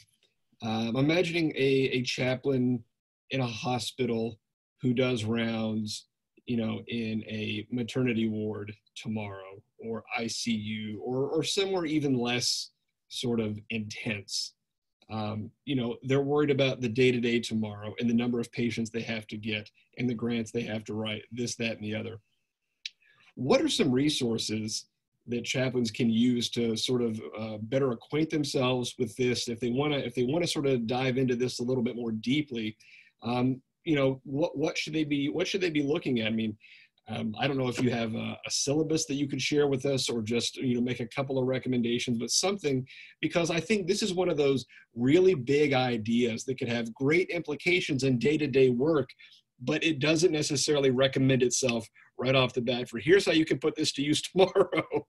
Um, 0.63 0.97
I'm 0.97 1.11
imagining 1.11 1.53
a 1.57 1.91
a 1.93 2.03
chaplain 2.03 2.83
in 3.31 3.41
a 3.41 3.47
hospital 3.47 4.39
who 4.81 4.95
does 4.95 5.25
rounds, 5.25 6.07
you 6.47 6.57
know, 6.57 6.83
in 6.89 7.23
a 7.29 7.67
maternity 7.71 8.29
ward 8.29 8.73
tomorrow, 8.97 9.63
or 9.79 10.05
ICU, 10.19 10.97
or 11.01 11.29
or 11.29 11.43
somewhere 11.43 11.85
even 11.85 12.19
less 12.19 12.71
sort 13.09 13.41
of 13.41 13.59
intense. 13.71 14.55
Um, 15.11 15.51
you 15.65 15.77
know 15.77 15.97
they're 16.03 16.21
worried 16.21 16.51
about 16.51 16.81
the 16.81 16.89
day 16.89 17.11
to 17.13 17.21
day 17.21 17.41
tomorrow 17.41 17.95
and 17.99 18.11
the 18.11 18.15
number 18.15 18.41
of 18.41 18.53
patients 18.53 18.91
they 18.91 19.01
have 19.03 19.27
to 19.29 19.39
get 19.39 19.71
and 19.97 20.09
the 20.09 20.15
grants 20.15 20.51
they 20.51 20.63
have 20.63 20.85
to 20.85 20.95
write 20.95 21.23
this 21.33 21.55
that 21.57 21.77
and 21.77 21.85
the 21.85 21.95
other. 21.95 22.21
What 23.35 23.63
are 23.63 23.69
some 23.69 23.93
resources 23.93 24.87
that 25.29 25.45
chaplains 25.45 25.91
can 25.91 26.11
use 26.11 26.51
to 26.51 26.77
sort 26.77 27.03
of 27.03 27.21
uh, 27.39 27.59
better 27.63 27.93
acquaint 27.93 28.31
themselves 28.31 28.95
with 28.99 29.15
this. 29.17 29.49
If 29.49 29.61
they 29.61 29.71
want 29.71 29.93
to 29.93 30.05
if 30.05 30.15
they 30.15 30.25
want 30.25 30.45
to 30.45 30.51
sort 30.51 30.67
of 30.67 30.87
dive 30.87 31.19
into 31.19 31.37
this 31.37 31.61
a 31.61 31.65
little 31.65 31.83
bit 31.83 31.97
more 31.97 32.13
deeply 32.13 32.77
um, 33.23 33.61
you 33.85 33.97
know 33.97 34.21
what 34.25 34.57
what 34.57 34.77
should 34.77 34.93
they 34.93 35.05
be 35.05 35.29
what 35.29 35.47
should 35.47 35.61
they 35.61 35.71
be 35.71 35.83
looking 35.83 36.21
at? 36.21 36.27
I 36.27 36.31
mean 36.31 36.57
um, 37.11 37.35
I 37.41 37.49
don't 37.49 37.57
know 37.57 37.69
if 37.69 37.81
you 37.81 37.91
have 37.91 38.15
a, 38.15 38.39
a, 38.47 38.51
syllabus 38.51 39.07
that 39.07 39.15
you 39.15 39.27
could 39.27 39.41
share 39.41 39.67
with 39.67 39.87
us 39.87 40.11
or 40.11 40.21
just 40.21 40.59
you 40.59 40.75
know 40.75 40.83
make 40.83 41.01
a 41.01 41.07
couple 41.07 41.39
of 41.39 41.47
recommendations, 41.47 42.19
but 42.19 42.31
something 42.31 42.87
because 43.23 43.51
I 43.51 43.61
think 43.61 43.87
this 43.87 44.03
is 44.03 44.13
one 44.13 44.29
of 44.29 44.37
those 44.37 44.67
really 44.95 45.35
big 45.35 45.73
ideas 45.73 46.45
that 46.45 46.59
could 46.59 46.69
have 46.69 46.93
great 46.93 47.31
implications 47.31 48.03
in 48.03 48.19
day-to-day 48.19 48.71
work, 48.71 49.09
but 49.61 49.83
it 49.83 49.99
doesn't 49.99 50.33
necessarily 50.33 50.91
recommend 50.91 51.43
itself 51.43 51.87
right 52.19 52.35
off 52.35 52.53
the 52.53 52.61
bat 52.61 52.89
for 52.89 52.99
here's 52.99 53.27
how 53.27 53.33
you 53.33 53.45
can 53.45 53.59
put 53.59 53.75
this 53.77 53.93
to 53.93 54.03
use 54.03 54.23
tomorrow. 54.33 55.07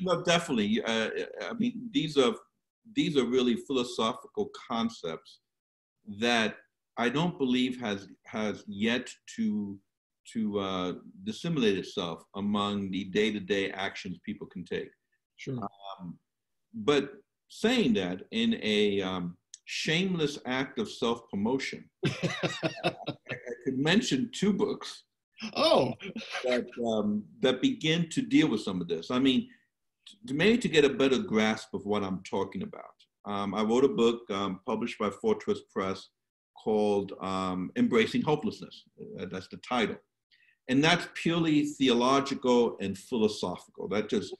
no, 0.00 0.22
definitely. 0.22 0.82
Uh, 0.84 1.10
I 1.42 1.52
mean, 1.58 1.88
these 1.92 2.16
are 2.16 2.34
these 2.94 3.16
are 3.16 3.24
really 3.24 3.56
philosophical 3.56 4.50
concepts 4.68 5.40
that 6.20 6.56
I 6.96 7.08
don't 7.08 7.38
believe 7.38 7.80
has 7.80 8.08
has 8.26 8.64
yet 8.66 9.08
to 9.36 9.78
to 10.32 10.58
uh, 10.58 10.92
disseminate 11.24 11.76
itself 11.76 12.24
among 12.34 12.90
the 12.90 13.04
day-to-day 13.04 13.70
actions 13.72 14.18
people 14.24 14.46
can 14.46 14.64
take. 14.64 14.88
Sure. 15.36 15.58
Um, 16.00 16.18
but 16.72 17.12
saying 17.48 17.92
that 17.94 18.22
in 18.30 18.58
a 18.62 19.02
um, 19.02 19.36
shameless 19.64 20.38
act 20.46 20.78
of 20.78 20.88
self-promotion, 20.88 21.88
I, 22.06 22.10
I 22.84 23.36
could 23.64 23.78
mention 23.78 24.30
two 24.32 24.52
books. 24.52 25.04
Oh, 25.56 25.94
that 26.44 26.64
um, 26.86 27.24
that 27.40 27.60
begin 27.60 28.08
to 28.10 28.22
deal 28.22 28.48
with 28.48 28.60
some 28.60 28.80
of 28.80 28.88
this. 28.88 29.10
I 29.10 29.18
mean, 29.18 29.48
to, 30.26 30.34
maybe 30.34 30.58
to 30.58 30.68
get 30.68 30.84
a 30.84 30.88
better 30.88 31.18
grasp 31.18 31.74
of 31.74 31.84
what 31.86 32.04
I'm 32.04 32.22
talking 32.22 32.62
about. 32.62 32.84
Um, 33.26 33.54
I 33.54 33.62
wrote 33.62 33.84
a 33.84 33.88
book 33.88 34.20
um, 34.30 34.60
published 34.66 34.98
by 34.98 35.10
Fortress 35.10 35.60
Press 35.72 36.08
called 36.62 37.12
um, 37.20 37.70
Embracing 37.76 38.22
Hopelessness. 38.22 38.84
Uh, 39.20 39.26
that's 39.30 39.48
the 39.48 39.58
title. 39.58 39.96
And 40.68 40.82
that's 40.82 41.06
purely 41.14 41.66
theological 41.66 42.76
and 42.80 42.96
philosophical. 42.96 43.88
That 43.88 44.08
just 44.08 44.34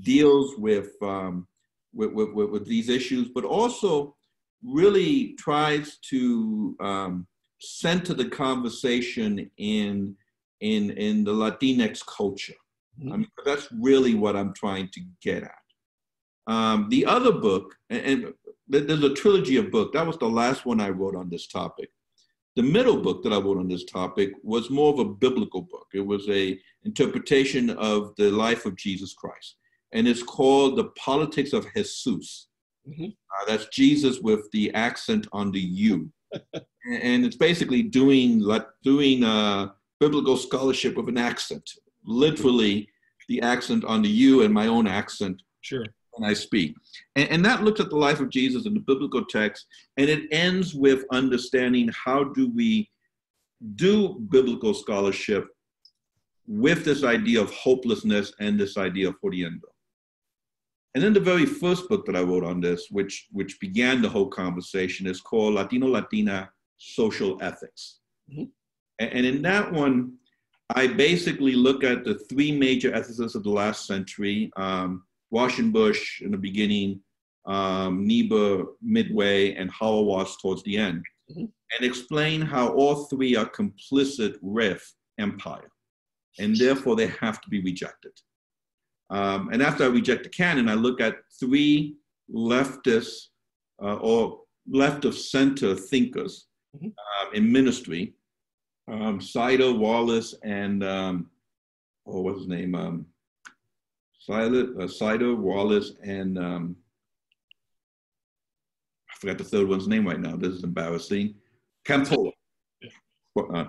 deals 0.00 0.54
with, 0.56 0.90
um, 1.02 1.46
with, 1.92 2.12
with, 2.12 2.32
with, 2.32 2.66
these 2.66 2.88
issues, 2.88 3.28
but 3.28 3.44
also 3.44 4.14
really 4.64 5.34
tries 5.34 5.98
to 6.10 6.76
um, 6.80 7.26
center 7.60 8.14
the 8.14 8.28
conversation 8.28 9.50
in, 9.58 10.16
in, 10.60 10.90
in 10.90 11.24
the 11.24 11.32
Latinx 11.32 12.04
culture. 12.06 12.54
Mm-hmm. 12.98 13.12
I 13.12 13.16
mean, 13.18 13.28
that's 13.44 13.68
really 13.80 14.14
what 14.14 14.36
I'm 14.36 14.54
trying 14.54 14.88
to 14.92 15.00
get 15.22 15.42
at. 15.42 15.52
Um, 16.46 16.88
the 16.90 17.06
other 17.06 17.32
book, 17.32 17.74
and, 17.90 18.02
and 18.04 18.34
there's 18.68 19.02
a 19.02 19.14
trilogy 19.14 19.56
of 19.56 19.70
books. 19.70 19.92
That 19.94 20.06
was 20.06 20.18
the 20.18 20.28
last 20.28 20.66
one 20.66 20.80
I 20.80 20.90
wrote 20.90 21.16
on 21.16 21.30
this 21.30 21.46
topic. 21.46 21.90
The 22.56 22.62
middle 22.62 23.00
book 23.00 23.22
that 23.22 23.32
I 23.32 23.38
wrote 23.38 23.58
on 23.58 23.68
this 23.68 23.84
topic 23.84 24.30
was 24.42 24.70
more 24.70 24.92
of 24.92 25.00
a 25.00 25.04
biblical 25.04 25.62
book. 25.62 25.86
It 25.92 26.06
was 26.06 26.28
a 26.28 26.58
interpretation 26.84 27.70
of 27.70 28.14
the 28.16 28.30
life 28.30 28.64
of 28.64 28.76
Jesus 28.76 29.12
Christ, 29.14 29.56
and 29.92 30.06
it's 30.06 30.22
called 30.22 30.76
"The 30.76 30.90
Politics 30.96 31.52
of 31.52 31.66
Jesus." 31.74 32.48
Mm-hmm. 32.88 33.04
Uh, 33.06 33.44
that's 33.46 33.66
Jesus 33.68 34.20
with 34.20 34.50
the 34.52 34.72
accent 34.74 35.26
on 35.32 35.50
the 35.50 35.60
U, 35.60 36.10
and 36.54 37.24
it's 37.24 37.36
basically 37.36 37.82
doing 37.82 38.40
like 38.40 38.66
doing 38.82 39.24
uh, 39.24 39.68
biblical 40.00 40.36
scholarship 40.36 40.96
with 40.96 41.08
an 41.08 41.18
accent, 41.18 41.68
literally 42.04 42.88
the 43.28 43.40
accent 43.40 43.84
on 43.84 44.02
the 44.02 44.08
U 44.08 44.42
and 44.42 44.52
my 44.52 44.66
own 44.66 44.86
accent. 44.86 45.42
Sure 45.62 45.86
when 46.16 46.30
I 46.30 46.34
speak. 46.34 46.76
And, 47.16 47.28
and, 47.28 47.44
that 47.44 47.64
looks 47.64 47.80
at 47.80 47.90
the 47.90 47.96
life 47.96 48.20
of 48.20 48.30
Jesus 48.30 48.66
in 48.66 48.74
the 48.74 48.80
biblical 48.80 49.24
text, 49.24 49.66
and 49.96 50.08
it 50.08 50.28
ends 50.30 50.72
with 50.72 51.04
understanding 51.10 51.90
how 51.92 52.22
do 52.22 52.50
we 52.54 52.88
do 53.74 54.20
biblical 54.28 54.74
scholarship 54.74 55.48
with 56.46 56.84
this 56.84 57.04
idea 57.04 57.40
of 57.40 57.50
hopelessness 57.52 58.32
and 58.40 58.58
this 58.58 58.76
idea 58.76 59.08
of 59.08 59.14
jodiendo. 59.22 59.60
And 60.94 61.02
then 61.02 61.12
the 61.12 61.20
very 61.20 61.44
first 61.44 61.88
book 61.88 62.06
that 62.06 62.16
I 62.16 62.22
wrote 62.22 62.44
on 62.44 62.60
this, 62.60 62.88
which, 62.90 63.26
which 63.32 63.58
began 63.58 64.00
the 64.00 64.08
whole 64.08 64.28
conversation, 64.28 65.06
is 65.06 65.20
called 65.20 65.54
Latino 65.54 65.88
Latina 65.88 66.50
Social 66.78 67.38
Ethics. 67.42 67.98
Mm-hmm. 68.30 68.44
And, 69.00 69.26
in 69.26 69.42
that 69.42 69.72
one, 69.72 70.14
I 70.74 70.86
basically 70.86 71.54
look 71.54 71.82
at 71.82 72.04
the 72.04 72.14
three 72.30 72.52
major 72.52 72.92
ethicists 72.92 73.34
of 73.34 73.42
the 73.42 73.50
last 73.50 73.86
century. 73.86 74.52
Um, 74.56 75.02
Bush 75.32 76.20
in 76.20 76.30
the 76.30 76.38
beginning, 76.38 77.00
um, 77.44 78.06
Niebuhr 78.06 78.66
midway, 78.80 79.54
and 79.56 79.68
Hauerwas 79.72 80.40
towards 80.40 80.62
the 80.62 80.76
end, 80.76 81.02
mm-hmm. 81.28 81.46
and 81.46 81.80
explain 81.80 82.40
how 82.40 82.68
all 82.68 83.06
three 83.06 83.34
are 83.34 83.50
complicit 83.50 84.36
with 84.40 84.82
empire, 85.18 85.70
and 86.38 86.56
therefore 86.56 86.94
they 86.94 87.08
have 87.08 87.40
to 87.40 87.48
be 87.48 87.60
rejected. 87.62 88.12
Um, 89.14 89.50
and 89.52 89.62
after 89.62 89.84
I 89.84 89.88
reject 89.88 90.24
the 90.24 90.28
canon, 90.28 90.68
I 90.68 90.74
look 90.74 91.00
at 91.00 91.18
three 91.38 91.94
leftist 92.34 93.28
uh, 93.80 93.96
or 93.96 94.40
left 94.68 95.04
of 95.04 95.14
center 95.14 95.76
thinkers 95.76 96.46
mm-hmm. 96.76 96.86
um, 96.86 97.34
in 97.34 97.52
ministry 97.52 98.14
um, 98.90 99.20
Sider, 99.20 99.72
Wallis, 99.72 100.34
and 100.42 100.82
um, 100.84 101.30
oh, 102.06 102.20
what's 102.22 102.40
his 102.40 102.48
name? 102.48 102.74
Um, 102.74 103.06
Siler, 104.28 104.82
uh, 104.82 104.88
Sider, 104.88 105.34
Wallis, 105.34 105.92
and 106.02 106.38
um, 106.38 106.76
I 109.10 109.14
forgot 109.20 109.38
the 109.38 109.44
third 109.44 109.68
one's 109.68 109.88
name 109.88 110.06
right 110.06 110.20
now. 110.20 110.36
This 110.36 110.54
is 110.54 110.64
embarrassing. 110.64 111.34
Campolo. 111.86 112.32
Uh, 113.36 113.64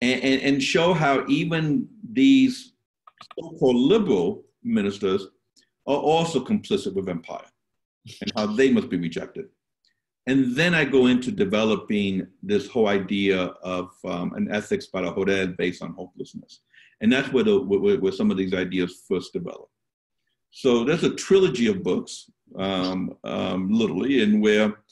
and, 0.00 0.22
and, 0.22 0.42
and 0.42 0.62
show 0.62 0.94
how 0.94 1.26
even 1.26 1.88
these 2.12 2.74
so-called 3.34 3.74
liberal 3.74 4.44
ministers 4.62 5.26
are 5.86 5.96
also 5.96 6.44
complicit 6.44 6.94
with 6.94 7.08
empire 7.08 7.46
and 8.20 8.32
how 8.36 8.46
they 8.46 8.70
must 8.70 8.88
be 8.88 8.98
rejected. 8.98 9.46
And 10.26 10.54
then 10.54 10.74
I 10.74 10.84
go 10.84 11.06
into 11.06 11.30
developing 11.30 12.26
this 12.42 12.68
whole 12.68 12.88
idea 12.88 13.44
of 13.62 13.90
um, 14.04 14.34
an 14.34 14.52
ethics 14.52 14.86
by 14.86 15.00
the 15.00 15.14
joder 15.14 15.46
based 15.46 15.82
on 15.82 15.94
hopelessness. 15.94 16.60
And 17.00 17.10
that's 17.10 17.32
where, 17.32 17.44
the, 17.44 17.60
where, 17.60 17.98
where, 17.98 18.12
some 18.12 18.30
of 18.30 18.36
these 18.36 18.52
ideas 18.52 19.04
first 19.08 19.32
develop. 19.32 19.70
So 20.50 20.84
there's 20.84 21.04
a 21.04 21.14
trilogy 21.14 21.68
of 21.68 21.82
books, 21.82 22.30
um, 22.58 23.16
um, 23.24 23.70
literally, 23.70 24.22
in 24.22 24.40
where 24.40 24.82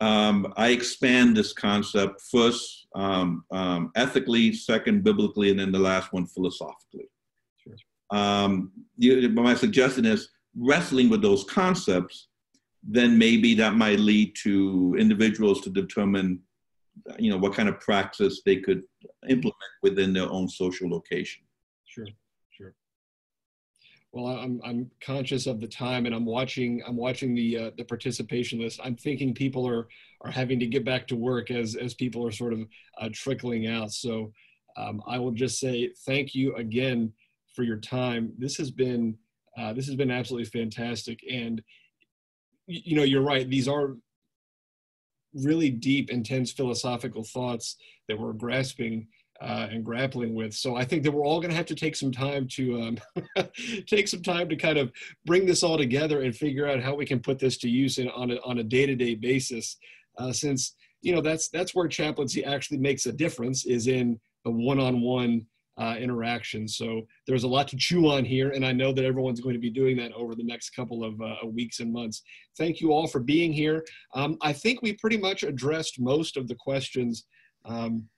um, 0.00 0.52
I 0.56 0.68
expand 0.68 1.36
this 1.36 1.52
concept 1.52 2.22
first 2.30 2.86
um, 2.94 3.44
um, 3.50 3.90
ethically, 3.96 4.52
second 4.54 5.04
biblically, 5.04 5.50
and 5.50 5.58
then 5.58 5.72
the 5.72 5.78
last 5.78 6.12
one 6.12 6.26
philosophically. 6.26 7.08
Um, 8.10 8.72
you, 8.96 9.28
my 9.30 9.54
suggestion 9.54 10.06
is 10.06 10.28
wrestling 10.56 11.08
with 11.08 11.22
those 11.22 11.44
concepts, 11.44 12.28
then 12.82 13.18
maybe 13.18 13.54
that 13.54 13.74
might 13.74 13.98
lead 13.98 14.34
to 14.42 14.96
individuals 14.98 15.60
to 15.62 15.70
determine, 15.70 16.40
you 17.18 17.30
know, 17.30 17.36
what 17.36 17.54
kind 17.54 17.68
of 17.68 17.80
practice 17.80 18.42
they 18.44 18.56
could 18.56 18.82
implement 19.28 19.56
within 19.82 20.12
their 20.12 20.30
own 20.30 20.48
social 20.48 20.88
location. 20.88 21.42
Sure, 21.84 22.06
sure. 22.50 22.74
Well 24.12 24.26
i'm 24.26 24.60
i'm 24.64 24.90
conscious 25.00 25.46
of 25.46 25.60
the 25.60 25.66
time 25.66 26.06
and 26.06 26.14
i'm 26.14 26.24
watching 26.24 26.82
i'm 26.86 26.96
watching 26.96 27.34
the 27.34 27.58
uh, 27.58 27.70
the 27.76 27.84
participation 27.84 28.60
list. 28.60 28.80
I'm 28.82 28.96
thinking 28.96 29.34
people 29.34 29.66
are 29.66 29.88
are 30.22 30.30
having 30.30 30.58
to 30.60 30.66
get 30.66 30.84
back 30.84 31.06
to 31.08 31.16
work 31.16 31.50
as 31.50 31.74
as 31.74 31.94
people 31.94 32.26
are 32.26 32.32
sort 32.32 32.52
of 32.52 32.60
uh, 33.00 33.08
trickling 33.12 33.66
out. 33.66 33.92
So 33.92 34.32
um, 34.76 35.02
i 35.06 35.18
will 35.18 35.32
just 35.32 35.58
say 35.58 35.90
thank 36.04 36.34
you 36.34 36.54
again 36.56 37.12
for 37.56 37.62
your 37.62 37.78
time 37.78 38.32
this 38.38 38.56
has 38.56 38.70
been 38.70 39.16
uh, 39.58 39.72
this 39.72 39.86
has 39.86 39.96
been 39.96 40.10
absolutely 40.10 40.48
fantastic 40.48 41.18
and 41.30 41.62
you 42.66 42.94
know 42.94 43.02
you're 43.02 43.22
right 43.22 43.48
these 43.48 43.66
are 43.66 43.96
really 45.34 45.70
deep 45.70 46.10
intense 46.10 46.52
philosophical 46.52 47.24
thoughts 47.24 47.76
that 48.08 48.18
we're 48.18 48.32
grasping 48.32 49.06
uh, 49.40 49.68
and 49.70 49.84
grappling 49.84 50.34
with. 50.34 50.54
So 50.54 50.76
I 50.76 50.84
think 50.84 51.02
that 51.02 51.12
we're 51.12 51.26
all 51.26 51.40
going 51.40 51.50
to 51.50 51.56
have 51.56 51.66
to 51.66 51.74
take 51.74 51.96
some 51.96 52.12
time 52.12 52.48
to 52.52 52.80
um, 52.82 52.98
take 53.86 54.08
some 54.08 54.22
time 54.22 54.48
to 54.48 54.56
kind 54.56 54.78
of 54.78 54.92
bring 55.24 55.46
this 55.46 55.62
all 55.62 55.76
together 55.76 56.22
and 56.22 56.34
figure 56.34 56.66
out 56.66 56.82
how 56.82 56.94
we 56.94 57.06
can 57.06 57.20
put 57.20 57.38
this 57.38 57.58
to 57.58 57.68
use 57.68 57.98
in, 57.98 58.08
on 58.10 58.30
a 58.30 58.36
on 58.44 58.58
a 58.58 58.64
day 58.64 58.86
to 58.86 58.94
day 58.94 59.14
basis. 59.14 59.76
Uh, 60.18 60.32
since 60.32 60.74
you 61.02 61.14
know 61.14 61.20
that's 61.20 61.48
that's 61.48 61.74
where 61.74 61.88
chaplaincy 61.88 62.44
actually 62.44 62.78
makes 62.78 63.06
a 63.06 63.12
difference 63.12 63.66
is 63.66 63.86
in 63.86 64.18
the 64.44 64.50
one 64.50 64.80
on 64.80 65.00
one 65.00 65.44
interaction. 65.78 66.66
So 66.66 67.06
there's 67.26 67.44
a 67.44 67.48
lot 67.48 67.68
to 67.68 67.76
chew 67.76 68.10
on 68.10 68.24
here, 68.24 68.50
and 68.50 68.64
I 68.64 68.72
know 68.72 68.92
that 68.92 69.04
everyone's 69.04 69.40
going 69.40 69.54
to 69.54 69.60
be 69.60 69.70
doing 69.70 69.96
that 69.98 70.12
over 70.12 70.34
the 70.34 70.44
next 70.44 70.70
couple 70.70 71.04
of 71.04 71.20
uh, 71.20 71.46
weeks 71.46 71.80
and 71.80 71.92
months. 71.92 72.22
Thank 72.56 72.80
you 72.80 72.92
all 72.92 73.06
for 73.06 73.20
being 73.20 73.52
here. 73.52 73.84
Um, 74.14 74.38
I 74.40 74.52
think 74.52 74.82
we 74.82 74.94
pretty 74.94 75.18
much 75.18 75.42
addressed 75.42 76.00
most 76.00 76.36
of 76.36 76.48
the 76.48 76.54
questions. 76.54 77.26
Um, 77.64 78.08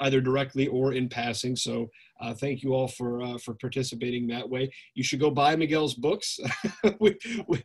either 0.00 0.20
directly 0.20 0.66
or 0.66 0.92
in 0.92 1.08
passing. 1.08 1.56
So 1.56 1.88
uh, 2.20 2.34
thank 2.34 2.62
you 2.62 2.74
all 2.74 2.88
for 2.88 3.22
uh, 3.22 3.38
for 3.38 3.54
participating 3.54 4.26
that 4.28 4.48
way. 4.48 4.70
You 4.94 5.02
should 5.02 5.20
go 5.20 5.30
buy 5.30 5.56
Miguel's 5.56 5.94
books. 5.94 6.38
we, 7.00 7.16
we, 7.48 7.64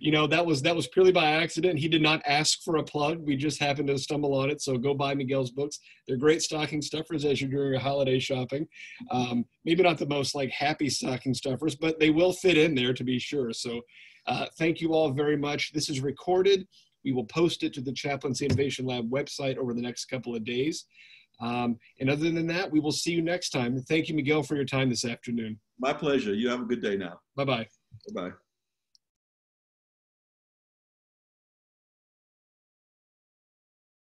you 0.00 0.10
know 0.10 0.26
that 0.26 0.44
was 0.44 0.62
that 0.62 0.74
was 0.74 0.88
purely 0.88 1.12
by 1.12 1.26
accident. 1.32 1.78
He 1.78 1.88
did 1.88 2.02
not 2.02 2.22
ask 2.26 2.62
for 2.62 2.76
a 2.76 2.82
plug. 2.82 3.18
We 3.18 3.36
just 3.36 3.60
happened 3.60 3.88
to 3.88 3.98
stumble 3.98 4.34
on 4.34 4.50
it. 4.50 4.60
So 4.60 4.76
go 4.76 4.94
buy 4.94 5.14
Miguel's 5.14 5.50
books. 5.50 5.78
They're 6.06 6.16
great 6.16 6.42
stocking 6.42 6.82
stuffers 6.82 7.24
as 7.24 7.40
you're 7.40 7.50
doing 7.50 7.72
your 7.72 7.80
holiday 7.80 8.18
shopping. 8.18 8.66
Um, 9.10 9.44
maybe 9.64 9.82
not 9.82 9.98
the 9.98 10.06
most 10.06 10.34
like 10.34 10.50
happy 10.50 10.88
stocking 10.90 11.34
stuffers, 11.34 11.76
but 11.76 11.98
they 12.00 12.10
will 12.10 12.32
fit 12.32 12.58
in 12.58 12.74
there 12.74 12.94
to 12.94 13.04
be 13.04 13.18
sure. 13.18 13.52
So 13.52 13.80
uh, 14.26 14.46
thank 14.58 14.80
you 14.80 14.92
all 14.92 15.10
very 15.10 15.36
much. 15.36 15.72
This 15.72 15.88
is 15.88 16.00
recorded. 16.00 16.66
We 17.04 17.12
will 17.12 17.26
post 17.26 17.62
it 17.62 17.72
to 17.74 17.80
the 17.80 17.92
Chaplaincy 17.92 18.46
Innovation 18.46 18.84
Lab 18.84 19.08
website 19.10 19.56
over 19.58 19.72
the 19.72 19.82
next 19.82 20.06
couple 20.06 20.34
of 20.34 20.44
days. 20.44 20.86
Um, 21.40 21.78
and 22.00 22.10
other 22.10 22.30
than 22.30 22.46
that, 22.48 22.70
we 22.70 22.80
will 22.80 22.92
see 22.92 23.12
you 23.12 23.22
next 23.22 23.50
time. 23.50 23.78
Thank 23.82 24.08
you, 24.08 24.14
Miguel, 24.14 24.42
for 24.42 24.56
your 24.56 24.64
time 24.64 24.88
this 24.88 25.04
afternoon. 25.04 25.60
My 25.78 25.92
pleasure. 25.92 26.34
You 26.34 26.48
have 26.48 26.62
a 26.62 26.64
good 26.64 26.82
day 26.82 26.96
now. 26.96 27.20
Bye 27.36 27.44
bye. 27.44 27.66
Bye 28.14 28.28
bye. 28.28 28.30